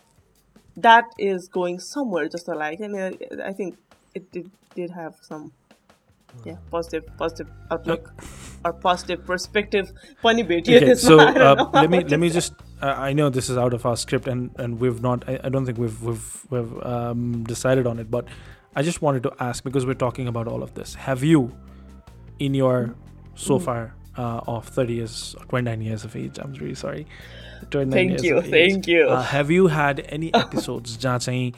that 0.77 1.05
is 1.19 1.49
going 1.49 1.79
somewhere 1.81 2.29
just 2.29 2.49
alike, 2.49 2.81
and 2.81 2.97
uh, 2.97 3.45
I 3.45 3.53
think 3.53 3.77
it 4.15 4.31
did, 4.33 4.51
did 4.75 4.91
have 4.91 5.15
some 5.23 5.53
yeah 6.45 6.57
positive 6.71 7.05
positive 7.17 7.49
outlook 7.71 8.13
or 8.65 8.73
positive 8.73 9.25
perspective. 9.27 9.91
Funny 10.23 10.43
bit. 10.43 10.69
okay 10.69 10.95
so 10.95 11.19
I 11.21 11.33
don't 11.33 11.43
uh, 11.43 11.55
know 11.55 11.71
let 11.75 11.91
me 11.91 11.99
how 11.99 12.03
to 12.05 12.09
let 12.17 12.21
me 12.21 12.29
say. 12.31 12.35
just 12.35 12.55
uh, 12.83 12.95
i 13.09 13.13
know 13.13 13.29
this 13.39 13.49
is 13.55 13.59
out 13.65 13.75
of 13.79 13.85
our 13.91 13.97
script 13.97 14.27
and 14.35 14.51
and 14.67 14.81
we've 14.85 15.03
not 15.07 15.29
i, 15.29 15.39
I 15.45 15.49
don't 15.57 15.67
think 15.71 15.79
we've 15.79 16.01
we've 16.03 16.47
we've 16.55 16.73
um, 16.95 17.45
decided 17.51 17.87
on 17.93 17.99
it 18.05 18.11
but 18.17 18.27
i 18.77 18.83
just 18.83 19.03
wanted 19.03 19.23
to 19.29 19.33
ask 19.49 19.65
because 19.69 19.87
we're 19.91 20.01
talking 20.05 20.29
about 20.33 20.49
all 20.55 20.63
of 20.69 20.73
this 20.81 20.95
have 21.09 21.23
you 21.33 21.43
in 22.49 22.55
your 22.63 22.95
so 23.35 23.59
Mm. 23.59 23.65
far 23.69 23.95
uh, 24.17 24.41
of 24.57 24.69
30 24.69 24.95
years 24.95 25.37
or 25.39 25.45
29 25.47 25.81
years 25.91 26.05
of 26.05 26.17
age 26.17 26.39
i'm 26.47 26.53
really 26.55 26.75
sorry 26.75 27.07
29 27.71 27.93
Thank 27.93 28.11
years 28.11 28.25
you, 28.25 28.37
of 28.39 28.45
age, 28.47 28.73
thank 28.73 28.87
you. 28.95 29.09
uh, 29.09 29.23
have 29.23 29.51
you 29.51 29.67
had 29.77 30.03
any 30.19 30.33
episodes 30.43 30.97
जहाँ 31.05 31.19
चाहिँ 31.29 31.53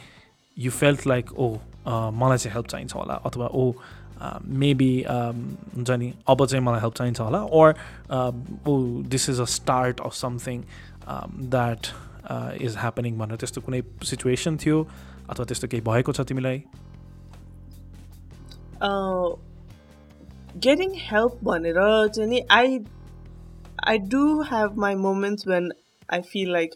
you 0.66 0.70
felt 0.70 1.06
like 1.14 1.32
oh 1.46 1.50
uh, 1.86 2.10
मलाई 2.22 2.38
चाहिँ 2.38 2.52
help 2.54 2.66
चाहिन्छ 2.74 2.94
होला 2.94 3.14
अथवा 3.30 3.46
ओ 3.62 3.72
maybe 4.61 4.89
हुन्छ 5.09 5.91
नि 6.01 6.11
अब 6.29 6.45
चाहिँ 6.45 6.63
मलाई 6.65 6.79
हेल्प 6.81 6.93
चाहिन्छ 6.95 7.19
होला 7.21 7.41
or 7.61 7.73
this 9.13 9.29
is 9.29 9.39
a 9.41 9.45
start 9.57 9.99
of 10.05 10.13
something 10.15 10.61
that 11.55 11.87
is 12.69 12.75
happening 12.79 13.17
भनेर 13.17 13.37
त्यस्तो 13.43 13.61
कुनै 13.67 13.81
सिचुएसन 14.11 14.57
थियो 14.63 14.83
अथवा 15.29 15.45
त्यस्तो 15.51 15.67
केही 15.73 15.81
भएको 15.91 16.13
छ 16.19 16.27
तिमीलाई 16.31 16.61
गेटिङ 20.67 20.89
uh, 20.93 20.99
हेल्प 21.11 21.39
भनेर 21.49 21.79
चाहिँ 21.85 22.29
नि 22.29 22.41
I 22.59 22.79
I 23.93 23.97
do 24.17 24.23
have 24.51 24.77
my 24.87 24.95
moments 25.07 25.47
when 25.47 25.71
I 26.13 26.21
feel 26.35 26.51
like 26.59 26.75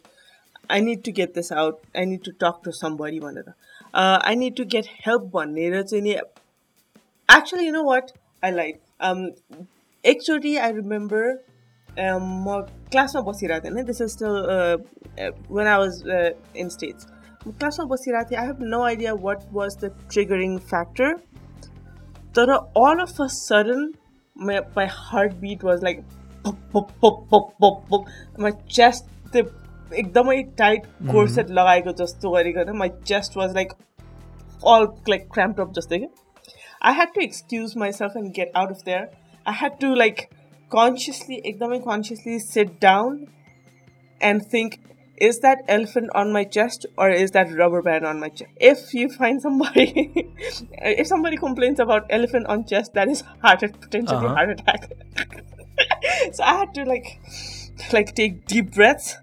I 0.76 0.82
need 0.90 1.04
to 1.10 1.12
get 1.22 1.34
this 1.36 1.52
out 1.66 1.80
I 1.98 2.06
need 2.14 2.24
to 2.30 2.32
talk 2.46 2.60
to 2.66 2.72
somebody 2.80 3.20
भनेर 3.28 3.52
I 4.04 4.36
need 4.44 4.56
to 4.62 4.66
get 4.78 4.86
help 5.08 5.30
भनेर 5.38 5.82
चाहिँ 5.84 6.04
नि 6.08 6.16
actually 7.29 7.67
you 7.67 7.73
know 7.73 7.85
what 7.85 8.13
I 8.43 8.51
lied 8.53 8.81
um 9.01 9.23
एकचोटि 10.05 10.57
I 10.59 10.71
remember 10.73 11.23
um, 11.89 12.23
म 12.45 12.61
क्लासमा 12.93 13.23
बसिरहेको 13.23 13.65
थिएँ 13.65 13.73
होइन 13.73 13.87
this 13.87 14.01
is 14.01 14.11
still 14.11 14.35
when 15.51 15.67
I 15.67 15.79
was 15.79 16.03
in 16.57 16.69
States 16.69 17.07
म 17.47 17.53
क्लासमा 17.53 17.85
बसिरहेको 17.87 18.31
थिएँ 18.31 18.41
I 18.41 18.47
have 18.47 18.63
no 18.75 18.83
idea 18.85 19.13
what 19.27 19.43
was 19.53 19.77
the 19.85 19.91
triggering 20.13 20.57
factor 20.71 21.17
तर 22.37 22.53
all 22.53 23.01
of 23.01 23.21
a 23.21 23.27
sudden 23.35 23.93
my 24.37 24.87
heart 24.91 25.35
beat 25.41 25.65
was 25.65 25.85
like 25.85 26.05
my 28.41 28.53
chest 28.71 29.05
त्यो 29.33 29.45
एकदमै 29.95 30.43
टाइट 30.59 30.87
कोर्सेट 31.11 31.51
लगाएको 31.59 31.93
जस्तो 32.01 32.31
गरिकन 32.31 32.77
my 32.77 32.89
chest 33.05 33.37
was 33.37 33.55
like 33.55 33.73
all 34.69 34.89
like 35.09 35.29
cramp 35.33 35.61
up 35.61 35.73
जस्तै 35.75 35.99
क्या 35.99 36.09
I 36.86 36.92
had 36.94 37.16
to 37.16 37.24
excuse 37.24 37.76
myself 37.76 38.16
and 38.16 38.32
get 38.32 38.52
out 38.54 38.70
of 38.70 38.84
there. 38.86 39.10
I 39.44 39.54
had 39.60 39.80
to 39.80 39.90
like 40.02 40.20
consciously, 40.70 41.42
एकदम 41.52 41.74
consciously 41.84 42.38
sit 42.48 42.80
down 42.80 43.26
and 44.22 44.46
think 44.52 44.80
is 45.18 45.40
that 45.46 45.60
elephant 45.76 46.10
on 46.22 46.32
my 46.36 46.44
chest 46.44 46.86
or 46.98 47.10
is 47.10 47.32
that 47.32 47.52
rubber 47.62 47.82
band 47.82 48.06
on 48.06 48.20
my 48.24 48.30
chest 48.30 48.52
if 48.70 48.94
you 48.98 49.08
find 49.12 49.42
somebody 49.42 50.30
if 51.02 51.08
somebody 51.12 51.38
complains 51.42 51.80
about 51.86 52.06
elephant 52.18 52.46
on 52.56 52.66
chest 52.72 52.94
that 53.00 53.08
is 53.14 53.22
heart 53.44 53.62
potentially 53.80 54.26
uh-huh. 54.26 54.36
heart 54.36 54.50
attack 54.50 54.92
so 56.38 56.44
i 56.44 56.56
had 56.62 56.74
to 56.80 56.84
like 56.84 57.88
like 57.94 58.14
take 58.22 58.42
deep 58.56 58.74
breaths 58.80 59.16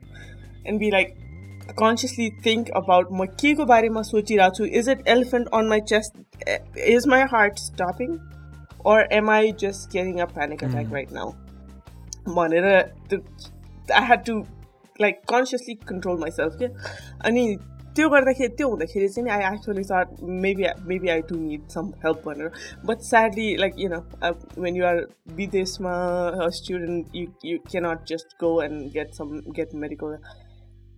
and 0.65 0.79
be 0.87 0.91
like 0.97 1.15
consciously 1.76 2.30
think 2.44 2.70
about 2.76 3.12
म 3.12 3.26
के 3.42 3.54
को 3.56 3.66
बारेमा 3.66 4.02
सोचिरहेको 4.10 4.56
छु 4.58 4.66
is 4.80 4.90
it 4.90 5.08
elephant 5.16 5.48
on 5.54 5.68
my 5.70 5.82
chest 5.94 6.48
is 6.96 7.08
my 7.08 7.22
heart 7.36 7.60
stopping 7.60 8.18
or 8.86 9.00
am 9.12 9.30
I 9.30 9.52
just 9.52 9.92
getting 9.92 10.22
a 10.22 10.28
panic 10.28 10.62
attack 10.62 10.92
right 10.92 11.10
now? 11.12 11.26
भनेर 12.28 12.68
त्यो 13.10 13.20
I 13.96 14.02
had 14.02 14.26
to 14.26 14.36
like 15.00 15.26
consciously 15.32 15.76
control 15.90 16.22
myself 16.22 16.56
के 16.62 16.70
अनि 17.30 17.44
त्यो 17.96 18.10
गर्दाखेरि 18.10 18.48
त्यो 18.58 18.68
हुँदाखेरि 18.70 19.08
चाहिँ 19.10 19.24
नि 19.26 19.32
I 19.34 19.44
actually 19.54 19.84
thought 19.92 20.24
maybe 20.46 20.66
maybe 20.88 21.10
I 21.10 21.22
do 21.30 21.38
need 21.38 21.68
some 21.76 21.92
help 22.04 22.22
भनेर 22.26 22.52
but 22.86 23.00
sadly 23.04 23.56
like 23.58 23.80
you 23.80 23.90
know 23.90 24.02
when 24.64 24.76
you're 24.76 25.06
विदेशमा 25.38 25.94
student 26.60 27.16
you 27.16 27.26
you 27.46 27.58
can't 27.70 28.06
just 28.14 28.36
go 28.44 28.52
and 28.64 28.92
get 28.94 29.14
some 29.22 29.40
get 29.58 29.74
medical 29.84 30.18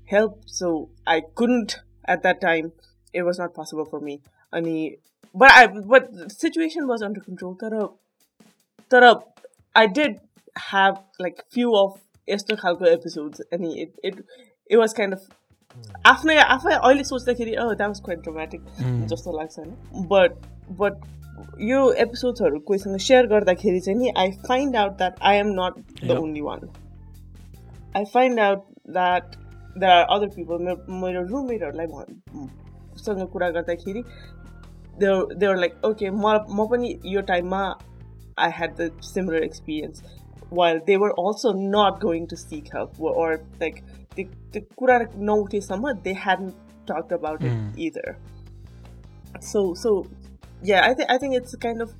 help. 0.06 0.42
So 0.46 0.90
I 1.06 1.22
couldn't 1.34 1.80
at 2.06 2.22
that 2.22 2.40
time. 2.40 2.72
It 3.12 3.22
was 3.22 3.38
not 3.38 3.54
possible 3.54 3.84
for 3.84 4.00
me. 4.00 4.20
any 4.58 4.98
but 5.40 5.50
I 5.50 5.66
but 5.92 6.10
the 6.16 6.30
situation 6.32 6.86
was 6.88 7.02
under 7.02 7.20
control. 7.20 7.54
तर 7.54 7.88
तर 8.90 9.12
I 9.76 9.86
did 9.86 10.20
have 10.70 11.02
like 11.18 11.42
few 11.50 11.74
of 11.76 11.92
यस्तो 12.28 12.56
खालको 12.56 12.86
episodes. 12.90 13.40
अनि 13.52 13.72
it 13.80 13.98
it 14.10 14.22
it 14.70 14.76
was 14.76 14.92
kind 15.00 15.12
of 15.12 15.20
आफ्नै 16.06 16.36
आफै 16.42 16.72
अहिले 16.72 17.56
oh, 17.58 17.74
that 17.74 17.88
was 17.88 18.00
quite 18.08 18.22
dramatic, 18.26 18.60
dramatic 18.60 19.08
जस्तो 19.14 19.36
लाग्छ 19.38 19.58
होइन 19.58 20.06
बट 20.08 20.76
बट 20.82 21.58
यो 21.70 21.80
एपिसोड्सहरू 22.06 22.58
कोहीसँग 22.68 22.98
सेयर 23.06 23.26
गर्दाखेरि 23.34 23.80
चाहिँ 23.86 23.98
नि 23.98 24.12
I 24.24 24.30
find 24.48 24.76
out 24.84 24.92
that 25.02 25.18
I 25.32 25.36
am 25.38 25.48
not 25.56 25.82
the 26.04 26.10
only 26.18 26.40
one 26.50 26.68
I 27.96 28.04
find 28.14 28.40
out 28.48 28.62
that 28.98 29.36
there 29.77 29.91
are 29.91 30.05
other 30.15 30.27
people 30.35 30.63
मेरो 30.65 30.99
मेरो 31.01 31.21
रुममेटहरूलाई 31.29 31.87
सँग 33.05 33.27
कुरा 33.33 33.49
गर्दाखेरि 33.57 34.03
देवर 35.01 35.33
देवर 35.41 35.57
लाइक 35.65 35.85
ओके 35.85 36.09
म 36.11 36.37
म 36.55 36.67
पनि 36.71 36.97
यो 37.15 37.21
टाइममा 37.33 37.61
I 38.45 38.51
had 38.57 38.75
the 38.81 38.91
similar 39.13 39.43
experience 39.43 40.03
while 40.57 40.77
they 40.85 40.95
were 41.01 41.11
also 41.21 41.49
not 41.73 41.97
going 42.03 42.23
to 42.29 42.37
seek 42.43 42.69
help 42.75 42.95
or, 42.99 43.09
or 43.23 43.41
like 43.63 43.75
the 44.19 44.23
the 44.53 44.61
kura 44.79 44.95
notesama 45.27 45.91
they 46.07 46.13
hadn't 46.21 46.55
talked 46.91 47.11
about 47.17 47.43
it 47.49 47.51
Mm. 47.57 47.67
either 47.87 48.05
so 49.49 49.61
so 49.81 49.91
yeah 50.69 50.87
i 50.87 50.93
think 50.93 51.11
i 51.15 51.17
think 51.23 51.35
it's 51.39 51.55
kind 51.65 51.85
of 51.85 51.93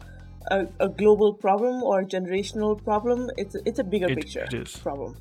a, 0.56 0.60
a 0.80 0.90
global 1.04 1.34
problem 1.46 1.84
or 1.92 1.98
generational 2.16 2.74
problem 2.90 3.22
it's 3.44 3.56
it's 3.72 3.84
a 3.86 3.88
bigger 3.94 4.10
It- 4.16 4.20
picture 4.22 4.48
it 4.50 4.58
is. 4.62 4.76
problem 4.88 5.14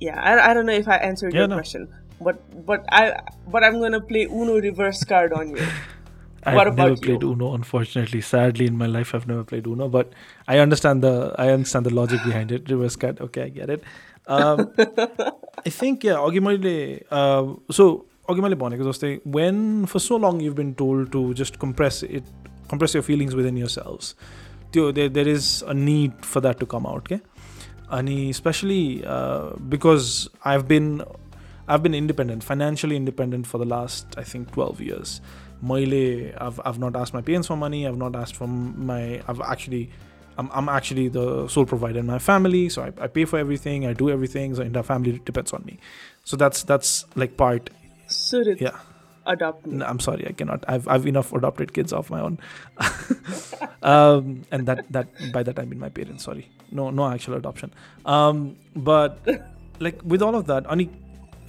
yeah, 0.00 0.20
I, 0.20 0.50
I 0.50 0.54
don't 0.54 0.66
know 0.66 0.72
if 0.72 0.88
I 0.88 0.96
answered 0.96 1.32
yeah, 1.32 1.40
your 1.40 1.48
no. 1.48 1.56
question, 1.56 1.88
but 2.20 2.40
but 2.66 2.84
I 2.90 3.20
but 3.48 3.64
I'm 3.64 3.80
gonna 3.80 4.00
play 4.00 4.24
Uno 4.26 4.58
reverse 4.58 5.02
card 5.04 5.32
on 5.32 5.50
you. 5.50 5.62
I've 6.44 6.76
never 6.76 6.96
played 6.96 7.24
Uno, 7.24 7.54
unfortunately. 7.54 8.20
Sadly, 8.20 8.66
in 8.68 8.78
my 8.78 8.86
life, 8.86 9.16
I've 9.16 9.26
never 9.26 9.42
played 9.42 9.66
Uno, 9.66 9.88
but 9.88 10.12
I 10.46 10.58
understand 10.60 11.02
the 11.02 11.34
I 11.38 11.50
understand 11.50 11.86
the 11.86 11.94
logic 11.94 12.20
behind 12.24 12.52
it. 12.52 12.70
Reverse 12.70 12.96
card, 12.96 13.20
okay, 13.20 13.42
I 13.44 13.48
get 13.48 13.68
it. 13.68 13.82
Um, 14.28 14.70
I 15.66 15.70
think 15.70 16.04
yeah, 16.04 16.14
Ogimale. 16.14 17.02
Uh, 17.10 17.54
so 17.70 18.06
Ogimale 18.28 18.56
Bonic 18.56 18.80
was 18.80 18.98
saying 18.98 19.20
when 19.24 19.86
for 19.86 19.98
so 19.98 20.16
long 20.16 20.40
you've 20.40 20.54
been 20.54 20.74
told 20.74 21.10
to 21.12 21.34
just 21.34 21.58
compress 21.58 22.04
it, 22.04 22.22
compress 22.68 22.94
your 22.94 23.02
feelings 23.02 23.34
within 23.34 23.56
yourselves. 23.56 24.14
There, 24.72 25.08
there 25.08 25.26
is 25.26 25.64
a 25.66 25.72
need 25.72 26.12
for 26.24 26.42
that 26.42 26.60
to 26.60 26.66
come 26.66 26.84
out. 26.86 27.08
Okay 27.10 27.20
अनि 27.89 28.29
especially 28.29 29.03
uh, 29.05 29.51
because 29.69 30.29
I've 30.45 30.67
been 30.67 31.03
I've 31.67 31.83
been 31.83 31.93
independent, 31.93 32.43
financially 32.43 32.95
independent 32.95 33.47
for 33.47 33.57
the 33.57 33.65
last 33.65 34.05
I 34.17 34.23
think 34.23 34.51
12 34.51 34.81
years. 34.81 35.21
मैले, 35.63 36.35
I've, 36.39 36.59
I've 36.65 36.79
not 36.79 36.95
asked 36.95 37.13
my 37.13 37.21
parents 37.21 37.47
for 37.47 37.55
money. 37.55 37.87
I've 37.87 37.97
not 37.97 38.15
asked 38.15 38.35
from 38.35 38.85
my. 38.85 39.21
I've 39.27 39.41
actually, 39.41 39.89
I'm, 40.37 40.49
I'm 40.53 40.69
actually 40.69 41.07
the 41.07 41.47
sole 41.47 41.65
provider 41.65 41.99
in 41.99 42.07
my 42.07 42.19
family. 42.19 42.69
So 42.69 42.83
I, 42.83 42.93
I 43.03 43.07
pay 43.07 43.25
for 43.25 43.37
everything. 43.37 43.85
I 43.85 43.93
do 43.93 44.09
everything. 44.09 44.55
So 44.55 44.63
entire 44.63 44.83
family 44.83 45.21
depends 45.23 45.53
on 45.53 45.63
me. 45.65 45.77
So 46.23 46.37
that's 46.37 46.63
that's 46.63 47.05
like 47.15 47.37
part. 47.37 47.69
should 48.09 48.47
it 48.47 48.61
Yeah. 48.61 48.77
adopt 49.25 49.65
me 49.65 49.77
No, 49.77 49.85
I'm 49.85 49.99
sorry, 49.99 50.27
I 50.27 50.31
cannot. 50.31 50.65
I've 50.67 50.87
I've 50.87 51.05
enough 51.05 51.33
adopted 51.33 51.73
kids 51.73 51.93
of 51.93 52.09
my 52.09 52.19
own, 52.19 52.39
um, 53.83 54.41
and 54.51 54.65
that 54.67 54.85
that 54.91 55.07
by 55.31 55.43
that 55.43 55.59
I 55.59 55.65
mean 55.65 55.79
my 55.79 55.89
parents. 55.89 56.23
Sorry, 56.23 56.49
no 56.71 56.89
no 56.89 57.07
actual 57.07 57.35
adoption. 57.35 57.73
Um, 58.05 58.55
but 58.75 59.19
like 59.79 60.01
with 60.03 60.21
all 60.21 60.35
of 60.35 60.47
that, 60.47 60.65
अनि 60.65 60.89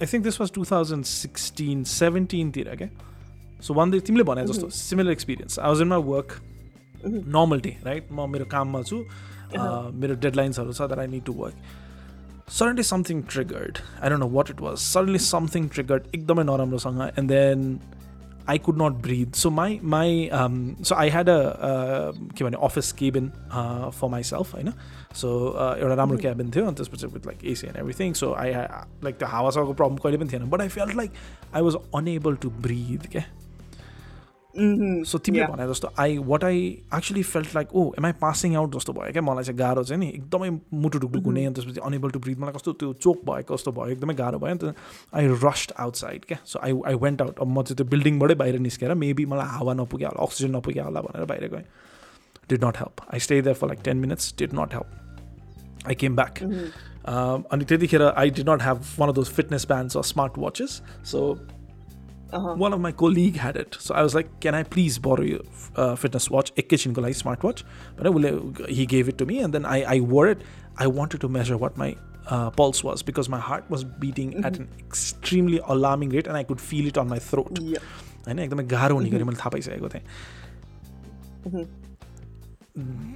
I 0.01 0.05
think 0.05 0.23
this 0.23 0.39
was 0.39 0.51
2016, 0.51 1.85
17 1.85 2.51
तिर 2.51 2.73
okay. 2.73 2.89
So 3.59 3.73
one 3.73 3.91
day 3.91 3.99
तिमीले 3.99 4.23
भने 4.23 4.45
जस्तो 4.47 4.71
similar 4.71 5.11
experience. 5.11 5.57
I 5.57 5.69
was 5.69 5.81
in 5.81 5.87
my 5.87 5.97
work, 5.97 6.41
normal 7.37 7.59
day, 7.59 7.77
right? 7.83 8.11
म 8.11 8.29
मेरो 8.29 8.45
काममा 8.55 8.83
छु 8.83 8.99
uh, 8.99 9.91
मेरो 10.03 10.15
डेडलाइन्सहरू 10.25 10.73
छ 10.73 10.89
that 10.89 10.99
I 10.99 11.07
need 11.07 11.25
to 11.25 11.31
work. 11.31 11.55
Suddenly 12.47 12.83
something 12.83 13.23
triggered. 13.23 13.79
I 14.01 14.09
don't 14.09 14.19
know 14.19 14.33
what 14.37 14.49
it 14.49 14.59
was. 14.59 14.81
Suddenly 14.93 15.19
something 15.19 15.67
triggered. 15.69 16.07
एकदमै 16.15 16.43
नराम्रोसँग 16.43 17.11
and 17.17 17.29
then 17.29 17.67
I 18.45 18.57
could 18.57 18.77
not 18.77 19.01
breathe. 19.01 19.35
So 19.41 19.49
my 19.49 19.79
my 19.81 20.07
um, 20.39 20.75
so 20.83 20.95
I 20.95 21.07
had 21.09 21.29
a 21.29 21.37
uh, 21.67 22.11
के 22.37 22.43
भने 22.45 22.57
office 22.67 22.91
cabin 23.01 23.29
uh, 23.51 23.91
for 23.99 24.09
myself 24.15 24.51
होइन 24.53 24.73
so 25.21 25.29
एउटा 25.79 25.93
राम्रो 26.01 26.17
cabin 26.25 26.51
थियो 26.55 26.65
अनि 26.65 26.75
त्यसपछि 26.81 27.07
with 27.13 27.25
like 27.27 27.45
AC 27.53 27.67
and 27.67 27.77
everything 27.79 28.13
so 28.23 28.33
I 28.43 28.51
like 29.07 29.17
त्यो 29.19 29.27
हावासावाको 29.35 29.73
प्रब्लम 29.81 29.97
कहिले 30.03 30.17
पनि 30.23 30.33
थिएन 30.33 30.49
but 30.49 30.61
I 30.61 30.67
felt 30.75 30.95
like 30.95 31.11
I 31.55 31.61
was 31.69 31.75
unable 32.01 32.35
to 32.45 32.49
breathe 32.67 33.09
क्या 33.15 33.23
Mhm. 33.23 33.36
So 34.58 34.62
mm-hmm. 34.64 35.22
तिमीले 35.24 35.44
भने 35.48 35.66
जस्तो 35.70 35.88
I 36.04 36.16
what 36.30 36.44
I 36.44 36.60
actually 36.96 37.22
felt 37.32 37.54
like 37.54 37.74
oh 37.74 37.82
am 37.98 38.06
I 38.06 38.12
passing 38.22 38.54
out 38.60 38.74
जस्तो 38.74 38.92
भयो 38.92 39.12
क्या 39.16 39.22
मलाई 39.26 39.44
चाहिँ 39.48 39.58
गाह्रो 39.58 39.82
चाहिँ 39.90 39.98
नि 40.00 40.08
एकदमै 40.18 40.48
मुटु 40.86 40.98
ढुकढुक 41.04 41.24
हुने 41.30 41.40
mm-hmm. 41.42 41.60
अनि 41.60 41.62
त्यसपछि 41.62 41.80
अनेबल 41.90 42.10
टु 42.16 42.18
ब्रिथ 42.24 42.38
मलाई 42.44 42.52
कस्तो 42.56 42.72
त्यो 42.80 42.92
चोक 43.06 43.20
भएको 43.30 43.54
कस्तो 43.54 43.72
भयो 43.78 43.92
एकदमै 43.96 44.14
गाह्रो 44.22 44.38
भयो 44.44 44.50
अन्त 44.54 44.64
आई 45.20 45.26
रस्ट 45.46 45.72
आउटसाइड 45.86 46.24
क्या 46.32 46.38
so 46.54 46.60
I 46.70 46.74
I 46.92 46.94
went 47.06 47.22
out 47.22 47.38
अब 47.40 47.52
म 47.58 47.62
चाहिँ 47.68 47.76
त्यो 47.82 47.86
बिल्डिङबाटै 47.94 48.34
बाहिर 48.42 48.58
निस्केर 48.66 48.94
मेबी 49.04 49.26
मलाई 49.32 49.54
हावा 49.58 49.74
नपुग्यो 49.82 50.08
होला 50.12 50.24
अक्सिजन 50.28 50.56
नपुग्यो 50.58 50.86
होला 50.88 51.02
भनेर 51.08 51.28
बाहिर 51.32 51.52
गएँ 51.52 52.48
did 52.54 52.64
not 52.68 52.80
help 52.82 53.04
I 53.18 53.20
stay 53.28 53.40
the 53.40 53.52
for 53.62 53.70
like 53.74 53.84
ten 53.90 54.02
minutes 54.06 54.34
did 54.42 54.56
not 54.62 54.74
help 54.78 55.88
I 55.92 55.94
came 56.04 56.16
back 56.22 56.42
अनि 57.58 57.70
त्यतिखेर 57.74 58.06
I 58.24 58.34
did 58.40 58.48
not 58.50 58.66
have 58.68 58.82
one 58.98 59.14
of 59.14 59.14
those 59.20 59.32
fitness 59.40 59.66
bands 59.74 59.96
or 60.02 60.10
smart 60.14 60.38
watches 60.46 60.80
so 61.14 61.22
Uh-huh. 62.37 62.53
one 62.61 62.73
of 62.75 62.79
my 62.83 62.89
colleague 62.99 63.35
had 63.39 63.57
it 63.61 63.75
so 63.87 63.93
i 63.97 64.03
was 64.05 64.13
like 64.17 64.29
can 64.43 64.55
i 64.59 64.61
please 64.75 64.95
borrow 65.07 65.25
your 65.31 65.41
uh, 65.81 65.95
fitness 66.03 66.25
watch 66.35 66.47
ekkichinku 66.61 67.03
like 67.05 67.17
smartwatch 67.19 67.59
but 67.97 68.07
I 68.09 68.11
will- 68.15 68.39
he 68.77 68.85
gave 68.93 69.11
it 69.11 69.17
to 69.19 69.27
me 69.31 69.35
and 69.47 69.57
then 69.57 69.67
i, 69.73 69.77
I 69.95 69.99
wore 70.13 70.23
it 70.31 70.41
i 70.85 70.87
wanted 70.99 71.21
to 71.25 71.29
measure 71.35 71.57
what 71.65 71.77
my 71.83 71.89
uh, 72.33 72.49
pulse 72.61 72.81
was 72.87 73.03
because 73.11 73.29
my 73.35 73.41
heart 73.49 73.69
was 73.75 73.83
beating 74.05 74.33
at 74.49 74.57
an 74.63 74.67
extremely 74.85 75.59
alarming 75.77 76.15
rate 76.17 76.31
and 76.33 76.41
i 76.41 76.43
could 76.51 76.65
feel 76.71 76.89
it 76.93 76.97
on 77.03 77.13
my 77.15 77.19
throat 77.29 77.61
Yeah. 77.75 77.85
होइन 78.27 78.39
एकदमै 78.47 78.63
गाह्रो 78.75 78.95
हुने 79.01 79.09
गरी 79.15 79.23
मैले 79.29 79.39
थाहा 79.43 79.49
पाइसकेको 79.57 79.89
थिएँ 79.95 80.03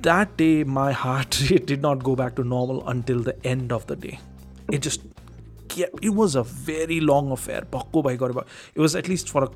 that 0.07 0.37
day 0.37 0.49
my 0.79 0.93
heart 1.03 1.35
rate 1.49 1.65
did 1.67 1.85
not 1.85 2.03
go 2.09 2.15
back 2.15 2.33
to 2.39 2.43
normal 2.55 2.79
until 2.93 3.23
the 3.23 3.33
end 3.53 3.73
of 3.73 3.87
the 3.91 3.99
day 4.01 4.17
it 4.73 4.81
just 4.87 5.01
क्या 5.74 5.86
it 6.04 6.10
was 6.16 6.36
a 6.36 6.40
very 6.66 6.98
long 7.10 7.30
affair 7.36 7.66
भक्कु 7.74 8.02
भइ 8.02 8.16
गऱ्यो 8.22 8.40
it 8.42 8.78
was 8.82 8.96
at least 8.96 9.28
for 9.36 9.46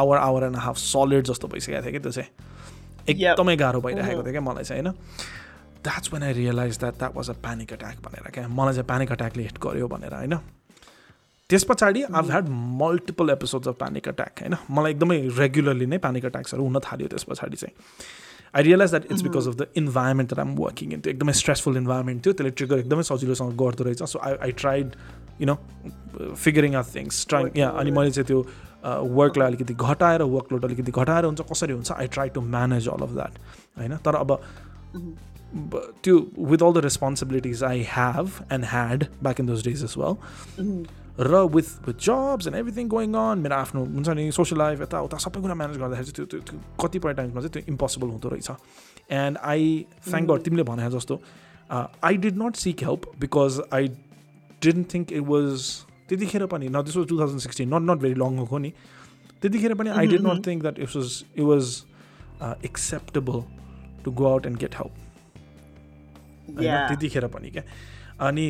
our 0.00 0.16
hour 0.18 0.44
and 0.44 0.56
half 0.64 0.76
solid 0.84 1.24
जस्तो 1.30 1.48
भइसकेको 1.54 1.82
थियो 1.84 1.92
कि 1.92 2.00
त्यो 2.06 2.12
चाहिँ 2.18 3.14
एकदमै 3.14 3.56
गाह्रो 3.64 3.80
भइरहेको 3.86 4.22
थियो 4.26 4.32
क्या 4.36 4.40
मलाई 4.48 4.64
चाहिँ 4.70 4.82
होइन 4.82 5.80
that's 5.88 6.12
when 6.12 6.22
I 6.28 6.32
realise 6.40 6.78
that 6.84 6.98
that 7.04 7.16
was 7.16 7.30
a 7.30 7.36
panic 7.46 7.72
attack 7.78 8.02
भनेर 8.08 8.30
क्या 8.38 8.46
मलाई 8.60 8.74
चाहिँ 8.80 8.86
प्यानिक 8.92 9.12
अट्याकले 9.16 9.48
हिट 9.52 9.58
गर्यो 9.66 9.88
भनेर 9.94 10.14
होइन 10.14 10.36
त्यस 11.52 11.64
पछाडि 11.70 12.02
I 12.10 12.26
had 12.34 12.48
multiple 12.84 13.30
episodes 13.30 13.68
of 13.72 13.78
panic 13.84 14.08
attack 14.12 14.44
होइन 14.46 14.56
मलाई 14.80 14.96
एकदमै 14.98 15.18
रेगुलरली 15.40 15.86
नै 15.94 15.98
प्यानिक 16.06 16.30
अट्याक्सहरू 16.32 16.68
हुन 16.70 16.78
थाल्यो 16.90 17.08
त्यस 17.16 17.26
पछाडि 17.32 17.64
चाहिँ 17.64 18.08
I 18.58 18.62
realise 18.70 18.90
that 18.94 19.10
it's 19.12 19.22
because 19.28 19.48
of 19.48 19.54
the 19.60 19.66
environment 19.82 20.32
that 20.34 20.46
I'm 20.46 20.54
working 20.62 20.92
in 20.94 21.00
त्यो 21.04 21.12
एकदमै 21.12 21.32
स्ट्रेसफुल 21.42 21.76
इन्भाइरोमेन्ट 21.82 22.24
थियो 22.24 22.32
त्यसले 22.40 22.50
ट्रिगर 22.60 22.78
एकदमै 22.84 23.02
सजिलोसँग 23.10 23.54
गर्दो 23.62 23.84
रहेछ 23.90 24.02
so 24.14 24.18
I 24.30 24.34
I 24.48 24.52
tried 24.64 24.96
you 25.42 25.46
know 25.52 26.34
figuring 26.46 26.74
out 26.80 26.88
things 26.96 27.24
trying 27.32 27.48
या 27.60 27.68
अनि 27.82 27.90
मैले 27.98 28.10
चाहिँ 28.16 28.26
त्यो 28.32 28.40
वर्कलाई 29.20 29.44
uh, 29.48 29.54
अलिकति 29.54 29.74
घटाएर 29.90 30.22
वर्कलोड 30.34 30.64
अलिकति 30.66 30.92
घटाएर 31.02 31.24
हुन्छ 31.28 31.40
कसरी 31.52 31.72
हुन्छ 31.78 31.90
I 31.92 32.06
try 32.16 32.28
to 32.36 32.40
manage 32.56 32.88
all 32.96 33.02
of 33.08 33.14
that 33.20 33.38
होइन 33.78 33.96
तर 34.08 34.14
अब 34.24 34.32
mm-hmm. 34.38 35.14
त्यो 36.04 36.14
with 36.50 36.62
all 36.66 36.72
the 36.74 36.80
responsibilities 36.84 37.62
I 37.64 37.82
have 37.92 38.30
and 38.52 38.64
had 38.70 39.04
back 39.22 39.40
in 39.40 39.46
those 39.46 39.64
days 39.68 39.84
is 39.84 39.94
well 39.98 41.30
र 41.30 41.42
with 41.56 41.86
with 41.88 41.94
jobs 42.08 42.46
and 42.46 42.56
everything 42.58 42.88
going 42.94 43.14
on 43.24 43.38
मेरो 43.46 43.54
आफ्नो 43.66 43.84
हुन्छ 43.84 44.08
नि 44.20 44.30
सोसियल 44.40 44.58
लाइफ 44.60 44.80
यताउता 44.82 45.18
सबै 45.26 45.40
कुरा 45.42 45.54
म्यानेज 45.60 45.78
गर्दाखेरि 45.84 46.10
चाहिँ 46.18 46.26
त्यो 46.30 46.40
त्यो 46.50 46.58
कतिपय 46.86 47.14
टाइम्समा 47.20 47.40
चाहिँ 47.46 47.52
त्यो 47.58 47.62
इम्पोसिबल 47.74 48.08
हुँदो 48.14 48.28
रहेछ 48.34 48.50
एन्ड 49.20 49.38
आई 49.54 49.68
थ्याङ्क 50.08 50.28
गड 50.30 50.42
तिमीले 50.48 50.62
भने 50.72 50.90
जस्तो 50.98 51.20
I 52.08 52.16
did 52.26 52.42
not 52.42 52.56
seek 52.66 52.82
help 52.88 53.08
because 53.26 53.60
I 53.80 53.88
didn't 54.63 54.93
think 54.93 55.11
it 55.11 55.27
was 55.27 55.67
त्यतिखेर 56.09 56.45
पनि 56.53 56.69
न 56.69 56.83
this 56.83 56.97
was 56.97 57.07
two 57.07 57.19
thousand 57.19 57.41
sixteen 57.41 57.73
not 57.75 57.89
not 57.89 58.01
very 58.05 58.19
long 58.23 58.37
हो 58.53 58.57
नि 58.65 58.73
त्यतिखेर 59.41 59.73
पनि 59.83 59.89
I 59.99 60.07
did 60.07 60.25
not 60.27 60.45
think 60.47 60.61
that 60.61 60.79
it 60.79 60.95
was 60.95 61.21
it 61.35 61.43
was 61.43 62.63
acceptable 62.65 63.43
to 64.03 64.11
go 64.21 64.27
out 64.31 64.45
and 64.45 64.59
get 64.59 64.75
help 64.75 65.07
होइन 66.49 66.67
Yeah. 66.67 66.87
त्यतिखेर 66.89 67.27
पनि 67.27 67.49
क्या 67.51 67.63
अनि 68.27 68.49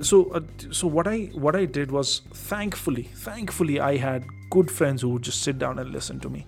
so 0.00 0.18
uh, 0.30 0.40
so 0.70 0.88
what 0.88 1.08
I 1.08 1.16
what 1.36 1.56
I 1.56 1.64
did 1.66 1.90
was 1.90 2.12
thankfully 2.42 3.02
thankfully 3.24 3.80
I 3.80 3.96
had 3.96 4.24
good 4.50 4.70
friends 4.70 5.02
who 5.02 5.10
would 5.10 5.22
just 5.22 5.42
sit 5.42 5.58
down 5.58 5.78
and 5.78 5.90
listen 5.90 6.20
to 6.20 6.30
me 6.30 6.44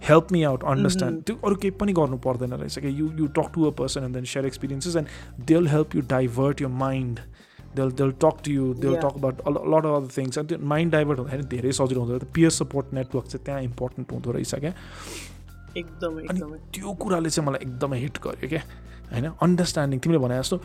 help 0.00 0.30
me 0.30 0.44
out 0.44 0.66
understand 0.72 1.24
त्यो 1.26 1.36
अरू 1.44 1.56
केही 1.56 1.70
पनि 1.78 1.92
गर्नु 1.92 2.18
पर्दैन 2.26 2.52
रहेछ 2.52 2.78
क्या 2.78 2.90
you 2.92 3.08
you 3.18 3.26
talk 3.38 3.50
to 3.54 3.64
a 3.64 3.70
person 3.80 4.04
and 4.04 4.14
then 4.16 4.24
share 4.32 4.46
experiences 4.46 4.96
and 4.96 5.44
they 5.46 5.54
will 5.54 5.68
help 5.68 5.96
you 5.96 6.02
divert 6.10 6.62
your 6.62 6.68
mind 6.82 7.20
देल्ल 7.79 8.11
talk 8.23 8.37
to 8.45 8.51
you 8.51 8.65
they'll 8.83 8.99
talk 9.03 9.17
but 9.25 9.41
lot 9.75 9.85
other 9.91 10.09
things 10.17 10.37
अनि 10.39 10.47
त्यो 10.51 10.57
माइन्ड 10.73 10.91
डाइभर्ट 10.97 11.19
हुँदाखेरि 11.19 11.43
धेरै 11.53 11.71
सजिलो 11.79 12.01
हुँदो 12.01 12.15
रहेछ 12.15 12.33
पियर 12.35 12.49
सपोर्ट 12.59 12.93
नेटवर्क 12.99 13.25
चाहिँ 13.33 13.43
त्यहाँ 13.45 13.61
important 13.69 14.11
हुँदो 14.11 14.31
रहेछ 14.37 14.55
क्या 14.65 14.73
एकदमै 15.81 16.27
अनि 16.33 16.41
त्यो 16.77 16.93
कुराले 17.05 17.29
चाहिँ 17.35 17.47
मलाई 17.49 17.65
एकदमै 17.69 17.99
हिट 18.05 18.17
गर्यो 18.27 18.49
क्या 18.55 18.61
होइन 19.13 19.31
अन्डरस्ट्यान्डिङ 19.47 19.99
तिमीले 20.05 20.21
भने 20.27 20.37
जस्तो 20.43 20.59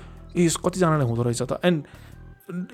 इस 0.45 0.57
कतिजनाले 0.69 1.09
हुँदो 1.13 1.23
रहेछ 1.31 1.43
त 1.53 1.61
and 1.65 1.87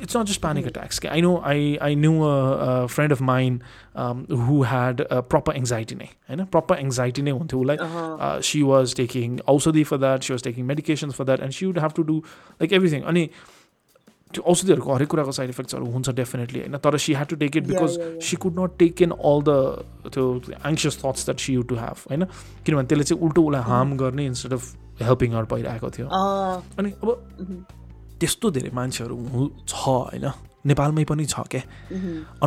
it's 0.02 0.16
not 0.16 0.26
just 0.30 0.40
panic 0.40 0.66
attacks 0.66 0.98
कि 1.04 1.08
I 1.14 1.20
know 1.20 1.30
I 1.52 1.74
I 1.86 1.94
knew 2.02 2.12
a 2.26 2.74
friend 2.96 3.12
of 3.12 3.22
mine 3.30 3.62
who 4.48 4.58
had 4.74 5.02
proper 5.34 5.56
anxiety 5.62 5.94
नै 6.02 6.08
होइन 6.28 6.44
प्रपर 6.56 6.78
एङ्जाइटी 6.84 7.22
नै 7.22 7.30
हुन्थ्यो 7.40 7.60
उसलाई 7.60 8.38
सी 8.50 8.62
वाज 8.70 8.94
टेकिङ 9.00 9.36
औषधि 9.54 9.82
for 9.90 9.98
that 10.04 10.28
she 10.28 10.32
was 10.32 10.42
taking 10.48 10.66
medication 10.72 11.10
for 11.18 11.24
that 11.30 11.40
and 11.48 11.52
she 11.58 11.66
would 11.66 11.78
have 11.84 11.92
to 11.96 12.02
do 12.12 12.18
like 12.62 12.72
everything 12.78 13.02
अनि 13.14 13.28
त्यो 14.34 14.42
औषधिहरूको 14.50 14.94
हरेक 14.94 15.08
कुराको 15.14 15.32
साइड 15.38 15.50
इफेक्ट्सहरू 15.54 15.86
हुन्छ 15.94 16.10
डेफिनेटली 16.18 16.58
होइन 16.60 16.76
तर 16.84 16.96
she 17.06 17.12
had 17.14 17.28
to 17.32 17.36
take 17.42 17.56
it 17.56 17.66
because 17.66 17.98
she 18.28 18.36
could 18.44 18.58
not 18.60 18.76
take 18.78 19.02
in 19.06 19.10
all 19.30 19.42
the 19.48 19.52
त्यो 20.14 20.24
anxious 20.70 20.98
thoughts 21.04 21.24
that 21.28 21.38
she 21.46 21.52
यु 21.54 21.62
टु 21.70 21.74
ह्याभ 21.82 22.02
होइन 22.10 22.24
किनभने 22.66 22.86
त्यसले 22.92 23.04
चाहिँ 23.10 23.22
उल्टो 23.26 23.42
उसलाई 23.48 23.62
हार्म 23.70 23.96
गर्ने 24.02 24.26
इन्स्टेड 24.32 24.52
अफ 24.58 24.72
हेल्पिङहरू 25.10 25.46
भइरहेको 25.54 25.90
थियो 25.98 26.08
अनि 26.10 26.92
अब 27.02 27.66
त्यस्तो 28.24 28.50
धेरै 28.58 28.70
मान्छेहरू 28.80 29.46
छ 29.70 29.80
होइन 29.86 30.30
नेपालमै 30.74 31.04
पनि 31.14 31.24
छ 31.32 31.46
क्या 31.54 31.64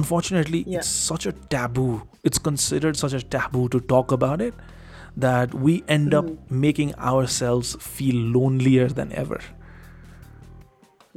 unfortunately 0.01 0.63
it's 0.77 0.93
such 1.09 1.27
a 1.27 1.37
taboo 1.55 1.87
it's 2.31 2.47
considered 2.51 3.03
such 3.07 3.13
a 3.23 3.27
taboo 3.35 3.67
to 3.75 3.79
talk 3.93 4.13
about 4.21 4.41
it 4.51 4.63
that 5.25 5.55
we 5.67 5.81
end 5.99 6.15
up 6.21 6.31
making 6.67 6.91
our 7.11 7.25
selves 7.43 7.85
feel 7.95 8.23
lonelier 8.39 8.97
than 9.01 9.11
ever 9.25 9.53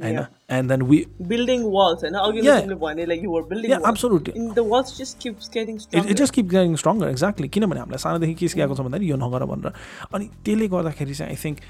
Yeah. 0.00 0.24
And 0.52 0.68
then 0.68 0.82
we 0.82 0.96
building 1.28 1.62
walls 1.74 2.02
होइन 2.02 2.14
अघि 2.22 2.40
Yeah. 2.40 2.60
तिमीले 2.60 2.74
भने 2.80 3.06
like 3.06 3.22
you 3.26 3.30
were 3.34 3.42
building 3.52 3.70
Yeah, 3.70 3.78
walls. 3.78 3.90
absolutely. 3.90 4.34
And 4.40 4.54
the 4.54 4.64
walls 4.72 4.90
just 4.98 5.18
keeps 5.20 5.48
getting 5.54 5.76
it 5.76 5.82
stronger. 5.82 6.10
It 6.10 6.16
just 6.18 6.34
keep 6.34 6.48
getting 6.50 6.74
stronger 6.82 7.08
exactly 7.08 7.48
किनभने 7.54 7.80
हामीलाई 7.80 7.98
सानोदेखि 8.02 8.34
के 8.40 8.48
सिकाएको 8.48 8.74
छ 8.74 8.80
भन्दाखेरि 8.80 9.10
यो 9.10 9.16
नगर 9.16 9.44
भनेर 9.52 9.72
अनि 10.14 10.28
त्यसले 10.44 10.68
गर्दाखेरि 10.74 11.14
चाहिँ 11.14 11.30
I 11.32 11.42
think 11.44 11.60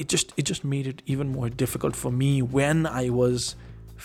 it 0.00 0.10
just 0.10 0.34
it 0.38 0.46
just 0.48 0.64
made 0.74 0.86
it 0.88 1.02
even 1.08 1.26
more 1.38 1.50
difficult 1.64 1.96
for 2.02 2.10
me 2.18 2.30
when 2.54 2.86
I 2.92 3.08
was 3.16 3.48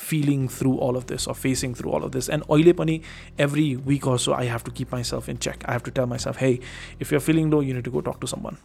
feeling 0.06 0.48
through 0.54 0.76
all 0.88 0.96
of 0.96 1.06
this 1.10 1.28
or 1.30 1.36
facing 1.42 1.74
through 1.76 1.92
all 2.00 2.04
of 2.04 2.12
this 2.14 2.30
and 2.30 2.44
अहिले 2.50 2.74
पनि 2.80 3.00
every 3.42 3.68
week 3.88 4.08
also 4.08 4.34
I 4.40 4.48
have 4.48 4.66
to 4.66 4.72
keep 4.80 4.94
myself 5.12 5.30
in 5.30 5.38
check 5.48 5.66
I 5.66 5.74
have 5.74 5.86
to 5.86 5.92
tell 6.00 6.06
myself 6.28 6.42
hey 6.42 6.52
if 7.02 7.14
you're 7.14 7.26
feeling 7.28 7.52
low 7.52 7.62
you 7.64 7.76
need 7.76 7.84
to 7.86 7.92
go 7.92 8.02
talk 8.10 8.20
to 8.22 8.28
someone 8.28 8.58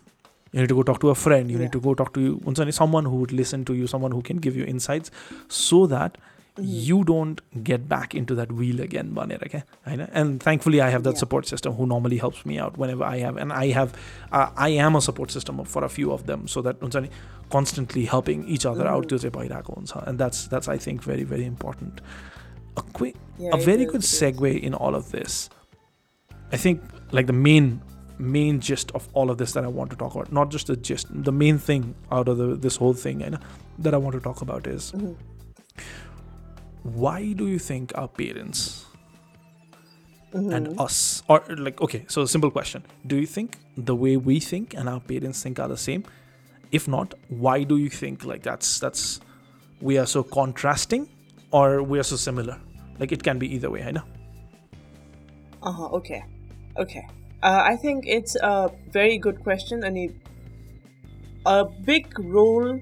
you 0.56 0.62
need 0.62 0.70
to 0.70 0.76
go 0.76 0.84
talk 0.84 1.02
to 1.02 1.10
a 1.10 1.16
friend 1.16 1.52
you 1.52 1.58
yeah. 1.58 1.64
need 1.66 1.74
to 1.74 1.82
go 1.82 1.94
talk 1.94 2.14
to 2.14 2.22
you, 2.56 2.72
someone 2.72 3.06
who 3.06 3.18
would 3.18 3.32
listen 3.34 3.66
to 3.66 3.74
you 3.74 3.86
someone 3.88 4.12
who 4.12 4.22
can 4.22 4.38
give 4.38 4.56
you 4.56 4.64
insights 4.64 5.12
so 5.50 5.86
that 5.86 6.14
mm-hmm. 6.18 6.64
you 6.90 7.04
don't 7.04 7.42
get 7.64 7.90
back 7.90 8.16
into 8.16 8.34
that 8.36 8.52
wheel 8.54 8.80
again 8.80 9.18
and 10.14 10.42
thankfully 10.42 10.80
i 10.82 10.90
have 10.90 11.04
that 11.04 11.16
yeah. 11.16 11.24
support 11.26 11.46
system 11.46 11.74
who 11.74 11.86
normally 11.86 12.18
helps 12.18 12.46
me 12.46 12.58
out 12.58 12.78
whenever 12.78 13.04
i 13.04 13.18
have 13.18 13.36
and 13.38 13.52
i 13.54 13.68
have 13.80 13.94
uh, 14.32 14.50
i 14.56 14.70
am 14.70 14.96
a 14.96 15.02
support 15.02 15.30
system 15.32 15.64
for 15.66 15.84
a 15.84 15.90
few 15.90 16.12
of 16.14 16.26
them 16.28 16.48
so 16.48 16.62
that 16.62 16.82
constantly 17.52 18.06
helping 18.06 18.48
each 18.48 18.66
other 18.66 18.86
mm-hmm. 18.86 19.84
out 19.90 20.08
and 20.08 20.18
that's 20.20 20.48
that's 20.48 20.70
i 20.70 20.78
think 20.78 21.04
very 21.04 21.24
very 21.36 21.46
important 21.46 22.00
a 22.78 22.82
quick 23.02 23.16
yeah, 23.40 23.50
a 23.54 23.58
very 23.58 23.86
good 23.86 24.02
segue 24.02 24.54
in 24.70 24.74
all 24.74 24.96
of 24.96 25.12
this 25.12 25.50
i 26.54 26.58
think 26.58 26.82
like 27.12 27.28
the 27.28 27.34
main 27.52 27.82
main 28.20 28.60
gist 28.60 28.92
of 28.92 29.08
all 29.14 29.30
of 29.30 29.38
this 29.38 29.54
that 29.54 29.64
I 29.64 29.68
want 29.68 29.90
to 29.92 29.96
talk 29.98 30.16
about. 30.16 30.32
Not 30.32 30.50
just 30.50 30.68
the 30.68 30.76
gist, 30.76 31.08
the 31.12 31.32
main 31.32 31.58
thing 31.58 31.96
out 32.12 32.28
of 32.28 32.38
the, 32.38 32.56
this 32.56 32.78
whole 32.78 32.94
thing 32.94 33.22
and 33.22 33.38
that 33.80 33.94
I 33.94 33.98
want 33.98 34.14
to 34.14 34.20
talk 34.22 34.42
about 34.42 34.68
is 34.68 34.92
mm-hmm. 34.92 35.14
why 36.84 37.34
do 37.34 37.48
you 37.48 37.60
think 37.60 37.92
our 37.96 38.08
parents 38.08 38.86
mm-hmm. 40.34 40.52
and 40.52 40.80
us 40.80 41.24
are 41.30 41.44
like 41.58 41.82
okay, 41.82 42.06
so 42.08 42.26
simple 42.26 42.52
question. 42.52 42.84
Do 43.06 43.16
you 43.18 43.26
think 43.26 43.58
the 43.78 43.96
way 43.96 44.18
we 44.18 44.40
think 44.40 44.74
and 44.74 44.88
our 44.88 45.00
parents 45.00 45.42
think 45.44 45.60
are 45.60 45.68
the 45.68 45.78
same? 45.78 46.04
If 46.72 46.88
not, 46.88 47.14
why 47.30 47.64
do 47.64 47.78
you 47.78 47.90
think 47.90 48.26
like 48.26 48.44
that's 48.44 48.80
that's 48.80 49.20
we 49.82 49.98
are 49.98 50.06
so 50.06 50.24
contrasting 50.24 51.10
or 51.52 51.84
we 51.84 52.00
are 52.00 52.04
so 52.04 52.16
similar? 52.16 52.60
Like 53.00 53.12
it 53.12 53.24
can 53.24 53.40
be 53.40 53.54
either 53.56 53.70
way, 53.70 53.84
I 53.84 53.92
know. 53.92 54.04
Uh-huh, 55.62 55.88
okay. 55.88 56.24
Okay. 56.78 57.06
Uh, 57.48 57.62
I 57.64 57.76
think 57.76 58.06
it's 58.08 58.36
a 58.38 58.72
very 58.92 59.20
good 59.20 59.40
question, 59.44 59.84
and 59.84 59.96
it, 60.04 60.16
a 61.46 61.64
big 61.90 62.08
role 62.20 62.80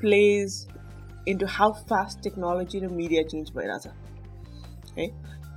plays 0.00 0.66
into 1.26 1.46
how 1.56 1.68
fast 1.90 2.18
technology 2.26 2.80
र 2.84 2.88
media 3.00 3.22
change 3.32 3.52
भइरहेछ 3.58 3.86
है 4.98 5.06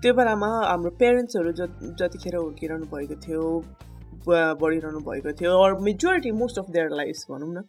त्यो 0.03 0.13
बेलामा 0.19 0.49
हाम्रो 0.71 0.91
पेरेन्ट्सहरू 0.99 1.53
ज 1.61 1.67
जतिखेर 2.03 2.35
हुर्किरहनु 2.41 2.89
भएको 2.93 3.17
थियो 3.25 3.47
बढिरहनु 4.65 5.01
भएको 5.09 5.33
थियो 5.41 5.55
or 5.69 5.77
majority 5.89 6.35
most 6.43 6.59
of 6.65 6.69
their 6.77 6.95
life 7.01 7.25
भनौँ 7.33 7.49
न 7.55 7.65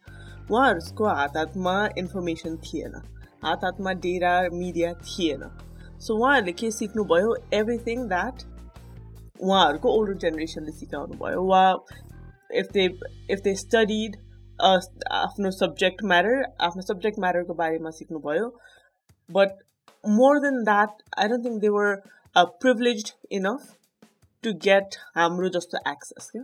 उहाँहरूको 0.51 1.09
हात 1.21 1.41
हातमा 1.43 1.75
इन्फर्मेसन 2.03 2.61
थिएन 2.69 3.01
हात 3.49 3.67
हातमा 3.69 3.97
डेरा 4.05 4.37
मिडिया 4.61 4.93
थिएन 5.09 5.49
सो 6.09 6.21
उहाँहरूले 6.21 6.57
के 6.63 6.71
सिक्नुभयो 6.81 7.35
एभ्रिथिङ 7.63 8.07
द्याट 8.15 8.49
उहाँहरूको 9.47 9.91
ओल्डर 9.97 10.13
जेनेरेसनले 10.21 10.71
सिकाउनु 10.77 11.17
भयो 11.23 11.43
वा 11.49 11.59
if 12.61 12.71
they 12.77 12.83
if 13.35 13.39
they 13.43 13.53
studied 13.61 14.15
आफ्नो 14.69 15.51
सब्जेक्ट 15.57 16.03
म्याटर 16.11 16.41
आफ्नो 16.67 16.81
सब्जेक्ट 16.87 17.19
म्याटरको 17.25 17.53
बारेमा 17.61 17.89
सिक्नुभयो 17.99 18.47
but 19.37 19.61
more 20.19 20.39
than 20.47 20.59
that 20.71 21.03
I 21.23 21.27
don't 21.33 21.45
think 21.49 21.61
they 21.61 21.69
were 21.77 21.95
privilege 22.65 23.03
enough 23.39 23.69
to 24.47 24.53
get 24.69 24.95
हाम्रो 25.19 25.49
जस्तो 25.59 25.83
एक्सेस 25.93 26.29
क्या 26.31 26.43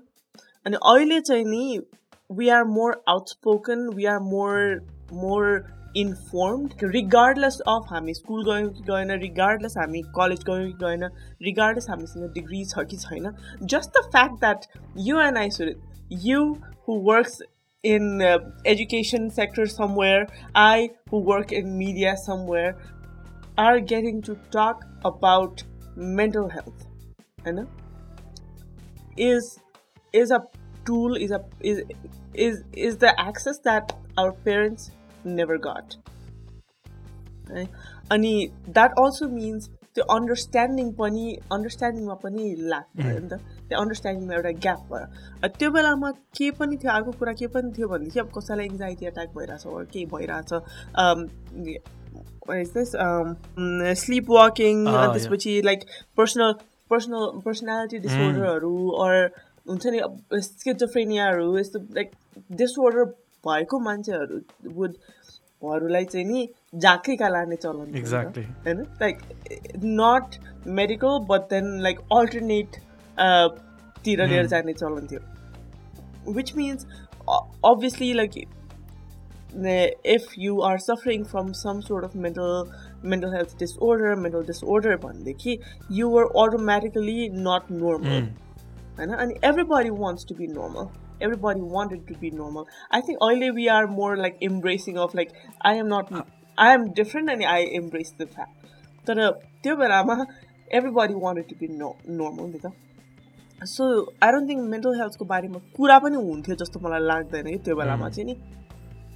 अनि 0.71 0.81
अहिले 0.93 1.19
चाहिँ 1.31 1.45
नि 1.51 1.79
we 2.39 2.49
are 2.59 2.63
more 2.79 2.99
outspoken 3.15 3.87
we 3.99 4.05
are 4.15 4.19
more 4.33 4.57
more 5.25 5.51
informed 5.96 6.84
regardless 6.94 7.58
of 7.68 7.86
हामी 7.90 8.14
स्कुल 8.14 8.44
गयौँ 8.50 8.68
कि 8.72 8.82
गएन 8.90 9.10
रिगार्डलेस 9.20 9.76
हामी 9.78 10.02
कलेज 10.16 10.44
गयौँ 10.50 10.66
कि 10.66 10.76
गएन 10.84 11.04
रिगार्डलेस 11.42 11.86
हामीसँग 11.90 12.32
डिग्री 12.34 12.64
छ 12.64 12.84
कि 12.90 12.96
छैन 12.96 13.30
just 13.62 13.98
the 13.98 14.02
fact 14.10 14.40
that 14.40 14.66
you 15.06 15.20
and 15.20 15.38
I 15.38 15.50
should 15.50 15.74
you 16.26 16.44
who 16.88 17.00
works 17.10 17.40
in 17.84 18.20
uh, 18.20 18.38
education 18.66 19.30
sector 19.30 19.64
somewhere 19.66 20.26
i 20.54 20.90
who 21.10 21.18
work 21.18 21.52
in 21.52 21.76
media 21.76 22.14
somewhere 22.16 22.76
are 23.56 23.80
getting 23.80 24.20
to 24.20 24.36
talk 24.50 24.84
about 25.04 25.62
mental 25.96 26.48
health 26.48 26.84
you 27.46 27.52
know 27.52 27.66
is 29.16 29.58
is 30.12 30.30
a 30.30 30.40
tool 30.84 31.16
is 31.16 31.30
a 31.30 31.40
is 31.60 31.82
is 32.34 32.62
is 32.74 32.98
the 32.98 33.18
access 33.20 33.58
that 33.60 33.96
our 34.18 34.32
parents 34.32 34.90
never 35.33 35.57
got 35.67 35.95
है 37.51 37.67
अनि 38.11 38.33
that 38.69 38.93
also 38.99 39.27
means 39.29 39.69
त्यो 39.95 40.03
understanding 40.15 40.91
पनि 41.01 41.25
अन्डरस्ट्यान्डिङमा 41.55 42.13
पनि 42.23 42.45
लाग्छ 42.71 43.05
नि 43.05 43.11
त 43.31 43.39
त्यो 43.67 43.79
अन्डरस्ट्यान्डिङमा 43.81 44.33
एउटा 44.39 44.51
ग्याप 44.65 44.87
भयो 44.93 45.49
त्यो 45.57 45.69
बेलामा 45.75 46.11
के 46.39 46.49
पनि 46.61 46.77
थियो 46.83 46.91
अर्को 46.95 47.11
कुरा 47.21 47.33
के 47.41 47.47
पनि 47.57 47.71
थियो 47.77 47.87
भनेदेखि 47.93 48.19
अब 48.25 48.29
कसैलाई 48.37 48.65
एङ्जाइटी 48.75 49.05
एट्याक 49.11 49.33
भइरहेछ 49.37 49.91
केही 49.93 50.05
भइरहेछ 50.13 50.49
sleep 52.45 53.03
um, 53.03 53.33
um, 53.63 53.69
mm, 53.81 54.21
ah, 54.21 54.29
walking 54.39 54.83
त्यसपछि 55.13 55.53
लाइक 55.65 55.85
पर्सनल 56.17 56.53
पर्सनल 56.89 57.41
पर्सनालिटी 57.45 57.99
डिसअर्डरहरू 58.07 58.73
अर 59.05 59.27
हुन्छ 59.69 59.85
नि 59.95 60.41
स्किजोफ्रेनियाहरू 60.47 61.57
यस्तो 61.59 61.79
लाइक 61.99 62.11
डिसअर्डर 62.63 63.09
भएको 63.47 63.79
मान्छेहरू 63.89 64.39
वुड 64.77 64.97
हरूलाई 65.65 66.05
चाहिँ 66.13 66.25
नि 66.31 66.39
झाँखैका 66.83 67.27
लाने 67.35 67.55
चलन 67.65 67.87
एक्ज्याक्टली 67.97 68.43
होइन 68.65 68.79
like 69.01 69.15
not 70.01 70.27
medical 70.81 71.13
but 71.29 71.41
then 71.53 71.67
like 71.87 71.97
अल्टरनेटतिर 72.17 74.19
लिएर 74.27 74.45
जाने 74.55 74.73
चलन 74.83 75.03
थियो 75.11 75.21
which 76.39 76.49
means 76.57 76.81
obviously 77.35 78.09
like 78.13 78.31
if 80.15 80.23
you 80.39 80.53
are 80.69 80.75
suffering 80.85 81.23
from 81.33 81.45
some 81.63 81.75
sort 81.89 82.03
of 82.05 82.13
mental 82.27 82.53
mental 83.13 83.31
health 83.35 83.49
disorder 83.59 84.11
mental 84.23 84.43
disorder 84.51 84.93
भनेदेखि 85.05 85.53
युआर 85.99 86.25
अटोमेटिकली 86.45 87.19
नट 87.47 87.63
नोर्मल 87.85 88.21
होइन 88.99 89.09
अनि 89.13 89.33
everybody 89.75 89.89
wants 90.03 90.23
to 90.29 90.33
be 90.41 90.45
normal 90.59 90.85
everybody 91.21 91.61
wanted 91.61 92.07
to 92.07 92.13
be 92.15 92.29
normal 92.31 92.67
i 92.91 92.99
think 93.01 93.17
only 93.21 93.49
we 93.51 93.67
are 93.69 93.87
more 93.87 94.15
like 94.17 94.37
embracing 94.41 94.97
of 94.97 95.13
like 95.13 95.31
i 95.61 95.73
am 95.75 95.87
not 95.87 96.11
uh. 96.11 96.23
i 96.57 96.73
am 96.73 96.91
different 96.93 97.29
and 97.29 97.43
i 97.43 97.59
embrace 97.81 98.13
the 98.23 98.27
fact 98.27 98.61
तर 99.07 99.19
uh, 99.23 99.31
त्यो 99.63 99.75
बेलामा 99.79 100.13
everybody 100.91 101.13
wanted 101.23 101.47
to 101.49 101.55
be 101.59 101.67
no 101.79 101.87
normal 102.21 102.47
नि 102.53 102.59
त 102.63 103.65
so 103.73 103.89
I 104.27 104.31
don't 104.35 104.49
think 104.49 104.63
mental 104.69 104.95
हेल्थको 105.01 105.25
बारेमा 105.31 105.59
कुरा 105.75 105.97
पनि 106.05 106.21
हुन्थ्यो 106.29 106.55
जस्तो 106.61 106.79
मलाई 106.85 107.03
लाग्दैन 107.09 107.49
कि 107.51 107.57
त्यो 107.67 107.75
mm. 107.75 107.81
बेलामा 107.81 108.09
चाहिँ 108.15 108.25
नि 108.29 108.33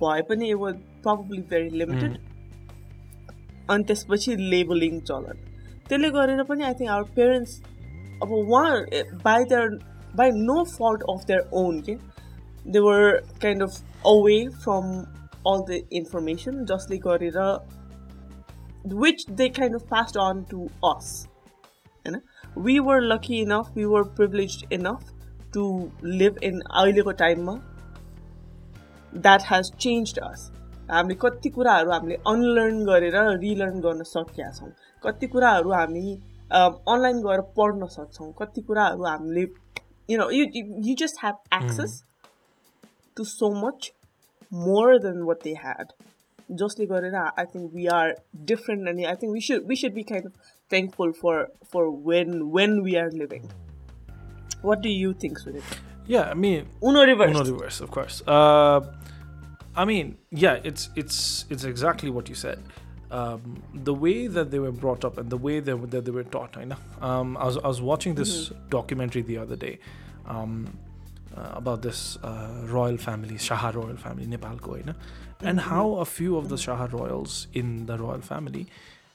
भए 0.04 0.22
पनि 0.30 0.50
it 0.56 0.60
was 0.66 0.76
probably 1.08 1.42
very 1.54 1.70
limited 1.82 3.68
अनि 3.78 3.84
त्यसपछि 3.94 4.36
लेबलिङ 4.54 5.00
चलन 5.10 5.42
त्यसले 5.90 6.12
गरेर 6.20 6.44
पनि 6.54 6.64
आई 6.70 6.80
थिङ्क 6.84 6.92
आवर 6.98 7.10
पेरेन्ट्स 7.16 7.60
अब 8.24 8.34
उहाँ 8.42 8.72
by 8.92 9.44
eh, 9.44 9.50
their 9.56 9.78
by 10.19 10.31
no 10.33 10.63
fault 10.67 11.03
of 11.11 11.25
their 11.27 11.49
own 11.55 11.81
के 11.81 11.97
they 12.69 12.79
were 12.81 13.11
kind 13.43 13.63
of 13.63 14.07
away 14.07 14.39
from 14.57 14.93
all 15.47 15.65
the 15.69 15.81
information 15.93 16.65
जसले 16.67 16.99
गरेर 17.07 17.39
which 18.95 19.27
they 19.33 19.49
kind 19.51 19.75
of 19.75 19.89
passed 19.91 20.19
on 20.21 20.43
to 20.51 20.69
us 20.87 21.13
होइन 22.07 22.21
we 22.59 22.79
were 22.81 23.01
lucky 23.03 23.41
enough 23.41 23.77
we 23.77 23.85
were 23.87 24.03
privileged 24.17 24.65
enough 24.73 25.13
to 25.55 25.69
live 26.05 26.39
in 26.45 26.61
अहिलेको 26.63 27.13
टाइममा 27.19 27.55
that 29.13 29.43
has 29.51 29.71
change 29.77 30.19
us 30.21 30.51
हामीले 30.91 31.15
कति 31.21 31.49
कुराहरू 31.51 31.91
हामीले 31.91 32.15
unlearn 32.29 32.85
गरेर 32.85 33.17
रिलर्न 33.39 33.81
गर्न 33.81 34.03
सकेका 34.05 34.51
छौँ 34.53 34.71
कति 35.03 35.27
कुराहरू 35.27 35.73
हामी 35.73 36.15
अनलाइन 36.53 37.23
गएर 37.23 37.41
पढ्न 37.57 37.87
सक्छौँ 37.89 38.33
कति 38.39 38.61
कुराहरू 38.63 39.05
हामीले 39.05 39.45
you 40.10 40.18
know 40.18 40.30
you 40.30 40.50
you 40.88 40.96
just 40.96 41.18
have 41.22 41.36
access 41.52 41.94
mm. 42.04 42.90
to 43.16 43.24
so 43.24 43.52
much 43.66 43.92
more 44.50 45.00
than 45.06 45.26
what 45.28 45.42
they 45.46 45.54
had 45.54 45.88
justly 46.62 46.88
Guerrera, 46.88 47.30
I 47.38 47.46
think 47.46 47.72
we 47.72 47.88
are 47.88 48.16
different 48.52 48.90
and 48.90 48.98
I 49.06 49.14
think 49.16 49.32
we 49.32 49.40
should 49.48 49.62
we 49.68 49.76
should 49.76 49.94
be 49.94 50.04
kind 50.04 50.26
of 50.26 50.34
thankful 50.74 51.14
for 51.22 51.38
for 51.72 51.84
when 52.08 52.50
when 52.50 52.82
we 52.82 52.98
are 52.98 53.12
living. 53.12 53.46
What 54.64 54.82
do 54.82 54.90
you 54.90 55.14
think, 55.14 55.34
Sudip? 55.44 55.64
Yeah, 56.08 56.24
I 56.24 56.34
mean 56.34 56.62
Uno 56.88 57.04
reverse. 57.06 57.36
Uno 57.36 57.44
reverse, 57.54 57.78
of 57.86 57.92
course. 57.92 58.16
Uh, 58.28 58.80
I 59.76 59.84
mean, 59.92 60.08
yeah, 60.32 60.56
it's 60.70 60.84
it's 61.02 61.18
it's 61.52 61.66
exactly 61.74 62.10
what 62.16 62.26
you 62.30 62.34
said 62.46 62.58
Um, 63.11 63.63
the 63.73 63.95
way 63.95 64.27
that 64.27 64.51
they 64.51 64.59
were 64.59 64.73
brought 64.73 65.05
up 65.05 65.19
and 65.19 65.31
the 65.31 65.37
way 65.37 65.61
that, 65.61 65.91
that 65.91 66.05
they 66.05 66.11
were 66.11 66.25
taught. 66.25 66.57
I 66.57 66.65
know. 66.65 66.77
Um, 67.01 67.37
I 67.37 67.45
was 67.45 67.59
I 67.59 67.69
was 67.69 67.81
watching 67.81 68.17
this 68.17 68.51
documentary 68.71 69.23
the 69.23 69.39
other 69.39 69.55
day 69.55 69.79
um, 70.27 70.77
uh, 71.37 71.51
about 71.53 71.83
this 71.83 72.17
uh, 72.25 72.63
royal 72.65 72.97
family, 72.97 73.39
Shah 73.39 73.71
royal 73.75 73.97
family, 73.97 74.27
Nepal, 74.27 74.59
ko, 74.59 74.73
होइन? 74.73 74.95
and 75.43 75.61
how 75.61 75.95
a 75.97 76.05
few 76.05 76.37
of 76.37 76.49
the 76.49 76.59
Shah 76.59 76.89
royals 76.91 77.47
in 77.53 77.87
the 77.87 77.99
royal 77.99 78.21
family 78.21 78.67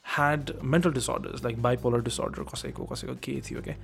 had 0.04 0.62
mental 0.64 0.92
disorders 0.92 1.44
like 1.44 1.62
bipolar 1.62 2.04
disorder, 2.04 2.44
कसैको 2.44 2.88
कसैको 2.92 3.16
के 3.22 3.42
थियो 3.42 3.62
के 3.62 3.76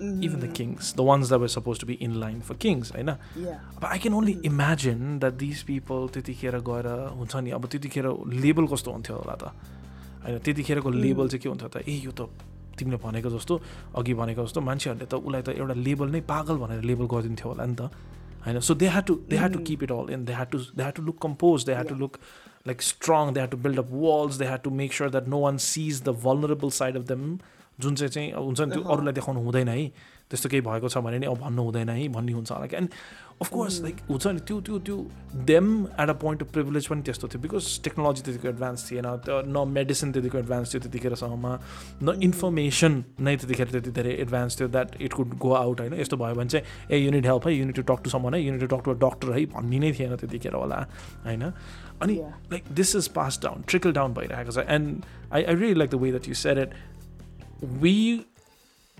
even 0.00 0.40
the 0.40 0.50
kings 0.56 0.94
the 0.96 1.00
ones 1.08 1.30
the 1.30 1.34
were 1.42 1.48
suppose 1.48 1.78
to 1.80 1.86
be 1.86 1.92
in 2.06 2.14
line 2.20 2.40
for 2.48 2.56
kings 2.64 2.92
होइन 2.94 3.08
अब 3.08 3.84
I 3.84 3.98
can 3.98 4.14
only 4.14 4.36
imagine 4.44 5.18
that 5.18 5.34
this 5.42 5.62
people 5.70 6.08
त्यतिखेर 6.14 6.58
गएर 6.68 6.86
हुन्छ 7.18 7.36
नि 7.46 7.50
अब 7.58 7.66
त्यतिखेर 7.74 8.08
लेबल 8.44 8.66
कस्तो 8.74 8.90
हुन्थ्यो 8.96 9.16
होला 9.20 9.34
त 9.42 9.44
होइन 10.24 10.38
त्यतिखेरको 10.44 10.90
लेबल 11.04 11.24
mm. 11.24 11.30
चाहिँ 11.32 11.42
के 11.44 11.48
हुन्थ्यो 11.52 11.68
त 11.68 11.76
ए 11.88 11.94
यो 12.04 12.12
त 12.12 12.28
तिमीले 12.78 12.98
भनेको 13.04 13.30
जस्तो 13.36 13.54
अघि 13.96 14.12
भनेको 14.20 14.42
जस्तो 14.46 14.60
मान्छेहरूले 14.68 15.06
त 15.06 15.14
उसलाई 15.16 15.42
त 15.42 15.48
एउटा 15.56 15.74
लेबल 15.88 16.08
नै 16.16 16.20
पागल 16.28 16.56
भनेर 16.62 16.82
लेबल 16.92 17.06
गरिदिन्थ्यो 17.14 17.48
होला 17.52 17.64
नि 17.72 17.76
त 17.80 17.88
होइन 18.44 18.60
so 18.68 18.72
they 18.82 18.86
had 18.92 19.04
to 19.10 19.14
they 19.32 19.36
had 19.40 19.52
to 19.56 19.60
keep 19.70 19.80
it 19.88 19.92
all 19.96 20.12
and 20.18 20.26
they 20.28 20.34
had 20.38 20.50
to 20.54 20.58
they 20.76 20.82
had 20.84 20.94
to 21.00 21.02
look 21.08 21.16
compose 21.26 21.58
they 21.68 21.72
had 21.72 21.88
to 21.92 21.96
look 22.04 22.18
like 22.68 22.82
strong 22.92 23.32
they 23.34 23.40
had 23.40 23.52
to 23.58 23.62
build 23.68 23.80
up 23.86 23.92
walls 24.06 24.36
they 24.42 24.46
had 24.52 24.62
to 24.68 24.70
make 24.82 24.92
sure 25.00 25.10
that 25.16 25.28
no 25.36 25.40
one 25.48 25.56
sees 25.72 26.02
the 26.08 26.18
vulnerable 26.26 26.76
side 26.80 26.96
of 27.02 27.06
them 27.14 27.24
जुन 27.84 27.94
चाहिँ 27.94 28.10
चाहिँ 28.10 28.32
हुन्छ 28.32 28.60
नि 28.60 28.72
त्यो 28.72 28.82
अरूलाई 28.92 29.12
देखाउनु 29.20 29.40
हुँदैन 29.46 29.68
है 29.68 29.82
त्यस्तो 30.32 30.48
केही 30.50 30.60
भएको 30.66 30.88
छ 30.92 30.98
भने 31.04 31.18
नि 31.20 31.26
अब 31.28 31.38
भन्नु 31.44 31.62
हुँदैन 31.62 31.88
है 31.88 32.06
भन्ने 32.12 32.32
हुन्छ 32.32 32.50
होला 32.50 32.66
कि 32.72 32.76
एन्ड 32.76 32.88
अफकोर्स 33.44 33.80
लाइक 33.84 33.96
हुन्छ 34.08 34.26
नि 34.26 34.40
त्यो 34.48 34.60
त्यो 34.64 34.78
त्यो 34.88 34.96
them 35.44 35.66
at 36.00 36.08
a 36.08 36.12
point 36.24 36.42
of 36.42 36.48
privilege 36.52 36.86
पनि 36.88 37.02
त्यस्तो 37.08 37.28
थियो 37.36 37.40
बिकज 37.44 37.64
टेक्नोलोजी 37.84 38.22
त्यतिको 38.24 38.48
एडभान्स 38.48 38.90
थिएन 38.90 39.08
त्यो 39.28 39.42
न 39.52 39.68
मेडिसिन 39.76 40.12
त्यतिको 40.16 40.38
एडभान्स 40.38 40.72
थियो 40.72 40.80
त्यतिखेरसम्ममा 40.86 41.52
न 42.00 42.08
इन्फर्मेसन 42.28 42.92
नै 43.28 43.36
त्यतिखेर 43.44 43.68
त्यति 43.76 43.90
धेरै 44.00 44.14
एडभान्स 44.24 44.58
थियो 44.60 44.68
that 44.72 45.00
it 45.06 45.12
could 45.20 45.36
go 45.44 45.52
out 45.60 45.80
होइन 45.80 46.00
यस्तो 46.00 46.16
भयो 46.24 46.34
भने 46.40 46.48
चाहिँ 46.56 46.96
ए 46.96 47.04
युनिट 47.04 47.26
हेल्प 47.32 47.46
है 47.48 47.54
you need 47.54 47.80
to 47.82 47.86
talk 47.92 48.08
to 48.08 48.10
someone 48.16 48.34
है 48.40 48.42
you need 48.42 48.60
to 48.68 48.76
talk 48.76 48.84
to 48.88 48.98
doctor 49.06 49.32
है 49.38 49.44
भन्ने 49.60 49.78
नै 49.84 49.92
थिएन 50.00 50.16
त्यतिखेर 50.24 50.58
होला 50.62 50.80
होइन 51.28 51.48
अनि 52.02 52.18
like 52.56 52.72
this 52.82 52.96
is 53.02 53.08
pass 53.20 53.40
down 53.44 53.68
trickle 53.70 53.96
down 54.02 54.18
भइरहेको 54.20 54.58
छ 54.60 54.66
and 54.80 55.14
I 55.34 55.42
I 55.42 55.54
really 55.64 55.80
like 55.84 55.90
the 55.98 56.04
way 56.08 56.10
that 56.18 56.28
you 56.34 56.40
set 56.48 56.78
we 57.81 58.25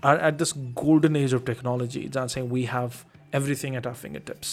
are 0.02 0.16
at 0.16 0.38
this 0.38 0.52
golden 0.82 1.16
age 1.16 1.32
of 1.32 1.44
technology 1.44 2.08
जहाँ 2.08 2.26
चाहिँ 2.26 2.48
we 2.50 2.66
have 2.74 3.04
everything 3.32 3.76
at 3.76 3.86
our 3.86 3.94
fingertips 3.94 4.52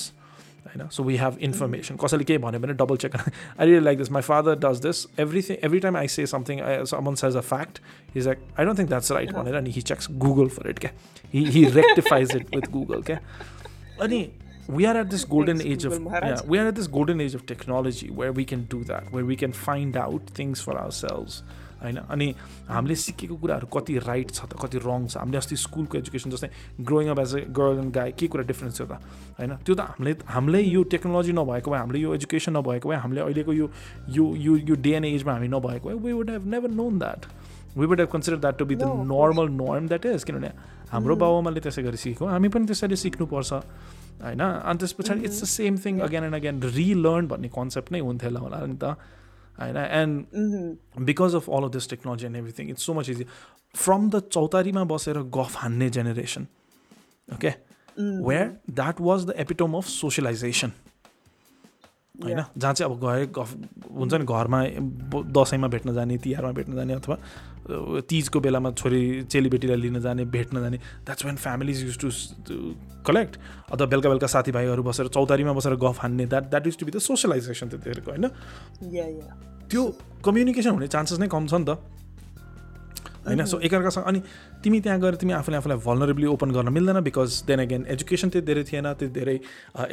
होइन 0.65 0.89
so 0.95 1.03
we 1.03 1.15
have 1.17 1.37
information 1.47 1.97
कसैले 2.03 2.23
केही 2.31 2.37
भन्यो 2.45 2.59
भने 2.59 2.73
double 2.81 2.97
check 3.03 3.15
I 3.57 3.65
really 3.69 3.85
like 3.89 4.01
this 4.01 4.11
my 4.17 4.21
father 4.29 4.55
does 4.65 4.81
this 4.87 5.05
everything 5.25 5.57
every 5.69 5.79
time 5.85 5.95
I 6.01 6.05
say 6.15 6.25
something 6.33 6.61
I, 6.61 6.83
someone 6.91 7.15
says 7.23 7.35
a 7.35 7.45
fact 7.51 7.79
he's 8.13 8.27
like 8.31 8.43
I 8.57 8.65
don't 8.69 8.81
think 8.81 8.89
that's 8.95 9.11
right 9.19 9.31
भनेर 9.37 9.57
अनि 9.61 9.73
he 9.77 9.85
checks 9.91 10.11
Google 10.25 10.51
for 10.57 10.67
it 10.73 10.83
क्या 10.85 10.91
he, 11.31 11.45
he 11.57 11.65
rectifies 11.79 12.35
it 12.41 12.53
with 12.57 12.69
Google 12.77 13.07
क्या 13.11 13.19
अनि 14.07 14.21
we 14.77 14.85
are 14.85 14.97
at 14.97 15.09
this 15.11 15.23
golden 15.29 15.57
Thanks, 15.57 15.71
age 15.75 15.85
of 15.85 15.93
Google 15.93 16.11
Maharaj. 16.11 16.31
yeah, 16.31 16.49
we 16.53 16.59
are 16.63 16.67
at 16.71 16.75
this 16.79 16.87
golden 16.95 17.21
age 17.21 17.35
of 17.37 17.45
technology 17.51 18.09
where 18.19 18.35
we 18.39 18.43
can 18.51 18.65
do 18.73 18.83
that 18.89 19.11
where 19.15 19.25
we 19.29 19.37
can 19.43 19.55
find 19.61 19.97
out 20.01 20.27
things 20.41 20.61
for 20.67 20.75
ourselves 20.81 21.41
होइन 21.84 21.96
अनि 22.16 22.26
हामीले 22.68 22.94
सिकेको 23.04 23.36
कुराहरू 23.44 23.66
कति 23.76 23.96
right 24.08 24.30
छ 24.30 24.40
त 24.50 24.58
कति 24.62 24.78
रङ 24.86 25.06
छ 25.06 25.16
हामीले 25.22 25.38
अस्ति 25.44 25.56
स्कुलको 25.64 25.98
एजुकेसन 26.00 26.30
जस्तै 26.34 26.50
growing 26.90 27.08
up 27.14 27.18
as 27.24 27.34
a 27.36 27.40
girl 27.58 27.78
and 27.78 27.92
guy 27.94 28.12
के 28.20 28.26
कुरा 28.34 28.44
डिफ्रेन्स 28.50 28.80
थियो 28.80 28.88
त 28.88 28.98
होइन 29.40 29.56
त्यो 29.68 29.74
त 29.80 29.80
हामीले 29.92 30.14
हामीले 30.36 30.60
यो 30.74 30.82
टेक्नोलोजी 30.96 31.32
नभएको 31.40 31.70
भए 31.74 31.78
हामीले 31.84 32.00
यो 32.04 32.14
एजुकेसन 32.18 32.56
नभएको 32.58 32.88
भए 32.94 33.00
हामीले 33.04 33.20
अहिलेको 33.28 33.52
यो 33.60 33.68
यो 34.48 34.56
यो 34.72 34.76
डे 34.88 34.94
एन्ड 35.00 35.12
एजमा 35.12 35.32
हामी 35.38 35.48
नभएको 35.56 35.88
भए 35.88 35.98
we 36.08 36.12
would 36.20 36.30
have 36.36 36.46
never 36.56 36.70
known 36.82 36.98
that 37.04 37.26
we 37.82 37.86
would 37.92 38.00
have 38.04 38.08
consider 38.16 38.38
that 38.46 38.58
to 38.62 38.66
be 38.72 38.78
the 38.84 38.90
normal 39.16 39.52
norm 39.64 39.88
that 39.92 40.06
is 40.14 40.24
किनभने 40.32 40.52
हाम्रो 40.94 41.14
mm. 41.14 41.20
बाबुआमाले 41.24 41.60
त्यसै 41.66 41.82
गरी 41.88 42.00
सिकेको 42.06 42.26
हामी 42.36 42.48
पनि 42.56 42.66
त्यसरी 42.72 42.96
सिक्नुपर्छ 43.04 43.52
होइन 43.52 44.40
अनि 44.46 44.78
त्यस 44.84 44.92
पछाडि 45.02 45.24
it's 45.30 45.42
the 45.42 45.46
same 45.56 45.76
thing 45.86 46.00
again 46.08 46.24
and 46.28 46.34
again 46.40 46.60
relearn 46.78 47.26
भन्ने 47.34 47.48
कन्सेप्ट 47.58 47.92
नै 47.96 48.00
हुन्थ्यो 48.08 48.30
होला 48.36 48.44
होला 48.56 48.66
नि 48.72 48.76
त 48.86 48.96
And 49.58 50.30
mm-hmm. 50.30 51.04
because 51.04 51.34
of 51.34 51.48
all 51.48 51.64
of 51.64 51.72
this 51.72 51.86
technology 51.86 52.26
and 52.26 52.36
everything, 52.36 52.68
it's 52.70 52.82
so 52.82 52.94
much 52.94 53.08
easier. 53.08 53.26
From 53.74 54.10
the 54.10 54.22
Chautarima 54.22 54.86
Bosera 54.86 55.28
Gof 55.28 55.52
Hanne 55.62 55.90
generation, 55.90 56.48
okay, 57.32 57.56
mm-hmm. 57.98 58.22
where 58.22 58.60
that 58.68 58.98
was 59.00 59.26
the 59.26 59.38
epitome 59.40 59.76
of 59.76 59.88
socialization. 59.88 60.72
होइन 62.22 62.42
जहाँ 62.56 62.72
चाहिँ 62.74 62.92
अब 62.94 63.00
गए 63.04 63.90
हुन्छ 64.00 64.14
नि 64.14 64.24
घरमा 64.24 64.60
दसैँमा 65.40 65.68
भेट्न 65.68 65.94
जाने 65.94 66.16
तिहारमा 66.22 66.50
भेट्न 66.58 66.74
जाने 66.74 66.94
अथवा 66.94 67.16
तिजको 68.08 68.40
बेलामा 68.40 68.70
छोरी 68.78 69.00
चेलीबेटीलाई 69.30 69.76
लिन 69.76 70.00
जाने 70.00 70.24
भेट्न 70.36 70.60
जाने 70.62 70.76
that's 71.10 71.24
when 71.26 71.36
families 71.46 71.82
used 71.84 71.98
to 72.04 72.10
collect 73.06 73.36
अथवा 73.72 73.86
बेलुका 73.86 74.08
बेलुका 74.08 74.26
साथीभाइहरू 74.36 74.82
बसेर 74.90 75.08
चौतारीमा 75.18 75.52
बसेर 75.58 75.74
गफ 75.86 75.98
हान्ने 76.02 76.26
that 76.34 76.44
that 76.54 76.66
used 76.66 76.78
to 76.78 76.86
be 76.86 76.92
the 76.92 76.98
socialization 77.08 77.68
त्यतिखेरको 77.74 78.10
होइन 78.10 78.28
त्यो 79.70 79.84
कम्युनिकेसन 80.24 80.70
हुने 80.70 80.86
चान्सेस 80.98 81.18
नै 81.18 81.28
कम 81.36 81.46
छ 81.50 81.60
नि 81.60 81.64
त 81.70 81.78
होइन 83.26 83.44
सो 83.46 83.58
एकअर्कासँग 83.64 84.04
अनि 84.06 84.20
तिमी 84.64 84.80
त्यहाँ 84.80 85.00
गएर 85.00 85.14
तिमी 85.20 85.32
आफूले 85.32 85.56
आफूलाई 85.56 85.78
भलनरेबली 85.84 86.26
ओपन 86.26 86.50
गर्न 86.52 86.68
मिल्दैन 86.72 87.00
बिकज 87.04 87.42
देन 87.46 87.60
अगेन 87.60 87.84
एजुकेसन 87.94 88.28
त्यो 88.34 88.40
धेरै 88.48 88.64
थिएन 88.70 88.92
त्यो 89.00 89.08
धेरै 89.18 89.38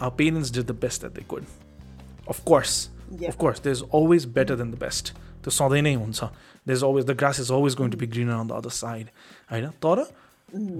our 0.00 0.16
parents 0.24 0.54
did 0.60 0.66
the 0.72 0.80
best 0.88 1.04
at 1.10 1.14
the 1.22 1.30
good 1.34 1.54
of course 2.34 2.82
of 3.31 3.37
course 3.43 3.59
there's 3.67 3.81
always 3.99 4.25
better 4.39 4.55
than 4.61 4.71
the 4.75 4.81
best 4.85 5.11
त्यो 5.43 5.51
सधैँ 5.57 5.81
नै 5.89 5.93
हुन्छ 6.03 6.29
there's 6.69 6.83
always 6.89 7.05
the 7.09 7.15
grass 7.23 7.39
is 7.43 7.51
always 7.57 7.75
going 7.81 7.91
to 7.97 7.99
be 8.05 8.07
greener 8.15 8.37
on 8.43 8.47
the 8.53 8.55
other 8.61 8.73
side 8.79 9.11
होइन 9.51 9.69
तर 9.85 10.05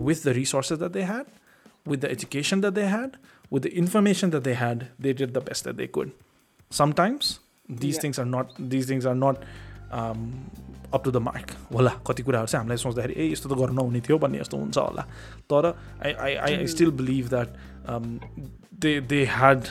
with 0.09 0.23
the 0.27 0.33
resources 0.39 0.79
that 0.85 0.93
they 0.97 1.05
had 1.11 1.25
with 1.91 2.01
the 2.05 2.09
education 2.17 2.61
that 2.65 2.75
they 2.79 2.87
had 2.95 3.17
with 3.55 3.63
the 3.67 3.73
information 3.83 4.31
that 4.35 4.43
they 4.49 4.55
had 4.63 4.87
they 5.07 5.13
did 5.21 5.33
the 5.37 5.43
best 5.49 5.69
that 5.69 5.77
they 5.81 5.87
could 5.97 6.11
sometimes 6.71 7.29
these 7.83 7.95
Yeah. 7.95 8.01
things 8.03 8.19
are 8.23 8.29
not 8.35 8.53
these 8.73 8.85
things 8.91 9.05
are 9.11 9.17
not 9.23 9.43
um, 9.99 10.21
up 10.97 11.03
to 11.07 11.11
the 11.17 11.21
mark 11.29 11.51
होला 11.73 11.91
कति 12.07 12.23
कुराहरू 12.29 12.47
चाहिँ 12.53 12.61
हामीलाई 12.63 12.77
सोच्दाखेरि 12.83 13.13
ए 13.23 13.31
यस्तो 13.31 13.49
त 13.49 13.57
गर्नु 13.59 13.75
नहुने 13.81 14.01
थियो 14.07 14.17
भन्ने 14.25 14.39
जस्तो 14.43 14.57
हुन्छ 14.57 14.77
होला 14.77 15.03
तर 15.53 15.65
I 16.05 16.13
I 16.27 16.35
I 16.45 16.67
still 16.73 16.91
believe 17.01 17.29
that 17.33 17.49
they 18.85 18.93
they 19.13 19.23
had 19.37 19.61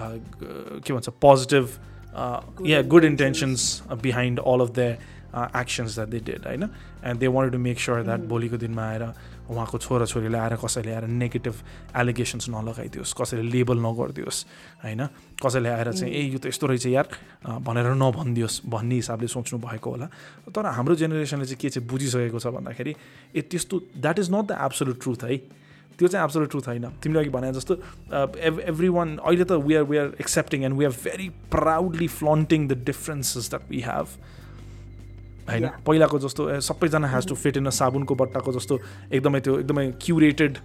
के 0.00 0.92
भन्छ 0.94 1.08
पोजिटिभ 1.20 1.64
या 2.70 2.82
good 2.92 3.04
intentions 3.04 3.70
behind 4.02 4.38
all 4.52 4.60
of 4.66 4.70
the 4.78 4.88
actions 5.62 5.94
that 5.94 6.08
they 6.08 6.18
did 6.28 6.46
होइन 6.46 6.62
and 7.06 7.20
they 7.20 7.26
want 7.38 7.52
to 7.52 7.58
make 7.66 7.80
sure 7.86 8.02
that 8.08 8.20
भोलिको 8.32 8.56
दिनमा 8.64 8.82
आएर 8.90 9.02
उहाँको 9.48 9.78
छोराछोरीले 9.84 10.38
आएर 10.38 10.54
कसैले 10.64 10.92
आएर 10.92 11.04
नेगेटिभ 11.22 11.54
एलिगेसन्स 12.00 12.48
नलगाइदियोस् 12.54 13.12
कसैले 13.20 13.42
लेबल 13.54 13.78
नगरिदियोस् 13.86 14.40
होइन 14.84 15.02
कसैले 15.44 15.68
आएर 15.74 15.92
चाहिँ 15.98 16.12
ए 16.12 16.22
यो 16.32 16.38
त 16.42 16.46
यस्तो 16.52 16.64
रहेछ 16.72 16.86
यार 16.94 17.06
भनेर 17.68 17.90
नभनिदियोस् 18.02 18.56
भन्ने 18.74 18.94
हिसाबले 19.00 19.28
सोच्नु 19.36 19.56
भएको 19.66 19.88
होला 19.94 20.06
तर 20.56 20.66
हाम्रो 20.78 20.94
जेनेरेसनले 21.04 21.46
चाहिँ 21.48 21.60
के 21.62 21.68
चाहिँ 21.76 21.86
बुझिसकेको 21.92 22.38
छ 22.44 22.54
भन्दाखेरि 22.58 22.94
ए 23.36 23.40
त्यस्तो 23.50 23.74
that 24.04 24.16
is 24.24 24.30
not 24.34 24.44
the 24.52 24.58
absolute 24.68 25.02
truth 25.06 25.24
है 25.32 25.36
त्यो 25.98 26.08
चाहिँ 26.08 26.24
एब्सोल्युट 26.24 26.50
ट्रुथ 26.50 26.66
होइन 26.68 26.84
तिमीले 27.02 27.20
अघि 27.20 27.30
भने 27.36 27.52
जस्तो 27.52 27.74
एभ 28.48 28.58
एभ्री 28.72 28.88
वान 28.96 29.16
अहिले 29.26 29.44
त 29.50 29.58
we 29.68 29.74
are 29.76 29.82
we 29.92 29.96
are 30.02 30.12
accepting 30.24 30.62
and 30.68 30.78
we 30.78 30.84
are 30.84 30.90
very 31.04 31.28
proudly 31.56 32.06
flaunting 32.18 32.68
the 32.72 32.82
differences 32.90 33.48
that 33.54 33.70
we 33.70 33.80
have 33.86 34.12
होइन 35.50 35.66
पहिलाको 35.86 36.18
जस्तो 36.26 36.46
सबैजना 36.68 37.08
has 37.14 37.28
to 37.28 37.34
fit 37.46 37.56
in 37.56 37.66
a 37.66 37.70
साबुनको 37.80 38.14
बट्टाको 38.22 38.52
जस्तो 38.58 38.78
एकदमै 39.18 39.40
त्यो 39.48 39.58
एकदमै 39.60 39.84
curated 40.06 40.58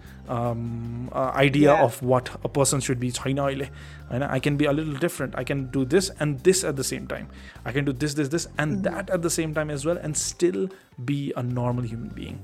idea 1.26 1.76
of 1.90 2.00
what 2.14 2.30
a 2.46 2.56
person 2.62 2.80
should 2.90 2.98
be 3.06 3.12
छैन 3.20 3.38
अहिले 3.48 3.70
होइन 4.12 4.24
I 4.30 4.40
can 4.48 4.58
be 4.64 4.66
a 4.74 4.78
little 4.82 4.98
different 5.08 5.36
I 5.42 5.54
can 5.54 5.66
do 5.80 5.86
this 5.96 6.12
and 6.22 6.38
this 6.52 6.64
at 6.64 6.76
the 6.82 6.92
same 6.96 7.06
time 7.16 7.28
I 7.68 7.72
can 7.74 7.86
do 7.86 7.94
this 8.06 8.16
this 8.22 8.28
this 8.38 8.48
and 8.64 8.80
that 8.90 9.10
at 9.10 9.20
the 9.26 9.38
same 9.42 9.54
time 9.60 9.72
as 9.80 9.86
well 9.88 10.00
and 10.10 10.16
still 10.28 10.68
be 11.12 11.20
a 11.38 11.42
normal 11.54 11.88
human 11.94 12.10
being 12.22 12.36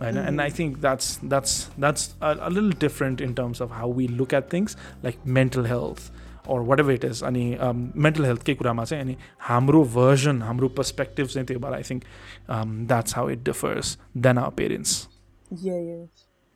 होइन 0.00 0.18
and 0.18 0.40
I 0.40 0.50
think 0.58 0.78
that's 0.80 1.18
that's 1.24 1.56
that's 1.78 2.14
a 2.22 2.48
little 2.48 2.72
different 2.80 3.20
in 3.20 3.34
terms 3.34 3.62
of 3.62 3.72
how 3.72 3.92
we 3.94 4.08
look 4.20 4.34
at 4.34 4.52
things 4.52 4.76
like 5.04 5.26
mental 5.38 5.66
health 5.66 6.12
or 6.46 6.62
whatever 6.62 6.92
it 6.92 7.04
is 7.04 7.22
अनि 7.24 7.44
mental 7.96 8.24
हेल्थकै 8.24 8.54
कुरामा 8.54 8.84
चाहिँ 8.84 9.04
अनि 9.04 9.16
हाम्रो 9.40 9.82
version 9.94 10.42
हाम्रो 10.42 10.68
perspective 10.78 11.26
चाहिँ 11.26 11.46
त्यो 11.46 11.58
भएर 11.58 11.74
I 11.74 11.82
think 11.82 12.04
that's 12.88 13.16
how 13.16 13.30
it 13.30 13.44
differs 13.44 13.98
than 14.18 14.38
our 14.38 14.54
parents 14.56 15.02
Yeah, 15.54 15.78
yeah. 15.78 16.06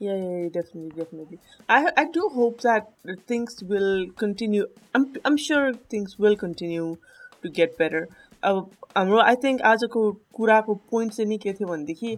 Yeah, 0.00 0.14
yeah, 0.14 0.30
yeah, 0.32 0.48
definitely, 0.48 0.90
definitely. 0.92 1.38
I 1.68 1.90
I 1.96 2.04
do 2.06 2.28
hope 2.28 2.60
that 2.62 2.88
things 3.26 3.62
will 3.64 4.06
continue. 4.16 4.66
I'm 4.94 5.04
I'm 5.22 5.36
sure 5.38 5.72
things 5.94 6.16
will 6.18 6.36
continue 6.36 6.96
to 7.42 7.50
get 7.50 7.76
better. 7.78 8.02
अब 8.42 8.70
हाम्रो 8.96 9.20
I 9.20 9.36
think 9.44 9.62
आजको 9.68 10.10
कुराको 10.34 10.74
point 10.90 11.12
चाहिँ 11.12 11.28
नि 11.28 11.38
के 11.38 11.52
थियो 11.52 11.68
भनेदेखि 11.68 12.16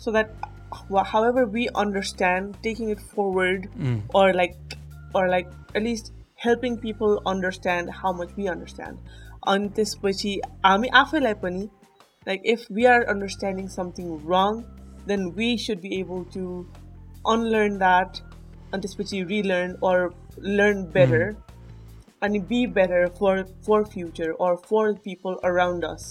so 0.00 0.12
that 0.12 0.32
however 1.28 1.44
we 1.56 1.66
understand 1.82 2.54
taking 2.62 2.90
it 2.90 3.00
forward 3.16 3.66
or 4.20 4.26
like 4.40 4.56
or 5.14 5.28
like 5.28 5.50
at 5.74 5.82
least 5.82 6.12
helping 6.44 6.76
people 6.84 7.20
understand 7.26 7.90
how 8.02 8.12
much 8.20 8.30
we 8.36 8.48
understand 8.54 8.98
अनि 9.52 9.68
त्यसपछि 9.76 10.32
हामी 10.64 10.88
आफैलाई 11.02 11.34
पनि 11.44 11.68
like 12.26 12.48
if 12.54 12.64
we 12.78 12.86
are 12.86 13.02
understanding 13.14 13.68
something 13.74 14.08
wrong 14.30 14.64
then 15.12 15.28
we 15.36 15.50
should 15.66 15.80
be 15.84 15.92
able 15.98 16.24
to 16.34 16.66
unlearn 17.34 17.78
that 17.84 18.20
and 18.72 18.82
त्यसपछि 18.82 19.22
relearn 19.30 19.76
or 19.90 19.94
learn 20.58 20.82
better 20.98 21.22
and 22.22 22.42
be 22.48 22.64
better 22.80 23.04
for 23.20 23.36
for 23.68 23.84
future 23.94 24.32
or 24.34 24.50
for 24.70 24.82
people 25.08 25.40
around 25.52 25.88
us 25.92 26.10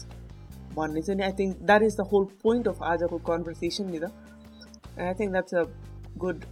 भन्ने 0.75 1.01
चाहिँ 1.01 1.19
नि 1.19 1.23
I 1.27 1.31
think 1.41 1.61
that 1.69 1.85
is 1.89 1.95
the 2.01 2.07
whole 2.13 2.25
point 2.43 2.67
of 2.73 2.81
आजको 2.93 3.23
conversation 3.29 3.93
नि 3.93 3.99
त 3.99 4.11
And 4.96 5.08
I 5.08 5.14
think 5.14 5.32
that's 5.32 5.52
a 5.52 5.68
good 6.18 6.46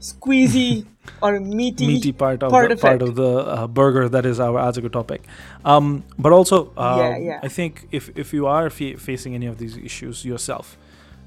squeezy 0.00 0.86
or 1.22 1.38
meaty, 1.38 1.86
meaty 1.86 2.12
part 2.12 2.42
of 2.42 2.50
part 2.50 2.68
the, 2.68 2.74
of 2.74 2.80
part 2.80 3.02
of 3.02 3.14
the 3.16 3.30
uh, 3.38 3.66
burger 3.66 4.08
that 4.08 4.24
is 4.24 4.40
our 4.40 4.54
Azuka 4.58 4.90
topic. 4.90 5.24
Um, 5.64 6.04
but 6.18 6.32
also, 6.32 6.72
uh, 6.76 6.96
yeah, 6.98 7.08
um, 7.16 7.22
yeah. 7.22 7.40
I 7.42 7.48
think 7.48 7.88
if, 7.90 8.10
if 8.16 8.32
you 8.32 8.46
are 8.46 8.70
fa- 8.70 8.96
facing 8.96 9.34
any 9.34 9.46
of 9.46 9.58
these 9.58 9.76
issues 9.76 10.24
yourself, 10.24 10.78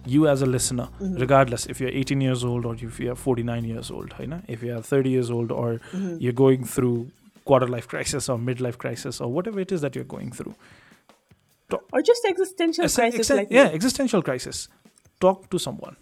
you 0.06 0.28
as 0.28 0.41
a 0.41 0.46
listener, 0.48 0.86
mm-hmm. 1.00 1.14
regardless 1.16 1.66
if 1.68 1.80
you're 1.80 1.89
18 1.91 2.20
years 2.20 2.44
old 2.44 2.66
or 2.66 2.74
if 2.74 3.00
you're 3.00 3.16
49 3.16 3.64
years 3.64 3.91
old, 3.91 4.14
you 4.20 4.28
know, 4.28 4.41
if 4.48 4.64
you're 4.64 4.82
30 4.82 5.10
years 5.10 5.30
old 5.30 5.52
or 5.52 5.74
mm-hmm. 5.91 6.18
you're 6.20 6.34
going 6.34 6.64
through 6.66 7.12
quarter 7.46 7.68
life 7.68 7.88
crisis 7.88 8.28
or 8.28 8.38
midlife 8.39 8.78
crisis 8.78 9.22
or 9.22 9.32
whatever 9.32 9.60
it 9.60 9.72
is 9.72 9.82
that 9.82 9.94
you're 9.96 10.04
going 10.06 10.32
through, 10.32 10.56
or 11.91 12.02
just 12.04 12.24
existential 12.26 12.88
crisis, 12.88 13.30
like 13.32 13.48
yeah, 13.50 13.64
existential 13.66 14.22
crisis. 14.22 14.68
Talk 15.22 15.49
to 15.51 15.59
someone. 15.68 15.97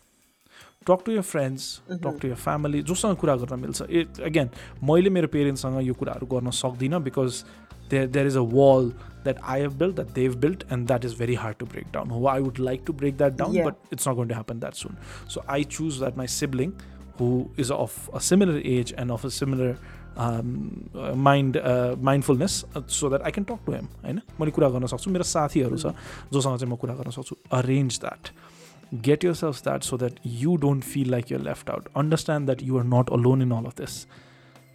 Talk 0.87 1.03
to 1.07 1.13
your 1.13 1.23
friends 1.23 1.63
Mm-hmm. 1.79 2.03
Talk 2.03 2.19
to 2.23 2.29
your 2.29 2.35
family 2.43 2.83
जोसँग 2.89 3.17
कुरा 3.21 3.35
गर्न 3.37 3.59
मिल्छ 3.61 3.83
it 4.01 4.21
again 4.27 4.51
मैले 4.91 5.11
मेरो 5.11 5.29
पेरेन्ट्ससँग 5.29 5.81
यो 5.87 5.95
कुराहरू 6.03 6.27
गर्न 6.35 6.51
सक्दिनँ 6.59 7.01
because 7.03 7.43
there 7.91 8.07
there 8.17 8.27
is 8.27 8.37
a 8.37 8.41
wall 8.53 8.91
that 9.25 9.39
I 9.43 9.61
have 9.61 9.73
built 9.79 9.95
that 9.97 10.13
they've 10.15 10.37
built 10.45 10.65
and 10.73 10.87
that 10.87 11.05
is 11.05 11.19
very 11.19 11.35
hard 11.45 11.57
to 11.59 11.67
break 11.67 11.87
down 11.95 12.11
हो 12.11 12.27
I 12.35 12.41
would 12.43 12.59
like 12.69 12.83
to 12.87 12.93
break 13.03 13.17
that 13.17 13.33
down 13.39 13.57
Yeah. 13.57 13.67
But 13.67 13.93
it's 13.93 14.09
not 14.09 14.15
going 14.17 14.29
to 14.29 14.35
happen 14.35 14.61
that 14.61 14.75
soon 14.75 14.97
so 15.35 15.45
I 15.57 15.65
choose 15.77 15.99
that 15.99 16.17
my 16.19 16.27
sibling 16.39 16.73
who 17.19 17.27
is 17.63 17.71
of 17.75 17.93
a 18.19 18.21
similar 18.25 18.55
age 18.71 18.91
and 19.03 19.13
of 19.13 19.23
a 19.25 19.31
similar 19.35 19.69
um, 20.25 20.51
uh, 20.95 21.13
mind 21.27 21.57
uh, 21.61 21.95
mindfulness 22.09 22.57
uh, 22.75 22.83
so 22.97 23.09
that 23.15 23.25
I 23.31 23.33
can 23.37 23.47
talk 23.51 23.63
to 23.69 23.77
him 23.77 23.87
होइन 24.03 24.21
मैले 24.41 24.51
कुरा 24.59 24.69
गर्न 24.75 24.87
सक्छु 24.93 25.11
मेरो 25.11 25.25
साथीहरू 25.31 25.79
छ 25.85 25.93
जोसँग 26.33 26.59
चाहिँ 26.59 26.73
म 26.73 26.77
कुरा 26.83 26.95
गर्न 26.99 27.11
सक्छु 27.17 27.37
arrange 27.61 27.99
that 28.05 28.31
get 29.02 29.24
yourselves 29.24 29.62
that 29.62 29.84
so 29.84 29.96
that 29.98 30.20
you 30.24 30.58
don't 30.58 30.82
feel 30.82 31.08
like 31.08 31.30
you're 31.30 31.40
left 31.40 31.70
out 31.70 31.88
understand 31.96 32.48
that 32.50 32.62
you 32.62 32.78
are 32.78 32.84
not 32.84 33.08
alone 33.10 33.42
in 33.42 33.52
all 33.52 33.66
of 33.66 33.76
this 33.76 34.06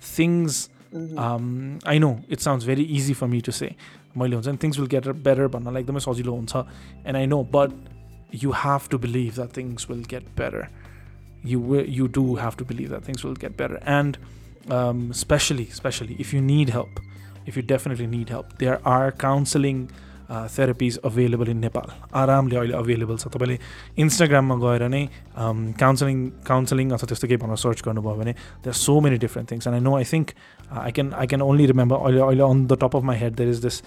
things 0.01 0.69
mm-hmm. 0.93 1.19
um, 1.19 1.79
i 1.85 1.99
know 1.99 2.21
it 2.29 2.41
sounds 2.41 2.65
very 2.65 2.83
easy 2.83 3.13
for 3.13 3.29
me 3.29 3.41
to 3.43 3.53
say 3.53 3.77
and 4.19 4.61
things 4.61 4.79
will 4.79 4.87
get 4.87 5.23
better 5.23 5.47
but 5.49 5.63
like 5.65 5.85
the 5.87 6.67
and 7.05 7.17
i 7.19 7.27
know 7.27 7.45
but 7.45 7.71
you 8.31 8.53
have 8.53 8.89
to 8.89 8.97
believe 8.97 9.35
that 9.35 9.53
things 9.53 9.87
will 9.89 10.01
get 10.15 10.25
better 10.35 10.71
you 11.45 11.81
you 11.81 12.09
do 12.09 12.37
have 12.37 12.57
to 12.57 12.65
believe 12.65 12.89
that 12.89 13.05
things 13.05 13.23
will 13.23 13.35
get 13.35 13.57
better 13.59 13.77
and 13.85 14.17
um, 14.71 15.11
especially 15.11 15.69
especially 15.71 16.17
if 16.19 16.33
you 16.33 16.41
need 16.41 16.71
help 16.71 16.89
if 17.45 17.55
you 17.57 17.63
definitely 17.63 18.07
need 18.07 18.31
help 18.31 18.59
there 18.59 18.81
are 18.89 19.13
counseling 19.13 19.91
therapies 20.32 20.98
available 21.06 21.50
in 21.50 21.58
Nepal 21.58 21.92
आरामले 22.20 22.56
अहिले 22.56 22.74
available 22.74 23.18
छ 23.18 23.28
तपाईँले 23.36 23.58
इन्स्टाग्राममा 24.04 24.56
गएर 24.64 24.88
नै 24.88 25.04
counselling 25.84 26.18
counselling 26.48 26.92
अथवा 26.98 27.08
त्यस्तो 27.12 27.28
केही 27.28 27.42
भनेर 27.44 27.58
सर्च 27.64 27.82
गर्नुभयो 27.86 28.16
भने 28.22 28.34
there 28.34 28.76
are 28.76 28.80
so 28.82 29.00
many 29.08 29.18
different 29.26 29.52
things 29.52 29.68
and 29.68 29.76
I 29.76 29.84
know 29.88 29.96
I 29.98 30.06
think 30.12 30.32
I 30.84 30.92
can 31.00 31.14
I 31.14 31.28
can 31.34 31.42
only 31.48 31.66
remember 31.74 32.06
अहिले 32.06 32.22
अहिले 32.28 32.44
on 32.44 32.66
the 32.68 32.78
top 32.84 32.96
of 32.96 33.04
my 33.12 33.18
head 33.24 33.36
there 33.42 33.50
is 33.50 33.60
this 33.66 33.82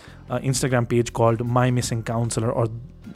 Instagram 0.51 0.85
page 0.93 1.11
called 1.21 1.43
my 1.59 1.71
missing 1.81 2.03
counsellor 2.13 2.59
or 2.63 2.69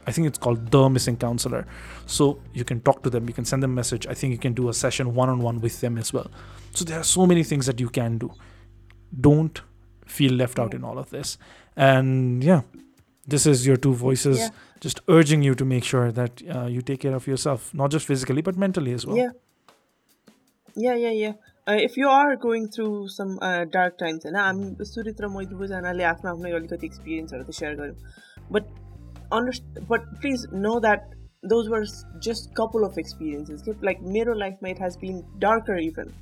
I 0.08 0.12
think 0.12 0.28
it's 0.28 0.38
called 0.38 0.70
The 0.72 0.88
Missing 0.88 1.16
Counselor. 1.18 1.66
So 2.06 2.26
you 2.54 2.64
can 2.64 2.80
talk 2.80 3.02
to 3.02 3.10
them, 3.10 3.28
you 3.28 3.34
can 3.34 3.44
send 3.44 3.62
them 3.62 3.72
a 3.72 3.74
message. 3.74 4.06
I 4.06 4.14
think 4.14 4.32
you 4.32 4.38
can 4.38 4.54
do 4.54 4.68
a 4.70 4.74
session 4.74 5.14
one 5.14 5.28
on 5.28 5.42
one 5.42 5.60
with 5.60 5.80
them 5.82 5.98
as 5.98 6.12
well. 6.12 6.30
So 6.72 6.84
there 6.84 6.98
are 6.98 7.04
so 7.04 7.26
many 7.26 7.42
things 7.42 7.66
that 7.66 7.80
you 7.80 7.90
can 7.90 8.16
do. 8.18 8.30
Don't 9.28 9.60
feel 10.06 10.32
left 10.32 10.58
out 10.58 10.74
in 10.74 10.84
all 10.84 10.98
of 10.98 11.10
this. 11.10 11.36
And 11.76 12.42
yeah, 12.42 12.62
this 13.27 13.45
is 13.45 13.65
your 13.65 13.77
two 13.77 13.93
voices 13.93 14.37
yeah. 14.39 14.49
just 14.81 14.99
urging 15.07 15.41
you 15.43 15.55
to 15.55 15.65
make 15.65 15.83
sure 15.83 16.11
that 16.11 16.41
uh, 16.55 16.65
you 16.65 16.81
take 16.81 16.99
care 17.01 17.15
of 17.15 17.27
yourself 17.27 17.73
not 17.73 17.91
just 17.91 18.05
physically 18.07 18.41
but 18.41 18.57
mentally 18.57 18.91
as 18.91 19.05
well 19.05 19.17
yeah 19.17 19.31
yeah 20.75 20.95
yeah 20.95 21.11
yeah 21.11 21.31
uh, 21.67 21.73
if 21.77 21.95
you 21.95 22.09
are 22.09 22.35
going 22.35 22.67
through 22.67 23.07
some 23.07 23.39
uh, 23.41 23.63
dark 23.65 23.97
times 23.97 24.25
and 24.25 24.37
i'm 24.37 24.59
mm-hmm. 24.59 24.83
suritra 24.89 25.29
moidbuzanale 25.35 26.03
i 26.07 26.11
afna 26.13 26.33
yolikati 26.55 26.85
experience 26.91 27.31
or 27.33 27.43
the 27.49 27.53
share 27.53 27.93
but 28.55 28.65
underst- 29.39 29.81
but 29.93 30.09
please 30.19 30.45
know 30.65 30.77
that 30.87 31.09
those 31.53 31.65
were 31.69 31.83
just 32.29 32.53
couple 32.59 32.83
of 32.89 32.97
experiences 32.97 33.65
like 33.89 33.99
mirror 34.17 34.35
life 34.43 34.57
mate 34.65 34.77
has 34.87 34.95
been 35.05 35.17
darker 35.47 35.77
even 35.89 36.13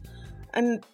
and 0.60 0.86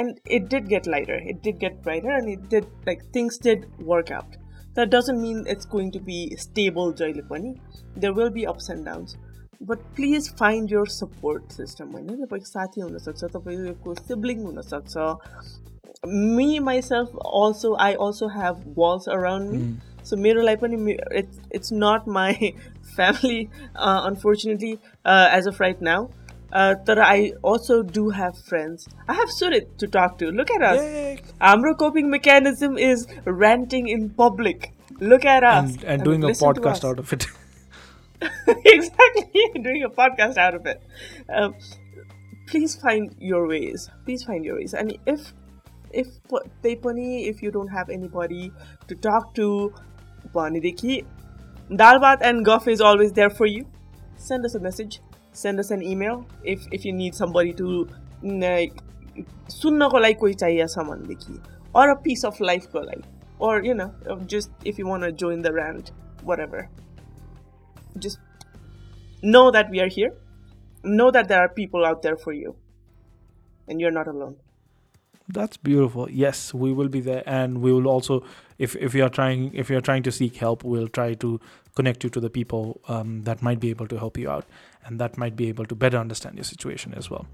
and 0.00 0.20
it 0.36 0.46
did 0.52 0.64
get 0.74 0.86
lighter 0.94 1.18
it 1.32 1.42
did 1.46 1.58
get 1.64 1.74
brighter 1.84 2.10
and 2.18 2.28
it 2.36 2.48
did 2.56 2.64
like 2.86 3.04
things 3.16 3.34
did 3.48 3.66
work 3.94 4.10
out 4.20 4.32
did 4.73 4.75
work 4.75 4.75
out 4.75 4.75
that 4.75 4.89
doesn't 4.89 5.21
mean 5.21 5.45
it's 5.47 5.67
going 5.67 5.91
to 5.91 5.99
be 5.99 6.35
stable 6.39 6.93
जहिले 6.93 7.21
पनि 7.21 7.55
there 7.97 8.13
will 8.13 8.29
be 8.29 8.43
ups 8.43 8.69
and 8.71 8.85
downs 8.85 9.15
but 9.63 9.77
please 9.77 10.29
find 10.35 10.71
your 10.71 10.87
support 10.87 11.51
system 11.51 11.91
होइन 11.91 12.07
तपाईँको 12.07 12.45
साथी 12.45 12.81
हुनसक्छ 12.81 13.23
तपाईँको 13.23 13.93
sibling 13.93 14.43
हुनसक्छ 14.43 14.97
me 16.05 16.59
myself 16.59 17.15
also 17.25 17.75
I 17.75 17.93
also 17.93 18.27
have 18.27 18.63
walls 18.77 19.09
around 19.09 19.51
me 19.51 19.77
so 20.03 20.17
मेरोलाई 20.17 20.55
पनि 20.55 20.91
it's 20.91 21.39
it's 21.55 21.69
not 21.73 22.07
my 22.07 22.53
family 22.95 23.47
unfortunately 23.75 24.71
as 25.05 25.47
of 25.47 25.61
right 25.61 25.81
now 25.81 26.07
तर 26.87 26.99
I 26.99 27.27
also 27.51 27.81
do 27.95 28.09
have 28.17 28.33
friends 28.49 28.87
I 29.09 29.15
have 29.17 29.27
Surit 29.37 29.69
to 29.79 29.87
talk 29.97 30.15
to 30.19 30.29
look 30.37 30.51
at 30.51 30.63
us 30.69 30.79
Yay. 30.81 31.15
हाम्रो 31.41 31.73
coping 31.81 32.09
mechanism 32.13 32.77
is 32.89 33.03
ranting 33.43 33.89
in 33.95 34.07
public. 34.23 34.69
Look 35.11 35.25
at 35.33 35.45
us. 35.49 35.75
And, 35.75 35.83
and 35.91 36.03
doing 36.07 36.23
a 36.23 36.29
listen 36.29 36.47
to 36.47 36.61
podcast 36.61 36.83
us. 36.83 36.85
out 36.89 36.99
of 37.03 37.13
it. 37.17 37.27
exactly, 38.71 39.43
doing 39.67 39.83
a 39.83 39.89
podcast 39.99 40.41
out 40.45 40.55
of 40.55 40.65
it. 40.65 40.81
Um, 41.41 41.53
please 42.47 42.75
find 42.75 43.13
your 43.19 43.47
ways. 43.47 43.85
Please 44.05 44.25
find 44.31 44.49
your 44.49 44.57
ways. 44.57 44.73
And 44.73 44.97
if 45.05 45.29
if 46.03 46.07
they 46.65 46.75
पनि 46.87 47.07
if 47.29 47.41
you 47.45 47.51
don't 47.51 47.73
have 47.77 47.93
anybody 47.97 48.51
to 48.91 48.99
talk 49.07 49.33
to 49.39 49.47
भनेदेखि 50.35 50.99
Dalbat 51.83 52.27
and 52.31 52.43
Guff 52.45 52.67
is 52.67 52.81
always 52.81 53.13
there 53.13 53.29
for 53.29 53.45
you. 53.45 53.65
Send 54.17 54.45
us 54.51 54.55
a 54.55 54.59
message. 54.59 54.99
Send 55.33 55.59
us 55.59 55.71
an 55.71 55.81
email 55.81 56.25
if 56.43 56.67
if 56.71 56.85
you 56.85 56.93
need 56.93 57.15
somebody 57.15 57.53
to 57.53 57.87
सुन्नको 59.51 59.99
लागि 59.99 60.13
कोही 60.13 60.33
चाहिएछ 60.33 60.77
भनेदेखि 60.89 61.39
or 61.75 61.89
a 61.89 61.95
piece 61.95 62.23
of 62.23 62.39
life 62.41 62.67
को 62.75 62.81
लागि 62.85 63.03
or 63.39 63.63
you 63.63 63.73
know 63.73 63.91
just 64.25 64.51
if 64.65 64.79
you 64.79 64.87
want 64.87 65.03
to 65.03 65.11
join 65.11 65.41
the 65.41 65.53
rant 65.53 65.91
whatever 66.23 66.67
just 67.97 68.19
know 69.21 69.51
that 69.51 69.69
we 69.69 69.79
are 69.79 69.87
here 69.87 70.11
know 70.83 71.09
that 71.11 71.27
there 71.27 71.39
are 71.39 71.49
people 71.49 71.85
out 71.85 72.01
there 72.01 72.17
for 72.17 72.33
you 72.33 72.55
and 73.67 73.79
you're 73.79 73.95
not 73.99 74.07
alone 74.07 74.35
that's 75.27 75.57
beautiful 75.57 76.09
yes 76.09 76.53
we 76.53 76.73
will 76.73 76.89
be 76.89 76.99
there 76.99 77.23
and 77.25 77.61
we 77.61 77.71
will 77.71 77.87
also 77.87 78.21
if 78.57 78.75
if 78.75 78.93
you 78.93 79.03
are 79.03 79.09
trying 79.09 79.53
if 79.53 79.69
you 79.69 79.77
are 79.77 79.85
trying 79.89 80.03
to 80.03 80.11
seek 80.11 80.37
help 80.37 80.63
we'll 80.63 80.87
try 80.87 81.13
to 81.13 81.39
connect 81.75 82.03
you 82.03 82.09
to 82.09 82.19
the 82.19 82.29
people 82.29 82.81
um, 82.87 83.21
that 83.23 83.41
might 83.41 83.59
be 83.59 83.69
able 83.69 83.87
to 83.87 83.97
help 83.97 84.17
you 84.17 84.29
out 84.29 84.45
and 84.86 85.00
that 85.00 85.16
might 85.16 85.36
be 85.36 85.48
able 85.48 85.66
to 85.66 85.74
better 85.74 85.98
understand 85.98 86.36
your 86.36 86.44
situation 86.44 86.94
as 86.94 87.10
well 87.10 87.26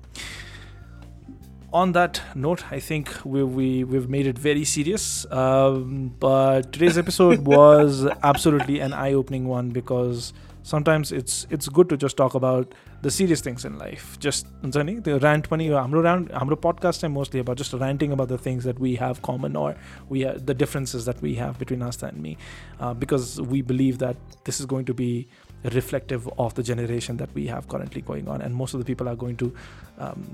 on 1.73 1.93
that 1.93 2.21
note, 2.35 2.65
I 2.73 2.81
think 2.81 3.13
we, 3.25 3.45
we 3.45 3.85
we've 3.85 4.09
made 4.09 4.27
it 4.27 4.37
very 4.37 4.65
serious. 4.65 5.25
Um, 5.31 6.13
but 6.19 6.73
today's 6.73 6.99
episode 6.99 7.39
was 7.47 8.07
absolutely 8.25 8.81
an 8.81 8.93
eye-opening 8.93 9.47
one 9.47 9.71
because 9.71 10.33
sometimes 10.65 11.13
it's 11.13 11.47
it's 11.49 11.69
good 11.69 11.89
to 11.91 11.97
just 11.97 12.17
talk 12.17 12.35
about 12.35 12.75
the 13.03 13.11
serious 13.13 13.41
things 13.41 13.65
in 13.65 13.79
life. 13.79 14.17
Just 14.19 14.49
Anzani, 14.63 15.01
the 15.05 15.21
rant 15.21 15.49
pani 15.49 15.73
uh, 15.73 15.85
Amro 15.85 16.03
rant 16.03 16.33
I'm 16.33 17.13
mostly 17.13 17.39
about 17.39 17.57
just 17.57 17.73
ranting 17.75 18.11
about 18.11 18.27
the 18.31 18.39
things 18.47 18.65
that 18.65 18.81
we 18.81 18.97
have 18.97 19.23
common 19.23 19.55
or 19.55 19.77
we 20.09 20.23
have, 20.23 20.35
uh, 20.35 20.39
the 20.45 20.55
differences 20.55 21.05
that 21.05 21.23
we 21.23 21.37
have 21.37 21.57
between 21.61 21.83
us 21.83 22.03
and 22.03 22.21
me, 22.21 22.37
uh, 22.81 22.95
because 22.95 23.41
we 23.41 23.63
believe 23.63 23.99
that 23.99 24.17
this 24.45 24.59
is 24.59 24.67
going 24.67 24.87
to 24.87 24.93
be 24.95 25.29
reflective 25.74 26.28
of 26.38 26.54
the 26.54 26.64
generation 26.64 27.18
that 27.18 27.30
we 27.34 27.48
have 27.48 27.68
currently 27.68 28.02
going 28.02 28.28
on, 28.28 28.42
and 28.42 28.56
most 28.56 28.74
of 28.76 28.80
the 28.80 28.86
people 28.86 29.10
are 29.10 29.20
going 29.26 29.38
to 29.44 29.52
um, 30.00 30.26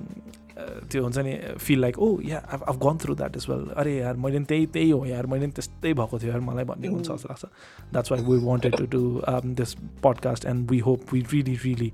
त्यो 0.61 1.01
हुन्छ 1.03 1.17
नि 1.17 1.33
feel 1.57 1.79
like 1.81 1.97
oh 1.99 2.07
या 2.21 2.37
आफ 2.53 2.77
gone 2.83 2.97
through 3.01 3.13
that 3.15 3.37
is 3.37 3.45
well 3.49 3.65
अरे 3.81 3.95
यार 3.95 4.15
मैले 4.23 4.37
पनि 4.37 4.45
त्यही 4.45 4.65
त्यही 4.73 4.89
हो 4.89 5.05
यार 5.05 5.25
मैले 5.33 5.45
पनि 5.45 5.51
त्यस्तै 5.59 5.93
भएको 5.99 6.19
थियो 6.19 6.31
यार 6.31 6.39
मलाई 6.47 6.65
भन्ने 6.71 6.87
हुन्छ 6.87 7.07
जस्तो 7.07 7.29
लाग्छ 7.29 7.45
that's 7.91 8.11
why 8.11 8.21
we 8.23 8.37
wanted 8.45 8.75
to 8.77 8.85
do 8.97 9.21
this 9.61 9.73
podcast 10.03 10.45
and 10.53 10.71
we 10.71 10.79
hope 10.89 11.13
we 11.13 11.21
really 11.31 11.55
really 11.63 11.91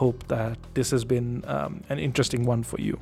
hope 0.00 0.24
that 0.28 0.66
this 0.76 0.92
is 0.94 1.04
been 1.12 1.30
an 1.90 1.98
interesting 2.08 2.46
one 2.46 2.62
for 2.72 2.80
you 2.80 2.96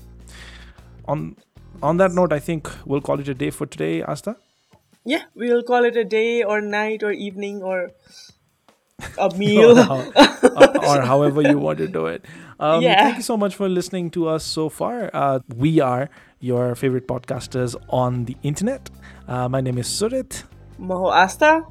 on 1.09 1.35
on 1.83 1.97
that 1.97 2.13
note, 2.13 2.33
I 2.33 2.39
think 2.39 2.71
we'll 2.87 3.01
call 3.01 3.21
it 3.21 3.29
a 3.29 3.35
day 3.35 3.51
for 3.51 3.67
today, 3.67 4.03
Asta. 4.03 4.37
Yeah, 5.07 5.23
we'll 5.35 5.63
call 5.63 5.85
it 5.85 5.97
a 5.97 6.05
day 6.05 6.45
or 6.45 6.61
night 6.61 7.03
or 7.03 7.13
evening 7.13 7.63
or 7.63 7.91
a 9.18 9.30
meal 9.38 9.78
or, 9.80 9.84
how, 9.84 10.12
or, 10.82 11.02
however 11.02 11.42
you 11.42 11.58
want 11.58 11.78
to 11.78 11.88
do 11.88 12.08
it 12.08 12.26
um, 12.60 12.82
yeah. 12.82 13.04
thank 13.04 13.18
you 13.18 13.22
so 13.22 13.38
much 13.38 13.56
for 13.56 13.70
listening 13.70 14.10
to 14.10 14.28
us 14.28 14.44
so 14.44 14.70
far 14.70 15.12
uh, 15.14 15.40
we 15.56 15.80
are 15.80 16.10
your 16.40 16.74
favorite 16.76 17.08
podcasters 17.08 17.76
on 17.90 18.26
the 18.26 18.36
internet 18.44 18.90
uh, 19.28 19.48
my 19.48 19.62
name 19.62 19.78
is 19.78 19.88
surit 19.88 20.44
moho 20.80 21.10
asta 21.14 21.64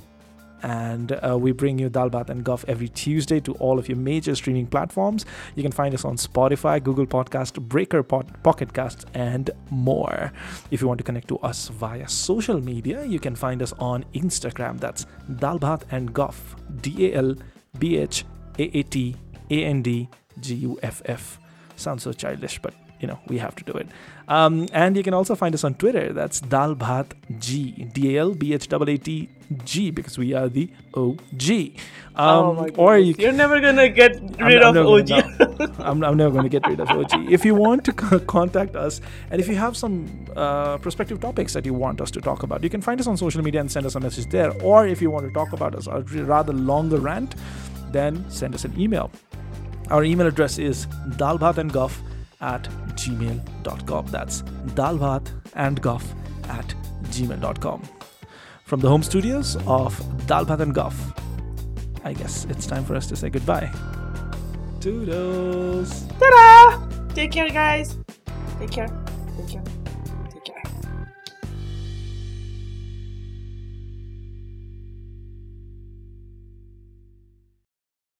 and 0.63 1.13
uh, 1.25 1.37
we 1.39 1.53
bring 1.53 1.79
you 1.79 1.91
Dalbat 1.91 2.31
and 2.31 2.43
Guff 2.45 2.65
every 2.69 2.89
Tuesday 2.89 3.41
to 3.41 3.53
all 3.55 3.79
of 3.79 3.89
your 3.89 3.97
major 3.97 4.35
streaming 4.35 4.67
platforms. 4.67 5.25
You 5.55 5.63
can 5.63 5.73
find 5.73 5.95
us 5.95 6.05
on 6.05 6.17
Spotify, 6.17 6.83
Google 6.83 7.07
Podcast, 7.07 7.61
Breaker, 7.61 8.03
Pod, 8.03 8.43
Pocket 8.43 8.67
and 9.15 9.51
more. 9.71 10.33
If 10.71 10.81
you 10.81 10.89
want 10.89 10.99
to 10.99 11.05
connect 11.05 11.29
to 11.29 11.39
us 11.39 11.69
via 11.69 12.09
social 12.09 12.61
media, 12.61 13.05
you 13.05 13.19
can 13.21 13.35
find 13.37 13.63
us 13.63 13.73
on 13.79 14.05
Instagram. 14.15 14.81
That's 14.81 15.07
Dalbat 15.31 15.83
and 15.91 16.13
Guff, 16.15 16.57
D 16.81 17.13
A 17.13 17.17
L 17.19 17.35
B 17.79 17.99
H 17.99 18.25
A 18.59 18.79
A 18.79 18.83
T 18.85 19.17
A 19.51 19.65
N 19.65 19.83
D 19.83 20.09
G 20.41 20.55
U 20.55 20.79
F 20.83 21.03
F. 21.05 21.39
Sounds 21.77 22.03
so 22.03 22.13
childish, 22.13 22.59
but 22.61 22.75
you 23.01 23.07
know, 23.07 23.19
we 23.27 23.37
have 23.39 23.55
to 23.57 23.65
do 23.71 23.73
it. 23.73 23.87
Um, 24.29 24.66
and 24.72 24.97
you 24.97 25.03
can 25.05 25.14
also 25.14 25.35
find 25.37 25.55
us 25.55 25.62
on 25.64 25.74
Twitter. 25.74 26.12
That's 26.12 26.41
DalBhatG, 26.41 27.93
D 27.93 28.16
A 28.16 28.20
L 28.20 28.35
B 28.35 28.55
H 28.55 28.66
A 28.72 28.99
T 28.99 29.29
G, 29.64 29.91
because 29.93 30.18
we 30.18 30.33
are 30.35 30.49
the 30.49 30.68
OG. 30.95 31.79
Oh 32.16 32.16
um, 32.16 32.59
oh 32.59 32.66
or 32.77 32.99
you 32.99 33.29
are 33.29 33.33
never 33.33 33.61
gonna 33.61 33.89
get 33.89 34.20
rid 34.41 34.62
I'm, 34.62 34.77
of 34.77 34.87
I'm 34.87 34.93
OG. 34.93 35.07
Gonna, 35.09 35.37
no, 35.68 35.74
I'm, 35.79 36.03
I'm, 36.03 36.16
never 36.16 36.35
gonna 36.35 36.49
get 36.49 36.66
rid 36.66 36.81
of 36.81 36.89
OG. 36.91 37.31
If 37.31 37.45
you 37.45 37.55
want 37.55 37.85
to 37.85 37.93
contact 37.93 38.74
us, 38.74 39.01
and 39.31 39.41
if 39.41 39.47
you 39.47 39.55
have 39.55 39.77
some 39.77 40.09
uh, 40.35 40.79
prospective 40.79 41.20
topics 41.20 41.53
that 41.53 41.64
you 41.64 41.74
want 41.74 42.01
us 42.01 42.11
to 42.11 42.20
talk 42.20 42.43
about, 42.43 42.64
you 42.64 42.70
can 42.70 42.81
find 42.83 42.99
us 43.01 43.07
on 43.07 43.16
social 43.16 43.43
media 43.45 43.61
and 43.61 43.70
send 43.70 43.87
us 43.87 43.95
a 43.95 44.01
message 44.01 44.29
there. 44.31 44.51
Or 44.61 44.89
if 44.89 45.01
you 45.01 45.09
want 45.09 45.27
to 45.29 45.33
talk 45.33 45.53
about 45.53 45.74
us, 45.77 45.87
a 45.87 46.01
rather 46.24 46.53
longer 46.53 46.97
rant, 46.97 47.37
then 47.93 48.29
send 48.29 48.57
us 48.57 48.64
an 48.64 48.74
email. 48.81 49.12
Our 49.89 50.03
email 50.03 50.27
address 50.27 50.59
is 50.59 50.87
dalbhatandguff.com 51.11 52.07
at 52.41 52.68
gmail.com. 52.97 54.07
That's 54.09 54.43
dalvat 54.74 55.26
and 55.55 55.80
goff 55.80 56.05
at 56.49 56.74
gmail.com. 57.11 57.82
From 58.64 58.80
the 58.80 58.89
home 58.89 59.03
studios 59.05 59.55
of 59.66 59.97
Dalvat 60.26 60.59
and 60.59 60.74
Goff, 60.74 61.12
I 62.05 62.12
guess 62.12 62.47
it's 62.51 62.66
time 62.66 62.84
for 62.84 62.97
us 62.97 63.07
to 63.07 63.14
say 63.16 63.28
goodbye. 63.28 63.72
Toodles! 64.80 66.05
Ta-da! 66.18 66.84
Take 67.14 67.30
care, 67.30 67.49
guys. 67.49 67.97
Take 68.59 68.72
care. 68.72 68.89
Take 69.37 69.49
care. 69.51 69.86